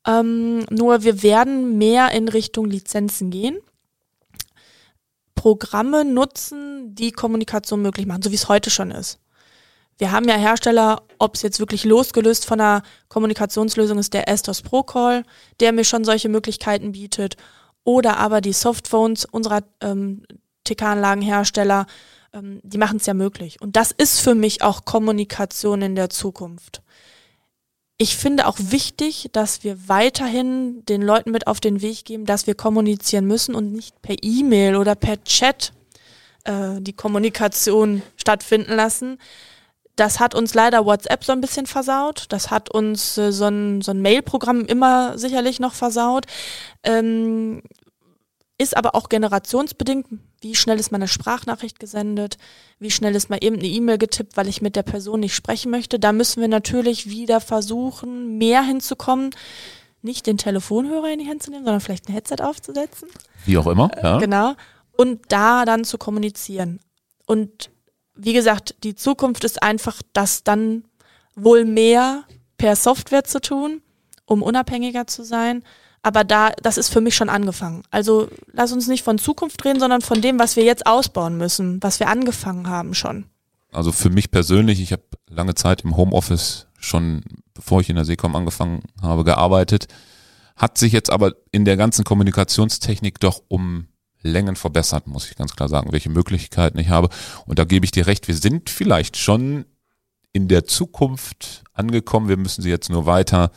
Ähm, 0.06 0.64
nur 0.70 1.02
wir 1.02 1.22
werden 1.22 1.78
mehr 1.78 2.12
in 2.12 2.28
Richtung 2.28 2.66
Lizenzen 2.66 3.30
gehen. 3.30 3.58
Programme 5.34 6.04
nutzen, 6.04 6.94
die 6.94 7.12
Kommunikation 7.12 7.82
möglich 7.82 8.06
machen, 8.06 8.22
so 8.22 8.30
wie 8.30 8.34
es 8.34 8.48
heute 8.48 8.70
schon 8.70 8.90
ist. 8.90 9.18
Wir 9.96 10.12
haben 10.12 10.28
ja 10.28 10.36
Hersteller, 10.36 11.02
ob 11.18 11.34
es 11.34 11.42
jetzt 11.42 11.60
wirklich 11.60 11.84
losgelöst 11.84 12.46
von 12.46 12.60
einer 12.60 12.82
Kommunikationslösung 13.08 13.98
ist, 13.98 14.14
der 14.14 14.28
Estos 14.28 14.62
Procall, 14.62 15.24
der 15.60 15.72
mir 15.72 15.84
schon 15.84 16.04
solche 16.04 16.30
Möglichkeiten 16.30 16.92
bietet, 16.92 17.36
oder 17.84 18.18
aber 18.18 18.40
die 18.40 18.52
Softphones 18.52 19.24
unserer 19.26 19.62
ähm, 19.80 20.24
TK-Anlagenhersteller, 20.64 21.86
ähm, 22.32 22.60
die 22.62 22.78
machen 22.78 22.98
es 22.98 23.06
ja 23.06 23.14
möglich. 23.14 23.60
Und 23.60 23.76
das 23.76 23.92
ist 23.92 24.20
für 24.20 24.34
mich 24.34 24.62
auch 24.62 24.84
Kommunikation 24.84 25.82
in 25.82 25.94
der 25.94 26.10
Zukunft. 26.10 26.82
Ich 28.02 28.16
finde 28.16 28.46
auch 28.46 28.56
wichtig, 28.58 29.28
dass 29.32 29.62
wir 29.62 29.90
weiterhin 29.90 30.86
den 30.86 31.02
Leuten 31.02 31.32
mit 31.32 31.46
auf 31.46 31.60
den 31.60 31.82
Weg 31.82 32.06
geben, 32.06 32.24
dass 32.24 32.46
wir 32.46 32.54
kommunizieren 32.54 33.26
müssen 33.26 33.54
und 33.54 33.74
nicht 33.74 34.00
per 34.00 34.16
E-Mail 34.22 34.76
oder 34.76 34.94
per 34.94 35.22
Chat 35.24 35.74
äh, 36.44 36.80
die 36.80 36.94
Kommunikation 36.94 38.00
stattfinden 38.16 38.72
lassen, 38.72 39.18
das 39.96 40.18
hat 40.18 40.34
uns 40.34 40.54
leider 40.54 40.86
WhatsApp 40.86 41.24
so 41.24 41.32
ein 41.32 41.42
bisschen 41.42 41.66
versaut. 41.66 42.24
Das 42.30 42.50
hat 42.50 42.70
uns 42.70 43.18
äh, 43.18 43.32
so 43.32 43.44
ein, 43.44 43.82
so 43.82 43.90
ein 43.90 44.00
Mail-Programm 44.00 44.64
immer 44.64 45.18
sicherlich 45.18 45.60
noch 45.60 45.74
versaut. 45.74 46.24
Ähm, 46.82 47.60
ist 48.56 48.78
aber 48.78 48.94
auch 48.94 49.10
generationsbedingt. 49.10 50.06
Wie 50.40 50.54
schnell 50.54 50.80
ist 50.80 50.90
meine 50.90 51.08
Sprachnachricht 51.08 51.78
gesendet? 51.78 52.38
Wie 52.78 52.90
schnell 52.90 53.14
ist 53.14 53.28
mal 53.28 53.38
eben 53.42 53.56
eine 53.56 53.66
E-Mail 53.66 53.98
getippt, 53.98 54.36
weil 54.38 54.48
ich 54.48 54.62
mit 54.62 54.74
der 54.74 54.82
Person 54.82 55.20
nicht 55.20 55.34
sprechen 55.34 55.70
möchte? 55.70 55.98
Da 55.98 56.12
müssen 56.12 56.40
wir 56.40 56.48
natürlich 56.48 57.10
wieder 57.10 57.40
versuchen, 57.40 58.38
mehr 58.38 58.62
hinzukommen. 58.62 59.30
Nicht 60.00 60.26
den 60.26 60.38
Telefonhörer 60.38 61.12
in 61.12 61.18
die 61.18 61.28
Hand 61.28 61.42
zu 61.42 61.50
nehmen, 61.50 61.64
sondern 61.64 61.82
vielleicht 61.82 62.08
ein 62.08 62.14
Headset 62.14 62.36
aufzusetzen. 62.40 63.08
Wie 63.44 63.58
auch 63.58 63.66
immer, 63.66 63.90
ja. 64.02 64.18
Genau. 64.18 64.54
Und 64.96 65.20
da 65.28 65.66
dann 65.66 65.84
zu 65.84 65.98
kommunizieren. 65.98 66.80
Und 67.26 67.70
wie 68.14 68.32
gesagt, 68.32 68.76
die 68.82 68.94
Zukunft 68.94 69.44
ist 69.44 69.62
einfach, 69.62 70.00
das 70.14 70.42
dann 70.42 70.84
wohl 71.34 71.66
mehr 71.66 72.24
per 72.56 72.76
Software 72.76 73.24
zu 73.24 73.40
tun, 73.40 73.82
um 74.24 74.42
unabhängiger 74.42 75.06
zu 75.06 75.22
sein 75.22 75.64
aber 76.02 76.24
da, 76.24 76.50
das 76.62 76.78
ist 76.78 76.88
für 76.88 77.00
mich 77.00 77.14
schon 77.14 77.28
angefangen. 77.28 77.82
Also 77.90 78.28
lass 78.52 78.72
uns 78.72 78.88
nicht 78.88 79.04
von 79.04 79.18
Zukunft 79.18 79.64
reden, 79.64 79.80
sondern 79.80 80.00
von 80.00 80.22
dem, 80.22 80.38
was 80.38 80.56
wir 80.56 80.64
jetzt 80.64 80.86
ausbauen 80.86 81.36
müssen, 81.36 81.82
was 81.82 82.00
wir 82.00 82.08
angefangen 82.08 82.68
haben 82.68 82.94
schon. 82.94 83.26
Also 83.72 83.92
für 83.92 84.10
mich 84.10 84.30
persönlich, 84.30 84.80
ich 84.80 84.92
habe 84.92 85.02
lange 85.28 85.54
Zeit 85.54 85.82
im 85.82 85.96
Homeoffice 85.96 86.66
schon, 86.78 87.22
bevor 87.54 87.80
ich 87.80 87.90
in 87.90 87.96
der 87.96 88.04
Seekom 88.04 88.34
angefangen 88.34 88.82
habe, 89.02 89.24
gearbeitet. 89.24 89.86
Hat 90.56 90.78
sich 90.78 90.92
jetzt 90.92 91.10
aber 91.10 91.32
in 91.52 91.64
der 91.64 91.76
ganzen 91.76 92.04
Kommunikationstechnik 92.04 93.20
doch 93.20 93.42
um 93.48 93.86
Längen 94.22 94.56
verbessert, 94.56 95.06
muss 95.06 95.30
ich 95.30 95.36
ganz 95.36 95.56
klar 95.56 95.68
sagen, 95.68 95.92
welche 95.92 96.10
Möglichkeiten 96.10 96.78
ich 96.78 96.88
habe. 96.88 97.08
Und 97.46 97.58
da 97.58 97.64
gebe 97.64 97.84
ich 97.84 97.90
dir 97.90 98.06
recht, 98.06 98.28
wir 98.28 98.34
sind 98.34 98.68
vielleicht 98.68 99.16
schon 99.16 99.64
in 100.32 100.48
der 100.48 100.64
Zukunft 100.64 101.64
angekommen. 101.72 102.28
Wir 102.28 102.36
müssen 102.36 102.62
sie 102.62 102.70
jetzt 102.70 102.90
nur 102.90 103.06
weiter 103.06 103.50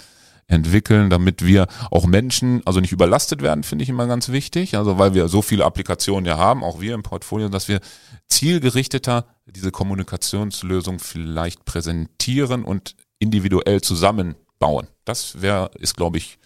entwickeln, 0.47 1.09
damit 1.09 1.45
wir 1.45 1.67
auch 1.91 2.05
Menschen, 2.05 2.61
also 2.65 2.79
nicht 2.79 2.91
überlastet 2.91 3.41
werden, 3.41 3.63
finde 3.63 3.83
ich 3.83 3.89
immer 3.89 4.07
ganz 4.07 4.29
wichtig. 4.29 4.75
Also 4.77 4.97
weil 4.97 5.13
wir 5.13 5.27
so 5.27 5.41
viele 5.41 5.65
Applikationen 5.65 6.25
ja 6.25 6.37
haben, 6.37 6.63
auch 6.63 6.81
wir 6.81 6.93
im 6.93 7.03
Portfolio, 7.03 7.49
dass 7.49 7.67
wir 7.67 7.79
zielgerichteter 8.27 9.25
diese 9.45 9.71
Kommunikationslösung 9.71 10.99
vielleicht 10.99 11.65
präsentieren 11.65 12.63
und 12.63 12.95
individuell 13.19 13.81
zusammenbauen. 13.81 14.87
Das 15.05 15.41
wäre, 15.41 15.71
ist, 15.79 15.95
glaube 15.95 16.17
ich, 16.17 16.39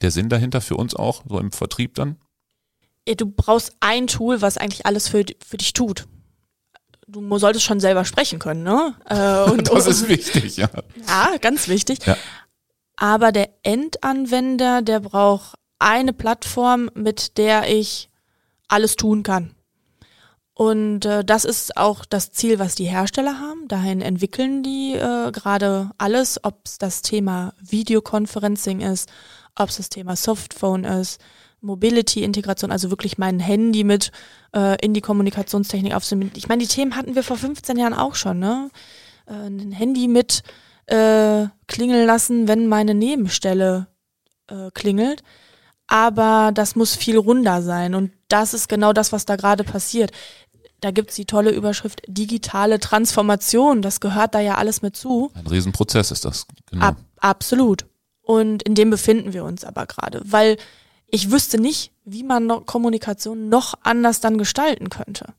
der 0.00 0.10
Sinn 0.10 0.28
dahinter 0.28 0.60
für 0.60 0.76
uns 0.76 0.94
auch, 0.94 1.24
so 1.28 1.38
im 1.38 1.52
Vertrieb 1.52 1.94
dann. 1.94 2.16
Du 3.16 3.26
brauchst 3.26 3.72
ein 3.80 4.06
Tool, 4.06 4.42
was 4.42 4.58
eigentlich 4.58 4.84
alles 4.84 5.08
für, 5.08 5.24
für 5.46 5.56
dich 5.56 5.72
tut 5.72 6.06
du 7.08 7.38
solltest 7.38 7.64
schon 7.64 7.80
selber 7.80 8.04
sprechen 8.04 8.38
können, 8.38 8.62
ne? 8.62 8.94
Äh, 9.08 9.50
und, 9.50 9.68
das 9.70 9.86
ist 9.86 10.08
wichtig, 10.08 10.58
ja. 10.58 10.68
Ja, 11.06 11.36
ganz 11.40 11.68
wichtig. 11.68 12.04
Ja. 12.06 12.16
Aber 13.00 13.30
der 13.30 13.50
Endanwender, 13.62 14.82
der 14.82 14.98
braucht 14.98 15.54
eine 15.78 16.12
Plattform, 16.12 16.90
mit 16.94 17.38
der 17.38 17.72
ich 17.72 18.10
alles 18.66 18.96
tun 18.96 19.22
kann. 19.22 19.54
Und 20.52 21.04
äh, 21.04 21.24
das 21.24 21.44
ist 21.44 21.76
auch 21.76 22.04
das 22.04 22.32
Ziel, 22.32 22.58
was 22.58 22.74
die 22.74 22.86
Hersteller 22.86 23.38
haben. 23.38 23.68
Dahin 23.68 24.00
entwickeln 24.00 24.64
die 24.64 24.94
äh, 24.94 25.30
gerade 25.30 25.92
alles, 25.96 26.42
ob 26.42 26.62
es 26.64 26.78
das 26.78 27.00
Thema 27.00 27.54
Videoconferencing 27.62 28.80
ist, 28.80 29.08
ob 29.54 29.68
es 29.68 29.76
das 29.76 29.88
Thema 29.88 30.16
Softphone 30.16 30.82
ist, 30.82 31.20
Mobility-Integration, 31.60 32.72
also 32.72 32.90
wirklich 32.90 33.18
mein 33.18 33.38
Handy 33.38 33.84
mit 33.84 34.10
äh, 34.52 34.84
in 34.84 34.92
die 34.92 35.00
Kommunikationstechnik 35.00 35.94
aufzunehmen. 35.94 36.32
Ich 36.34 36.48
meine, 36.48 36.62
die 36.62 36.68
Themen 36.68 36.96
hatten 36.96 37.14
wir 37.14 37.22
vor 37.22 37.36
15 37.36 37.76
Jahren 37.76 37.94
auch 37.94 38.16
schon, 38.16 38.40
ne? 38.40 38.70
Äh, 39.26 39.46
ein 39.46 39.70
Handy 39.70 40.08
mit 40.08 40.42
äh, 40.88 41.46
klingeln 41.66 42.06
lassen, 42.06 42.48
wenn 42.48 42.66
meine 42.66 42.94
Nebenstelle 42.94 43.86
äh, 44.48 44.70
klingelt. 44.72 45.22
Aber 45.86 46.50
das 46.52 46.76
muss 46.76 46.94
viel 46.94 47.16
runder 47.16 47.62
sein. 47.62 47.94
Und 47.94 48.12
das 48.28 48.52
ist 48.52 48.68
genau 48.68 48.92
das, 48.92 49.12
was 49.12 49.24
da 49.24 49.36
gerade 49.36 49.64
passiert. 49.64 50.12
Da 50.80 50.90
gibt's 50.90 51.16
die 51.16 51.24
tolle 51.24 51.50
Überschrift 51.50 52.02
digitale 52.06 52.78
Transformation. 52.78 53.82
Das 53.82 54.00
gehört 54.00 54.34
da 54.34 54.40
ja 54.40 54.56
alles 54.56 54.82
mit 54.82 54.96
zu. 54.96 55.30
Ein 55.34 55.46
Riesenprozess 55.46 56.10
ist 56.10 56.24
das. 56.24 56.46
Genau. 56.70 56.86
Ab, 56.86 56.96
absolut. 57.18 57.86
Und 58.20 58.62
in 58.62 58.74
dem 58.74 58.90
befinden 58.90 59.32
wir 59.32 59.44
uns 59.44 59.64
aber 59.64 59.86
gerade. 59.86 60.20
Weil 60.24 60.58
ich 61.06 61.30
wüsste 61.30 61.58
nicht, 61.58 61.92
wie 62.04 62.22
man 62.22 62.46
noch 62.46 62.66
Kommunikation 62.66 63.48
noch 63.48 63.74
anders 63.82 64.20
dann 64.20 64.36
gestalten 64.36 64.90
könnte 64.90 65.32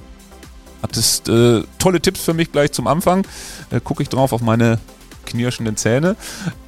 Hattest 0.83 1.29
äh, 1.29 1.63
tolle 1.79 2.01
Tipps 2.01 2.21
für 2.21 2.35
mich 2.35 2.53
gleich 2.53 2.73
zum 2.73 2.87
Anfang. 2.87 3.27
Äh, 3.71 3.81
Gucke 3.81 4.03
ich 4.03 4.09
drauf 4.09 4.33
auf 4.33 4.41
meine 4.41 4.79
knirschenden 5.27 5.77
Zähne. 5.77 6.17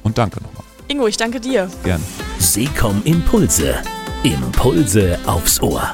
Und 0.03 0.17
danke 0.17 0.41
nochmal. 0.41 0.63
Ingo, 0.87 1.07
ich 1.07 1.17
danke 1.17 1.39
dir. 1.39 1.69
Gerne. 1.83 2.03
Seekom 2.39 3.01
Impulse. 3.03 3.75
Impulse 4.23 5.19
aufs 5.25 5.61
Ohr. 5.61 5.91